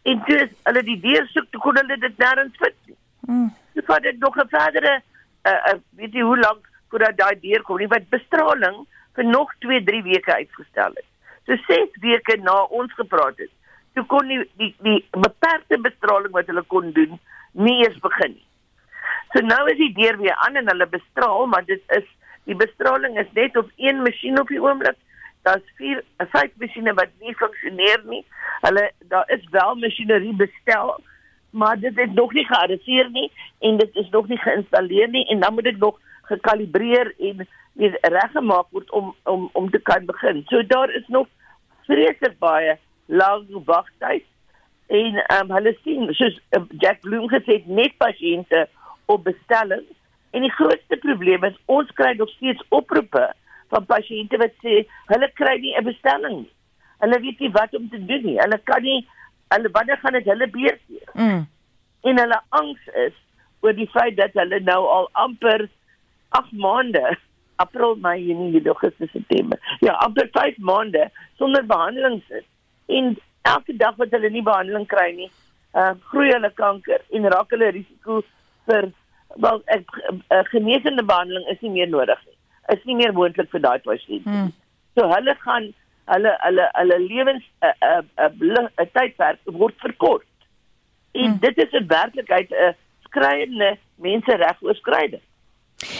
En 0.08 0.24
toe 0.24 0.38
is 0.46 0.54
hulle 0.64 0.84
die 0.84 1.00
deur 1.04 1.28
soek, 1.34 1.50
toe 1.52 1.62
kon 1.62 1.76
hulle 1.76 1.98
dit 1.98 2.18
nêrens 2.18 2.58
vind 2.64 2.78
nie. 2.86 2.98
Hmm. 3.28 3.50
Dis 3.74 3.86
wat 3.92 4.02
dit 4.02 4.20
nog 4.20 4.38
'n 4.38 4.48
verdere 4.50 5.02
uh, 5.44 5.52
uh, 5.52 5.78
weet 6.00 6.14
jy 6.14 6.22
hoe 6.22 6.40
lank 6.40 6.70
voordat 6.90 7.18
daai 7.18 7.40
deur 7.40 7.62
kom 7.62 7.78
nie, 7.78 7.92
wat 7.92 8.10
bestraling 8.10 8.86
vir 9.16 9.26
nog 9.26 9.54
2, 9.60 9.84
3 9.84 10.04
weke 10.04 10.34
uitgestel 10.34 10.92
het. 10.96 11.08
So 11.46 11.56
6 11.68 12.00
weke 12.02 12.38
na 12.42 12.64
ons 12.64 12.94
gepraat 12.94 13.38
het, 13.38 13.52
toe 13.94 14.06
kon 14.06 14.28
die 14.28 14.44
die, 14.62 14.76
die 14.86 15.00
beperkte 15.12 15.80
bestraling 15.82 16.32
wat 16.32 16.48
hulle 16.48 16.64
kon 16.68 16.92
doen 16.92 17.20
nie 17.52 17.78
eens 17.86 18.00
begin 18.00 18.36
nie. 18.36 18.46
So 19.34 19.44
nou 19.44 19.64
is 19.72 19.78
die 19.78 19.94
deur 19.94 20.18
weer 20.18 20.36
aan 20.46 20.56
en 20.56 20.70
hulle 20.72 20.88
bestraal, 20.88 21.46
maar 21.52 21.66
dit 21.66 21.82
is 21.98 22.08
die 22.48 22.56
bestraling 22.56 23.18
is 23.20 23.32
net 23.36 23.58
op 23.58 23.70
een 23.76 24.02
masjien 24.02 24.40
op 24.40 24.48
die 24.48 24.62
oomblik. 24.62 24.96
Daar's 25.44 25.74
vier, 25.80 26.00
vyf 26.32 26.54
masjiene 26.60 26.94
wat 26.96 27.12
nie 27.20 27.36
funksioneer 27.36 28.04
nie. 28.08 28.24
Hulle 28.64 28.90
daar 29.12 29.30
is 29.36 29.44
wel 29.52 29.76
masjinerie 29.76 30.34
bestel, 30.36 30.96
maar 31.52 31.80
dit 31.80 31.98
is 31.98 32.14
nog 32.16 32.34
nie 32.34 32.46
gearriveer 32.46 33.10
nie 33.12 33.32
en 33.60 33.78
dit 33.78 33.96
is 33.96 34.10
nog 34.10 34.28
nie 34.28 34.40
geïnstalleer 34.40 35.12
nie 35.12 35.26
en 35.28 35.40
dan 35.40 35.54
moet 35.54 35.64
dit 35.64 35.80
nog 35.80 36.00
gekalibreer 36.32 37.14
en 37.20 37.48
weer 37.74 37.98
reggemaak 38.02 38.72
word 38.72 38.92
om 38.92 39.16
om 39.24 39.50
om 39.54 39.70
te 39.70 39.80
kan 39.80 40.06
begin. 40.06 40.44
So 40.48 40.64
daar 40.68 40.90
is 40.96 41.08
nog 41.08 41.28
vreeslik 41.86 42.40
baie 42.40 42.78
lang 43.06 43.48
wagtyd 43.66 44.26
en 44.88 45.20
um, 45.36 45.52
hulle 45.56 45.74
sien 45.84 46.08
soos 46.16 46.38
uh, 46.56 46.64
Jack 46.82 47.02
Bloom 47.02 47.28
gesê 47.32 47.60
het 47.60 47.68
net 47.68 47.98
pasiënte 48.00 48.68
op 49.12 49.26
bestelling 49.28 49.84
en 50.36 50.46
die 50.46 50.54
grootste 50.56 50.98
probleem 51.04 51.44
is 51.48 51.58
ons 51.66 51.92
kry 52.00 52.14
nog 52.16 52.32
steeds 52.36 52.64
oproepe 52.70 53.26
van 53.74 53.90
pasiënte 53.90 54.40
wat 54.40 54.56
sê 54.64 54.84
hulle 55.12 55.30
kry 55.40 55.58
nie 55.60 55.76
'n 55.76 55.84
bestelling 55.84 56.38
nie. 56.44 56.54
Hulle 57.04 57.20
weet 57.20 57.40
nie 57.40 57.52
wat 57.52 57.76
om 57.76 57.90
te 57.90 58.00
doen 58.00 58.24
nie. 58.24 58.40
Hulle 58.40 58.60
kan 58.64 58.84
nie 58.84 59.06
hulle 59.54 59.70
wanneer 59.72 59.98
gaan 59.98 60.14
dit 60.14 60.26
hulle 60.26 60.48
beurt 60.48 60.82
wees. 60.88 61.14
Mm. 61.14 61.48
En 62.02 62.20
hulle 62.20 62.40
angs 62.50 62.88
is 63.06 63.16
oor 63.62 63.74
die 63.74 63.90
feit 63.92 64.16
dat 64.18 64.34
hulle 64.34 64.60
nou 64.60 64.82
al 64.88 65.10
amper 65.12 65.68
8 66.30 66.52
maande 66.52 67.18
April, 67.58 67.96
Mei, 67.96 68.20
Junie, 68.22 68.52
Julie, 68.52 68.70
Augustus, 68.70 69.12
September. 69.12 69.58
Ja, 69.80 69.96
amper 70.06 70.30
5 70.32 70.58
maande 70.58 71.10
sonder 71.38 71.66
behandeling 71.66 72.22
sit. 72.28 72.46
En 72.86 73.18
elke 73.54 73.76
dag 73.78 73.98
wat 74.02 74.14
hulle 74.16 74.30
nie 74.30 74.46
behandeling 74.46 74.88
kry 74.94 75.10
nie, 75.16 75.30
uh 75.74 75.94
groei 76.12 76.32
hulle 76.32 76.52
kanker 76.62 77.04
en 77.16 77.30
raak 77.34 77.52
hulle 77.56 77.72
risiko 77.80 78.22
vir 78.70 78.92
wel 79.44 79.62
'n 79.66 79.86
uh, 80.36 80.44
genesende 80.54 81.04
behandeling 81.04 81.48
is 81.54 81.62
nie 81.62 81.74
meer 81.76 81.90
nodig 81.90 82.20
nie. 82.26 82.38
Is 82.76 82.84
nie 82.86 82.96
meer 82.96 83.14
moontlik 83.14 83.52
vir 83.52 83.62
daai 83.62 83.80
pasiënte. 83.80 84.30
Hmm. 84.30 84.52
So 84.96 85.08
hulle 85.14 85.36
gaan 85.44 85.74
hulle 86.14 86.34
hulle 86.46 86.70
hulle 86.80 87.00
lewens 87.00 87.46
'n 87.62 88.10
'n 88.28 88.70
'n 88.82 88.90
tydperk 88.98 89.40
word 89.46 89.76
verkort. 89.86 90.28
En 91.14 91.30
hmm. 91.32 91.40
dit 91.40 91.58
is 91.58 91.74
'n 91.74 91.88
werklikheid 91.88 92.52
'n 92.52 92.76
skreiende 93.08 93.78
menseregte 93.96 94.66
oorskryding. 94.66 95.26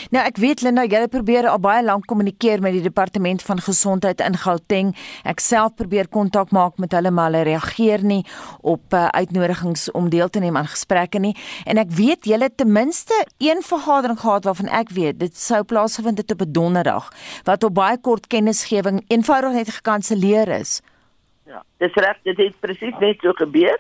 Nou 0.08 0.22
ek 0.24 0.38
weet 0.40 0.62
Linda, 0.64 0.86
jy 0.88 1.02
het 1.04 1.12
probeer 1.12 1.50
al 1.52 1.60
baie 1.60 1.82
lank 1.84 2.06
kommunikeer 2.08 2.62
met 2.64 2.78
die 2.78 2.84
departement 2.86 3.42
van 3.44 3.60
gesondheid 3.60 4.22
in 4.24 4.38
Gauteng. 4.40 4.94
Ek 5.28 5.42
self 5.44 5.74
probeer 5.76 6.08
kontak 6.08 6.54
maak 6.56 6.78
met 6.80 6.96
hulle 6.96 7.12
maar 7.12 7.28
hulle 7.28 7.44
reageer 7.50 8.06
nie 8.08 8.22
op 8.62 8.96
uh, 8.96 9.08
uitnodigings 9.12 9.90
om 9.92 10.08
deel 10.14 10.32
te 10.32 10.40
neem 10.40 10.56
aan 10.56 10.70
gesprekke 10.72 11.20
nie. 11.20 11.34
En 11.68 11.82
ek 11.82 11.92
weet 11.98 12.30
julle 12.30 12.48
ten 12.56 12.72
minste 12.72 13.18
een 13.44 13.60
vergadering 13.68 14.20
gehad 14.22 14.48
waarvan 14.48 14.72
ek 14.72 14.94
weet 14.96 15.20
dit 15.20 15.36
sou 15.36 15.60
plaasgevind 15.68 16.24
het 16.24 16.32
op 16.32 16.46
'n 16.46 16.56
donderdag 16.56 17.12
wat 17.44 17.64
op 17.64 17.76
baie 17.76 18.00
kort 18.00 18.28
kennisgewing 18.28 19.04
eenvoudig 19.08 19.54
net 19.54 19.76
gekanselleer 19.76 20.48
is. 20.48 20.82
Ja, 21.46 21.64
dis 21.78 21.94
reg, 21.94 22.18
dit 22.24 22.38
het 22.38 22.60
presies 22.60 22.96
net 23.00 23.20
so 23.20 23.32
gebeur. 23.36 23.80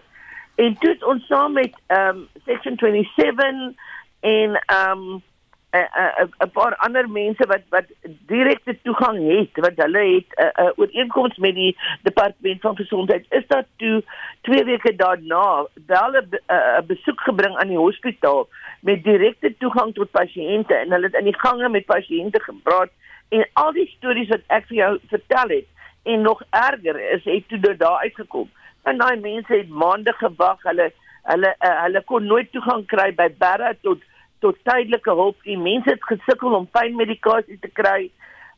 En 0.55 0.75
toe 0.79 0.97
ons 1.07 1.25
saam 1.27 1.53
met 1.53 1.71
ehm 1.87 2.17
um, 2.17 2.27
section 2.45 2.75
27 2.75 3.75
en 4.19 4.59
ehm 4.65 4.91
um, 4.91 5.23
'n 5.71 6.51
paar 6.53 6.75
ander 6.75 7.09
mense 7.09 7.45
wat 7.47 7.61
wat 7.69 7.85
direkte 8.27 8.77
toegang 8.81 9.17
het 9.19 9.51
wat 9.65 9.75
hulle 9.75 10.03
het 10.15 10.29
'n 10.35 10.43
uh, 10.43 10.65
uh, 10.65 10.71
ooreenkoms 10.75 11.37
met 11.37 11.55
die 11.55 11.77
departement 12.01 12.61
van 12.61 12.75
gesondheid. 12.75 13.25
Is 13.29 13.47
dat 13.47 13.65
toe 13.75 14.03
2 14.41 14.63
weke 14.63 14.95
daarna 14.95 15.65
wel 15.85 16.11
'n 16.11 16.39
uh, 16.47 16.79
besoek 16.87 17.19
gebring 17.21 17.57
aan 17.57 17.67
die 17.67 17.77
hospitaal 17.77 18.47
met 18.79 19.03
direkte 19.03 19.57
toegang 19.57 19.93
tot 19.93 20.11
pasiënte 20.11 20.73
en 20.73 20.91
hulle 20.91 21.05
het 21.05 21.15
in 21.15 21.29
die 21.31 21.39
gange 21.39 21.69
met 21.69 21.85
pasiënte 21.85 22.39
gepraat 22.39 22.89
en 23.29 23.47
al 23.53 23.71
die 23.71 23.93
stories 23.97 24.27
wat 24.27 24.43
ek 24.47 24.65
vir 24.67 24.77
jou 24.77 24.99
vertel 25.07 25.49
het 25.49 25.67
en 26.03 26.21
nog 26.21 26.41
erger 26.49 27.11
is 27.11 27.23
het 27.23 27.47
toe 27.47 27.75
daar 27.77 27.99
uitgekom. 27.99 28.49
En 28.83 28.97
daai 28.97 29.19
mense 29.19 29.53
het 29.53 29.69
maande 29.69 30.13
gewag 30.13 30.63
hulle 30.63 30.91
hulle 31.23 31.55
uh, 31.59 31.81
hulle 31.83 32.01
kon 32.03 32.25
nooit 32.25 32.51
toegang 32.51 32.85
kry 32.85 33.11
by 33.15 33.27
Barra 33.37 33.73
tot 33.81 33.99
tot 34.39 34.57
tydelike 34.63 35.09
hulp. 35.09 35.43
Die 35.43 35.57
mense 35.57 35.89
het 35.89 36.03
gesukkel 36.03 36.53
om 36.53 36.69
pynmedikasie 36.71 37.59
te 37.59 37.71
kry. 37.73 38.09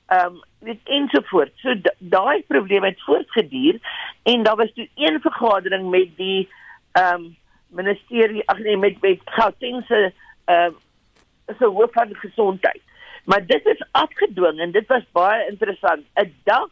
Ehm 0.09 0.35
um, 0.35 0.41
dit 0.65 0.79
ensovoorts. 0.83 1.61
So 1.61 1.75
daai 1.97 2.43
probleem 2.47 2.83
het 2.83 3.01
voortgeduur 3.01 3.79
en 4.23 4.43
daar 4.43 4.55
was 4.55 4.73
toe 4.73 4.89
een 4.95 5.21
vergadering 5.21 5.89
met 5.89 6.15
die 6.17 6.49
ehm 6.91 7.13
um, 7.13 7.35
ministerie 7.69 8.43
ag 8.49 8.59
nee 8.59 8.77
met 8.77 9.01
met 9.01 9.21
Gauteng 9.25 9.83
se 9.87 10.13
ehm 10.45 10.73
uh, 11.47 11.55
so 11.59 11.73
hoof 11.73 11.93
van 11.93 12.15
gesondheid. 12.15 12.81
Maar 13.25 13.45
dit 13.45 13.65
is 13.65 13.85
afgedwing 13.91 14.59
en 14.59 14.71
dit 14.71 14.87
was 14.87 15.03
baie 15.11 15.49
interessant. 15.49 16.05
'n 16.15 16.33
Dag 16.43 16.69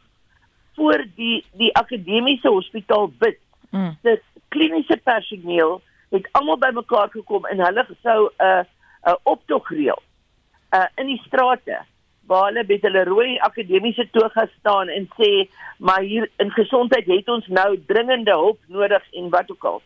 voor 0.75 1.05
die 1.15 1.45
die 1.51 1.75
akademiese 1.75 2.47
hospitaal 2.47 3.11
bid. 3.17 3.39
Mm. 3.69 3.97
Dit 4.01 4.21
kliniese 4.47 4.97
personeel 5.03 5.81
het 6.09 6.29
almal 6.31 6.57
bymekaar 6.57 7.09
gekom 7.09 7.45
en 7.45 7.59
hulle 7.65 7.85
sou 8.01 8.29
'n 8.37 8.43
uh, 8.43 8.63
'n 9.05 9.09
uh, 9.09 9.15
optog 9.23 9.69
reël 9.69 10.01
uh 10.73 10.87
in 10.95 11.07
die 11.07 11.21
strate 11.25 11.77
waar 12.27 12.45
hulle 12.45 12.63
met 12.67 12.81
hulle 12.81 13.03
rooi 13.03 13.37
akademiese 13.39 14.09
toga 14.11 14.47
staan 14.59 14.89
en 14.89 15.09
sê 15.19 15.49
maar 15.77 16.01
hier 16.01 16.29
in 16.37 16.51
gesondheid 16.51 17.05
het 17.05 17.29
ons 17.29 17.47
nou 17.47 17.69
dringende 17.87 18.31
hulp 18.31 18.59
nodig 18.67 19.03
en 19.11 19.29
wat 19.29 19.51
ook 19.51 19.63
al. 19.63 19.81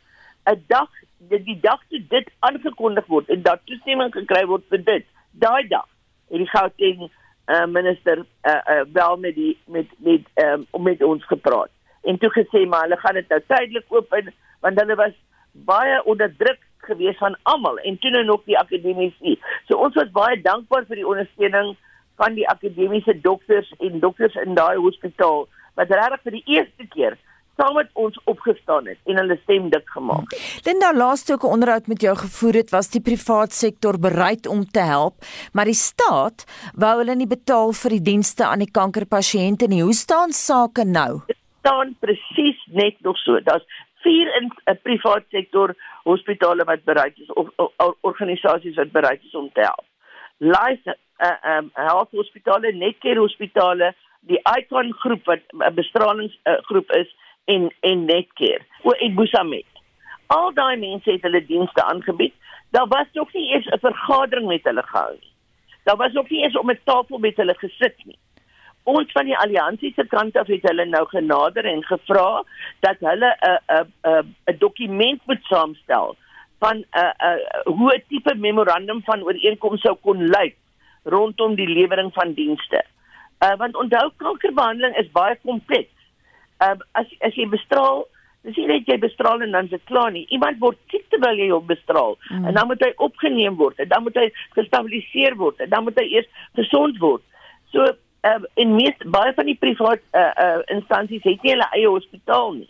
'n 0.46 0.64
dag 0.68 0.90
die, 1.18 1.44
die 1.44 1.60
dag 1.60 1.82
toe 1.90 2.02
dit 2.10 2.30
aangekondig 2.40 3.06
word 3.06 3.30
en 3.30 3.42
dat 3.42 3.62
toestemming 3.66 4.14
gekry 4.14 4.46
word 4.46 4.64
vir 4.70 4.84
dit 4.86 5.06
daai 5.32 5.68
dag 5.68 5.88
het 6.32 6.42
die 6.42 6.50
Gauteng 6.50 7.04
uh, 7.06 7.66
minister 7.66 8.24
uh, 8.24 8.62
uh, 8.74 8.82
wel 8.94 9.18
met 9.18 9.36
die 9.36 9.58
met 9.66 9.88
met 9.98 10.26
um, 10.46 10.66
met 10.84 11.04
ons 11.04 11.26
gepraat 11.26 11.70
en 12.04 12.18
toe 12.18 12.32
gesê 12.38 12.66
maar 12.66 12.88
hulle 12.88 12.98
gaan 13.04 13.20
dit 13.20 13.30
nou 13.30 13.42
tydelik 13.54 13.94
oop 13.94 14.18
in 14.20 14.34
want 14.66 14.82
hulle 14.82 14.98
was 15.04 15.16
baie 15.52 16.04
onder 16.06 16.34
druk 16.38 16.62
gewees 16.88 17.18
van 17.18 17.38
almal 17.44 17.78
en 17.78 17.98
toe 17.98 18.12
nou 18.12 18.24
nog 18.26 18.44
die 18.46 18.58
akademici. 18.58 19.38
So 19.68 19.78
ons 19.78 19.96
was 19.96 20.12
baie 20.12 20.42
dankbaar 20.42 20.86
vir 20.90 21.02
die 21.02 21.08
ondersteuning 21.08 21.76
van 22.22 22.38
die 22.38 22.48
akademiese 22.48 23.18
dokters 23.22 23.74
en 23.80 24.00
dokters 24.00 24.36
in 24.46 24.56
daai 24.56 24.78
hospitaal 24.78 25.48
wat 25.80 25.90
regtig 25.90 26.26
vir 26.28 26.38
die 26.40 26.58
eerste 26.58 26.88
keer 26.96 27.18
saam 27.60 27.76
met 27.76 27.90
ons 27.94 28.18
opgestaan 28.32 28.88
het 28.90 29.12
en 29.12 29.20
hulle 29.22 29.38
stem 29.44 29.70
dik 29.74 29.90
gemaak 29.96 30.32
het. 30.34 30.66
Linda 30.66 30.92
laaste 30.94 31.34
ook 31.34 31.44
'n 31.44 31.54
onderhoud 31.56 31.88
met 31.88 32.02
jou 32.02 32.16
gevoer 32.18 32.54
het 32.54 32.70
was 32.70 32.90
die 32.90 33.02
privaat 33.02 33.52
sektor 33.54 34.00
bereid 34.00 34.48
om 34.48 34.66
te 34.66 34.80
help, 34.80 35.16
maar 35.54 35.66
die 35.66 35.82
staat 35.90 36.46
wou 36.76 36.98
hulle 36.98 37.16
nie 37.16 37.28
betaal 37.28 37.74
vir 37.74 37.92
die 37.98 38.06
dienste 38.12 38.46
aan 38.46 38.60
die 38.60 38.72
kankerpasiënte 38.72 39.68
nie. 39.68 39.84
Hoe 39.84 39.94
staan 39.94 40.32
sake 40.32 40.84
nou? 40.84 41.22
Dit 41.28 41.38
staan 41.60 41.96
presies 42.00 42.60
net 42.72 42.96
nog 43.02 43.18
so. 43.18 43.40
Daar's 43.40 43.66
vier 44.04 44.36
in 44.40 44.52
'n 44.66 44.80
privaat 44.82 45.24
sektor 45.30 45.76
hospitale 46.04 46.64
wat 46.64 46.84
bereid 46.84 47.18
is 47.20 47.34
of, 47.34 47.48
of, 47.56 47.72
of 47.78 47.96
organisasies 48.02 48.76
wat 48.76 48.92
bereid 48.92 49.24
is 49.24 49.36
om 49.36 49.50
te 49.54 49.62
help. 49.62 49.86
Life 50.38 50.96
uh, 51.20 51.58
um 51.58 51.70
health 51.74 52.12
hospitale, 52.12 52.74
netcare 52.74 53.20
hospitale, 53.20 53.94
die 54.22 54.40
Icon 54.58 54.94
groep 54.94 55.26
wat 55.26 55.44
'n 55.54 55.74
bestralingsgroep 55.74 56.92
uh, 56.92 57.02
is 57.02 57.16
en 57.46 57.74
en 57.80 58.06
Netcare. 58.06 58.66
O 58.84 58.92
en 58.92 59.16
Busamet. 59.16 59.66
Al 60.28 60.54
daai 60.54 60.78
mense 60.78 61.12
het 61.12 61.22
hulle 61.22 61.46
dienste 61.46 61.84
aangebied. 61.84 62.34
Daar 62.72 62.88
was 62.88 63.08
nog 63.14 63.34
nie 63.34 63.54
eens 63.54 63.66
'n 63.66 63.80
vergadering 63.80 64.48
met 64.48 64.64
hulle 64.64 64.84
gehou 64.84 65.12
nie. 65.12 65.34
Daar 65.84 65.98
was 65.98 66.12
nog 66.12 66.30
nie 66.30 66.44
eens 66.44 66.58
om 66.58 66.70
'n 66.70 66.80
tafel 66.84 67.18
met 67.18 67.36
hulle 67.36 67.56
gesit 67.58 68.06
nie. 68.06 68.20
Ons 68.84 69.12
van 69.14 69.26
die 69.30 69.38
alliansie 69.38 69.94
se 69.96 70.06
kant 70.10 70.38
af 70.38 70.48
het 70.50 70.64
hulle 70.66 70.86
nou 70.90 71.06
genader 71.12 71.66
en 71.70 71.84
gevra 71.86 72.44
dat 72.82 72.98
hulle 73.00 73.36
'n 73.50 73.60
'n 73.78 74.36
'n 74.50 74.58
dokument 74.58 75.22
moet 75.26 75.44
saamstel 75.44 76.16
van 76.60 76.78
'n 76.78 77.14
'n 77.30 77.74
hoe 77.78 77.94
'n 77.94 78.04
tipe 78.10 78.36
memorandum 78.36 79.02
van 79.04 79.24
ooreenkoms 79.24 79.82
sou 79.82 79.96
kon 79.96 80.28
lyk 80.28 80.58
rondom 81.04 81.56
die 81.56 81.70
lewering 81.70 82.14
van 82.14 82.34
dienste. 82.34 82.84
Uh 83.46 83.56
want 83.58 83.76
onthou 83.76 84.12
kankerbehandeling 84.18 84.98
is 84.98 85.12
baie 85.12 85.38
kompleks 85.44 85.94
um, 86.62 86.82
as 86.92 87.10
as 87.26 87.36
jy 87.36 87.48
bestraal, 87.50 88.06
dis 88.46 88.58
nie 88.58 88.68
net 88.68 88.88
jy 88.90 88.98
bestraal 89.02 89.44
en 89.46 89.52
dan 89.56 89.70
is 89.70 89.76
dit 89.76 89.90
klaar 89.90 90.12
nie. 90.12 90.26
Iemand 90.36 90.62
word 90.62 90.78
siek 90.94 91.08
terwyl 91.14 91.38
jy 91.38 91.50
hom 91.54 91.66
bestraal 91.70 92.18
mm. 92.30 92.46
en 92.46 92.58
dan 92.58 92.70
moet 92.70 92.86
hy 92.86 92.94
opgeneem 92.98 93.58
word 93.62 93.82
en 93.82 93.90
dan 93.92 94.06
moet 94.06 94.18
hy 94.22 94.30
gestabiliseer 94.58 95.38
word 95.42 95.62
en 95.62 95.70
dan 95.74 95.86
moet 95.88 96.00
hy 96.02 96.08
eers 96.18 96.30
gesond 96.60 96.98
word. 97.04 97.26
So 97.74 97.86
um, 98.22 98.46
en 98.54 98.76
meest 98.76 99.10
baie 99.10 99.34
van 99.34 99.46
die 99.46 99.58
privaat 99.60 100.04
uh, 100.12 100.32
uh, 100.46 100.60
instansies 100.76 101.24
het 101.24 101.42
nie 101.44 101.54
hulle 101.56 101.68
eie 101.72 101.88
hospitaal 101.88 102.54
nie. 102.60 102.70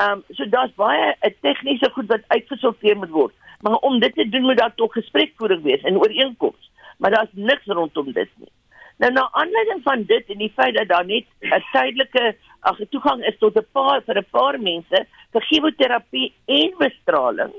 Ehm 0.00 0.20
um, 0.20 0.36
so 0.36 0.48
daar's 0.54 0.74
baie 0.74 1.10
'n 1.10 1.28
uh, 1.28 1.34
tegniese 1.40 1.90
goed 1.94 2.08
wat 2.08 2.28
uitgesorteer 2.28 2.96
moet 2.96 3.14
word. 3.16 3.34
Maar 3.60 3.76
om 3.88 4.00
dit 4.00 4.14
te 4.14 4.28
doen 4.28 4.42
moet 4.42 4.58
daar 4.58 4.74
tog 4.74 4.92
gesprekvoering 4.92 5.62
wees 5.62 5.82
en 5.82 5.98
ooreenkomste. 5.98 6.68
Maar 6.98 7.10
daar's 7.10 7.32
niks 7.32 7.66
rondom 7.66 8.12
dit 8.12 8.30
nie. 8.36 8.52
Nou 8.96 9.12
na 9.12 9.28
aanleiding 9.32 9.82
van 9.82 10.02
dit 10.04 10.28
en 10.28 10.38
die 10.38 10.52
feit 10.56 10.74
dat 10.74 10.88
daar 10.88 11.06
net 11.06 11.24
'n 11.40 11.64
tydelike 11.72 12.36
ag 12.60 12.78
toegang 12.90 13.24
is 13.24 13.38
tot 13.38 13.56
'n 13.56 13.66
paar 13.72 14.02
vir 14.02 14.18
'n 14.18 14.30
paar 14.30 14.60
mense 14.60 15.06
vir 15.32 15.42
chemoterapie 15.42 16.32
en 16.46 16.74
bestraling 16.78 17.52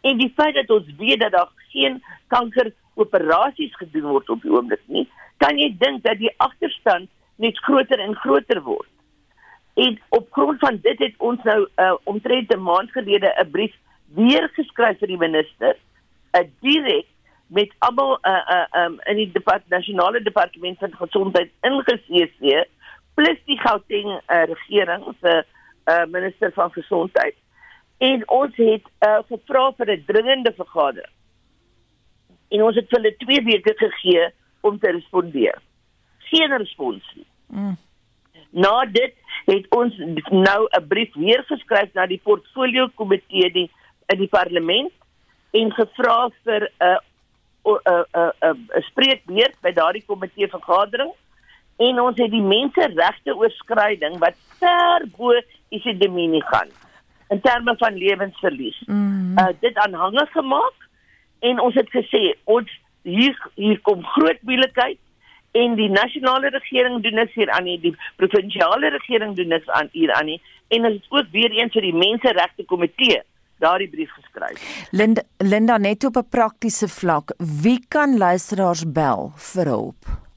en 0.00 0.18
die 0.18 0.32
feit 0.36 0.54
dat 0.54 0.70
ons 0.70 0.86
weet 0.98 1.20
dat 1.20 1.32
daar 1.32 1.50
geen 1.72 2.02
kanker 2.26 2.72
operasies 2.94 3.76
gedoen 3.76 4.10
word 4.12 4.30
op 4.30 4.42
die 4.42 4.52
oomblik 4.52 4.82
nie, 4.86 5.06
kan 5.42 5.58
jy 5.58 5.70
dink 5.78 6.02
dat 6.02 6.18
die 6.18 6.32
agterstand 6.36 7.08
net 7.36 7.58
groter 7.66 8.00
en 8.02 8.14
groter 8.14 8.62
word. 8.62 8.88
En 9.78 9.98
op 10.08 10.26
grond 10.34 10.58
van 10.58 10.80
dit 10.82 10.98
het 10.98 11.14
ons 11.18 11.42
nou 11.46 11.60
uh, 11.76 11.94
omtrent 12.04 12.54
'n 12.54 12.62
maand 12.62 12.90
gelede 12.90 13.30
'n 13.38 13.50
brief 13.50 13.74
weer 14.14 14.50
geskryf 14.54 14.98
vir 14.98 15.08
die 15.08 15.22
minister, 15.26 15.76
'n 16.34 16.42
uh, 16.42 16.48
direk 16.60 17.06
met 17.46 17.72
almal 17.78 18.18
uh, 18.22 18.42
uh, 18.56 18.84
um, 18.84 18.98
in 19.04 19.16
die 19.16 19.30
depart, 19.32 19.62
nasionale 19.68 20.22
departement 20.22 20.78
van 20.78 20.92
gesondheid 20.94 21.50
ingeseë 21.60 22.64
plus 23.14 23.38
die 23.44 23.58
Gauteng 23.58 24.10
uh, 24.14 24.42
regering 24.46 25.04
se 25.20 25.44
uh, 25.88 26.04
minister 26.06 26.52
van 26.52 26.72
gesondheid. 26.72 27.34
En 27.98 28.28
ons 28.28 28.56
het 28.56 28.84
uh, 29.06 29.18
gevra 29.30 29.72
vir 29.78 29.90
'n 29.92 30.04
dringende 30.06 30.52
vergadering. 30.56 31.14
En 32.48 32.62
ons 32.62 32.76
het 32.76 32.90
hulle 32.90 33.16
2 33.16 33.42
weke 33.44 33.74
gegee 33.76 34.28
om 34.68 34.78
te 34.78 34.90
respondeer. 34.90 35.58
Geen 36.30 36.56
respons 36.56 37.12
nie. 37.14 37.26
Mm. 37.46 37.76
Na 38.50 38.84
dit 38.92 39.14
het 39.48 39.66
ons 39.74 39.96
nou 40.30 40.68
'n 40.70 40.86
brief 40.88 41.14
weer 41.14 41.42
geskryf 41.48 41.92
na 41.94 42.06
die 42.06 42.20
portfolio 42.24 42.88
komitee 42.94 43.52
die 43.52 43.70
in 44.06 44.18
die 44.18 44.28
parlement 44.28 44.92
en 45.50 45.72
gevra 45.72 46.28
vir 46.44 46.68
'n 46.80 46.98
'n 47.64 48.04
'n 48.14 48.68
'n 48.76 48.82
spreekbeurt 48.90 49.56
by 49.60 49.72
daardie 49.72 50.04
komitee 50.06 50.48
vergadering 50.48 51.12
en 51.76 52.00
ons 52.00 52.18
het 52.18 52.30
die 52.30 52.42
menseregte 52.42 53.36
oorskryding 53.36 54.18
wat 54.18 54.36
ver 54.58 55.06
bo 55.16 55.32
epidemie 55.68 56.42
gaan 56.42 56.68
in 57.28 57.40
terme 57.40 57.76
van 57.76 57.94
lewensverlies. 57.94 58.82
Mm 58.86 58.94
-hmm. 58.94 59.38
uh, 59.38 59.54
dit 59.60 59.76
aanhangig 59.76 60.30
gemaak 60.30 60.76
en 61.38 61.60
ons 61.60 61.74
het 61.74 61.90
gesê 61.90 62.34
ons 62.44 62.80
hier 63.08 63.36
hier 63.54 63.80
kom 63.88 64.04
groot 64.14 64.42
moeilikheid 64.42 64.98
en 65.58 65.74
die 65.80 65.88
nasionale 65.88 66.52
regering 66.54 67.02
doen 67.02 67.14
niks 67.14 67.34
hier 67.34 67.50
aan 67.50 67.64
nie, 67.64 67.78
die 67.80 67.94
provinsiale 68.20 68.92
regering 68.94 69.34
doen 69.36 69.48
niks 69.54 69.68
aan 69.68 69.88
hier 69.92 70.12
aan 70.12 70.30
nie 70.32 70.40
en 70.68 70.84
ons 70.84 71.00
het 71.00 71.10
ook 71.16 71.32
weer 71.32 71.50
eens 71.56 71.72
vir 71.72 71.88
die 71.88 71.96
menseregte 71.96 72.64
komitee 72.68 73.22
daardie 73.58 73.88
brief 73.90 74.10
geskryf. 74.14 74.60
Linda 74.92 75.22
Linda 75.42 75.78
net 75.78 76.04
op 76.04 76.16
'n 76.16 76.28
praktiese 76.28 76.88
vlak, 76.88 77.34
wie 77.38 77.80
kan 77.88 78.18
luisteraars 78.18 78.84
bel 78.92 79.32
vir 79.36 79.66
hulp? 79.66 80.28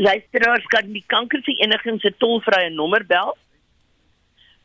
luisteraars 0.00 0.64
kan 0.72 0.92
die 0.92 1.04
kankervereniging 1.06 2.00
se 2.00 2.12
tolvrye 2.22 2.70
nommer 2.74 3.04
bel 3.06 3.36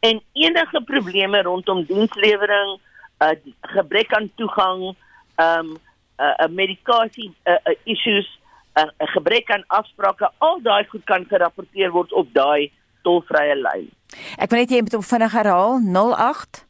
en 0.00 0.22
enige 0.32 0.82
probleme 0.86 1.42
rondom 1.42 1.84
dienslewering, 1.84 2.80
uh, 3.18 3.34
gebrek 3.74 4.12
aan 4.14 4.30
toegang, 4.36 4.82
'n 4.82 4.96
um, 5.42 5.78
'n 6.18 6.22
uh, 6.22 6.34
uh, 6.38 6.48
medikasie 6.50 7.34
uh, 7.44 7.54
uh, 7.64 7.74
issues, 7.84 8.40
'n 8.74 8.80
uh, 8.80 8.84
uh, 8.84 8.90
gebrek 9.14 9.50
aan 9.50 9.64
afsprake, 9.66 10.30
al 10.38 10.60
daai 10.62 10.86
goed 10.86 11.04
kan 11.04 11.26
gerapporteer 11.28 11.90
word 11.90 12.12
op 12.12 12.32
daai 12.32 12.72
tolvrye 13.02 13.54
lyn. 13.54 13.90
Ek 14.38 14.50
wil 14.50 14.58
net 14.58 14.70
jy 14.70 14.80
moet 14.80 14.92
hom 14.92 15.02
vinnig 15.02 15.32
herhaal 15.32 15.80
08 15.82 16.66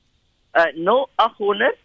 0800 0.52 1.76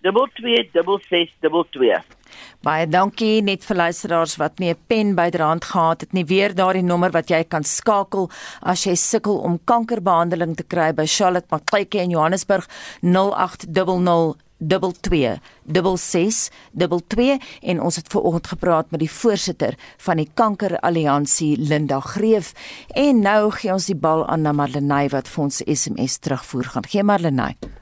226622. 0.00 2.19
Baie 2.60 2.84
dankie 2.84 3.38
net 3.40 3.62
vir 3.64 3.78
luisteraars 3.78 4.34
wat 4.36 4.58
nie 4.60 4.68
'n 4.68 4.78
pen 4.86 5.14
byderhand 5.16 5.64
gehad 5.64 6.00
het 6.00 6.12
nie. 6.12 6.24
Weer 6.24 6.54
daardie 6.54 6.82
nommer 6.82 7.10
wat 7.10 7.30
jy 7.30 7.44
kan 7.44 7.64
skakel 7.64 8.30
as 8.60 8.84
jy 8.84 8.94
sukkel 8.94 9.38
om 9.38 9.58
kankerbehandeling 9.64 10.56
te 10.56 10.64
kry 10.64 10.92
by 10.92 11.06
Charlotte 11.06 11.48
Macleke 11.50 11.98
in 11.98 12.10
Johannesburg 12.10 12.68
0800 13.00 14.36
double 14.58 14.92
2 15.00 15.40
double 15.64 15.96
6 15.96 16.50
double 16.72 17.00
2 17.06 17.38
en 17.62 17.80
ons 17.80 17.96
het 17.96 18.12
ver 18.12 18.20
oggend 18.20 18.46
gepraat 18.46 18.90
met 18.90 19.00
die 19.00 19.10
voorsitter 19.10 19.74
van 19.96 20.16
die 20.16 20.30
kanker 20.34 20.78
alliansie 20.80 21.56
Linda 21.56 22.00
Greef. 22.00 22.52
En 22.88 23.20
nou 23.20 23.50
gee 23.50 23.72
ons 23.72 23.86
die 23.86 23.96
bal 23.96 24.26
aan 24.26 24.42
na 24.42 24.52
Marlenae 24.52 25.08
wat 25.08 25.28
vir 25.28 25.44
ons 25.44 25.62
SMS 25.64 26.18
terugvoer 26.18 26.64
gaan. 26.64 26.84
Gee 26.84 27.02
Marlenae 27.02 27.79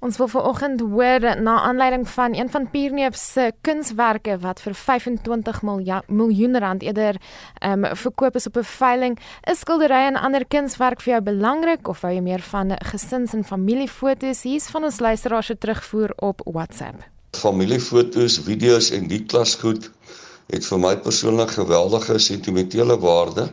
Ons 0.00 0.16
wil 0.16 0.30
vanoggend 0.32 0.80
hoor 0.80 1.20
na 1.44 1.58
aanleiding 1.60 2.06
van 2.08 2.34
een 2.34 2.48
van 2.50 2.70
Pierneef 2.70 3.16
se 3.16 3.50
kunswerke 3.60 4.38
wat 4.40 4.62
vir 4.64 4.74
25 4.74 5.60
miljoen 6.06 6.58
rand 6.58 6.82
eerder 6.82 7.18
ehm 7.58 7.84
um, 7.84 7.96
verkoop 7.96 8.34
is 8.40 8.46
op 8.46 8.56
'n 8.56 8.64
veiling. 8.64 9.18
Is 9.44 9.58
skilderye 9.58 10.06
en 10.06 10.16
ander 10.16 10.46
kunswerk 10.46 11.00
vir 11.00 11.12
jou 11.12 11.22
belangrik 11.22 11.88
of 11.88 12.00
hou 12.00 12.14
jy 12.14 12.20
meer 12.20 12.40
van 12.40 12.72
gesins- 12.92 13.34
en 13.34 13.44
familiefoto's? 13.44 14.42
Hier's 14.42 14.70
van 14.70 14.84
ons 14.84 15.00
luisteraars 15.00 15.46
se 15.46 15.58
terugvoer 15.58 16.12
op 16.16 16.40
WhatsApp. 16.44 17.04
Familiefoto's, 17.32 18.38
video's 18.38 18.90
en 18.90 19.06
die 19.08 19.24
klasgoed 19.24 19.90
het 20.46 20.66
vir 20.66 20.78
my 20.78 20.96
persoonlik 20.96 21.50
geweldige 21.50 22.18
sentimentele 22.18 22.98
waarde. 22.98 23.52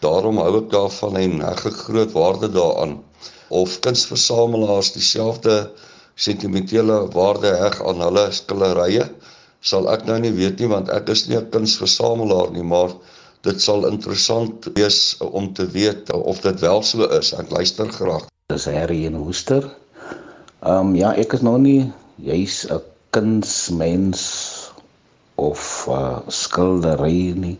Daarom 0.00 0.36
hou 0.36 0.56
ek 0.56 0.70
daarvan 0.70 1.16
en 1.16 1.40
heg 1.40 1.66
'n 1.66 1.70
groot 1.70 2.12
waarde 2.12 2.48
daaraan 2.50 3.11
of 3.52 3.78
kunsversamelaars 3.84 4.92
dieselfde 4.96 5.56
sentimentele 6.26 6.98
waarde 7.16 7.52
heg 7.64 7.78
aan 7.84 8.04
hulle 8.04 8.26
skilderye 8.32 9.08
sal 9.72 9.88
ek 9.92 10.06
nou 10.08 10.18
nie 10.22 10.34
weet 10.34 10.60
nie 10.60 10.70
want 10.72 10.90
ek 10.90 11.10
is 11.14 11.26
nie 11.28 11.38
'n 11.38 11.50
kunsversamelaar 11.54 12.50
nie 12.56 12.66
maar 12.74 12.96
dit 13.46 13.62
sal 13.62 13.86
interessant 13.88 14.68
wees 14.76 15.16
om 15.18 15.52
te 15.54 15.66
weet 15.74 16.10
of 16.14 16.40
dit 16.40 16.60
wel 16.62 16.82
so 16.86 17.08
is. 17.18 17.32
Ek 17.34 17.50
luister 17.50 17.90
graag. 17.90 18.28
Dis 18.54 18.68
Harry 18.70 19.06
en 19.06 19.18
Hoester. 19.18 19.66
Ehm 20.62 20.92
um, 20.92 20.94
ja 20.94 21.12
ek 21.18 21.34
is 21.34 21.42
nou 21.42 21.58
nie 21.58 21.90
jy's 22.22 22.62
'n 22.70 22.80
kunsmens 23.10 24.22
of 25.34 25.86
uh, 25.90 26.20
skildery 26.28 27.34
nie 27.34 27.58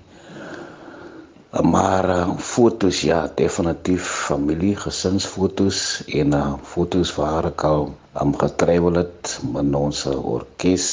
Maar 1.61 2.09
uh, 2.09 2.36
fotos 2.38 3.03
ja, 3.05 3.28
definitief 3.36 4.03
familie, 4.03 4.72
gesinsfotos 4.76 6.00
en 6.09 6.32
uh, 6.32 6.55
fotos 6.64 7.11
waar 7.12 7.44
ek 7.50 7.64
al 7.68 7.90
am 8.16 8.32
getravel 8.40 8.96
het 9.03 9.34
met 9.53 9.76
ons 9.76 10.00
orkes 10.09 10.86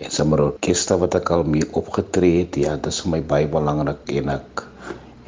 en 0.00 0.14
sommer 0.16 0.40
orkeste 0.46 0.96
wat 1.02 1.18
ek 1.20 1.34
al 1.36 1.44
mee 1.44 1.68
opgetree 1.76 2.46
het. 2.46 2.56
Ja, 2.56 2.78
dit 2.80 2.88
is 2.88 3.02
vir 3.04 3.12
my 3.12 3.20
baie 3.28 3.50
belangrik 3.52 4.08
en 4.16 4.32
ek 4.38 4.64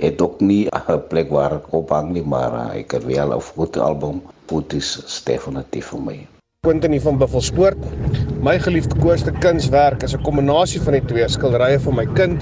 het 0.01 0.25
ook 0.25 0.41
nie 0.41 0.65
'n 0.73 1.05
plek 1.13 1.29
waar 1.37 1.59
ek 1.61 1.69
ophang 1.77 2.13
nie, 2.17 2.25
maar 2.25 2.57
uh, 2.57 2.81
ek 2.81 2.97
het 2.97 3.05
wel 3.05 3.37
'n 3.37 3.45
fotoalbum. 3.45 4.23
Fotos 4.49 5.05
is 5.05 5.21
definitief 5.25 5.93
vir 5.93 6.01
my. 6.01 6.19
Quentin 6.65 6.93
hier 6.93 7.05
van 7.05 7.19
Buffelspoort. 7.19 7.79
My 8.41 8.59
geliefde 8.59 8.97
koorste 8.97 9.33
kunswerk 9.45 10.03
is 10.03 10.17
'n 10.17 10.23
kombinasie 10.25 10.81
van 10.81 10.93
die 10.93 11.05
twee 11.05 11.29
skilderye 11.29 11.79
van 11.79 11.95
my 11.95 12.07
kind, 12.15 12.41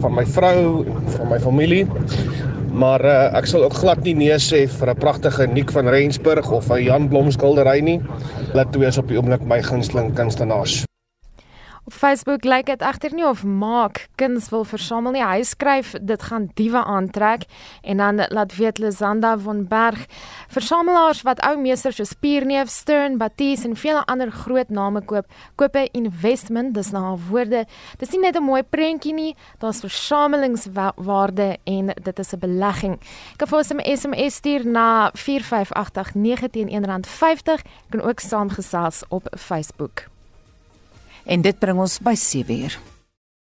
van 0.00 0.14
my 0.16 0.26
vrou 0.26 0.84
en 0.86 1.08
van 1.16 1.28
my 1.28 1.40
familie. 1.40 1.86
Maar 2.70 3.04
uh, 3.04 3.38
ek 3.38 3.48
sal 3.50 3.64
ook 3.66 3.80
glad 3.82 4.04
nie 4.06 4.14
nee 4.14 4.36
sê 4.38 4.66
vir 4.68 4.90
'n 4.92 5.00
pragtige 5.00 5.46
Nick 5.46 5.72
van 5.74 5.88
Rensburg 5.88 6.50
of 6.50 6.70
'n 6.70 6.84
Jan 6.84 7.08
Blom 7.08 7.30
skildery 7.30 7.80
nie. 7.80 8.00
Hulle 8.52 8.66
twee 8.70 8.86
is 8.86 8.98
op 8.98 9.08
die 9.08 9.18
oomblik 9.18 9.42
my 9.44 9.62
gunsteling 9.62 10.14
kunstenaars. 10.14 10.89
Op 11.90 11.96
Facebook 11.96 12.44
lyk 12.44 12.68
dit 12.68 12.82
egter 12.86 13.10
nie 13.14 13.24
of 13.26 13.40
Maak 13.44 14.04
kuns 14.14 14.48
wil 14.52 14.62
versamel 14.64 15.16
nie. 15.16 15.22
Hy 15.26 15.40
skryf 15.42 15.96
dit 15.98 16.22
gaan 16.22 16.44
diewe 16.54 16.78
aantrek 16.86 17.48
en 17.82 17.98
dan 17.98 18.20
laat 18.30 18.54
weet 18.60 18.78
Lizanda 18.78 19.32
van 19.42 19.64
Berg 19.66 20.04
versamelaars 20.54 21.24
wat 21.26 21.42
ou 21.48 21.56
meesters 21.58 21.98
soos 21.98 22.12
Pierneef, 22.14 22.70
Stern, 22.70 23.16
Batiste 23.18 23.66
en 23.66 23.74
vele 23.74 24.04
ander 24.06 24.30
groot 24.30 24.70
name 24.70 25.02
koop, 25.02 25.26
koop 25.58 25.74
'n 25.74 25.90
investment, 25.92 26.74
dis 26.74 26.92
na 26.92 27.00
haar 27.00 27.18
woorde. 27.30 27.66
Dis 27.98 28.12
nie 28.12 28.20
net 28.20 28.36
'n 28.36 28.42
mooi 28.42 28.62
prentjie 28.62 29.14
nie, 29.14 29.34
daar's 29.58 29.80
versamelingswaarde 29.80 31.58
en 31.64 31.86
dit 31.86 32.18
is 32.18 32.32
'n 32.32 32.38
belegging. 32.38 32.94
Ek 33.32 33.38
kan 33.38 33.48
vir 33.48 33.58
ons 33.58 33.72
'n 33.72 33.96
SMS 33.96 34.34
stuur 34.34 34.66
na 34.66 35.10
4588 35.14 36.50
teen 36.50 36.68
R1.50. 36.68 37.62
Kan 37.90 38.00
ook 38.00 38.20
saamgesels 38.20 39.02
op 39.08 39.26
Facebook. 39.36 40.19
En 41.24 41.40
dit 41.42 41.58
bring 41.58 41.78
ons 41.78 41.98
by 42.02 42.14
7 42.14 42.58
uur. 42.62 42.78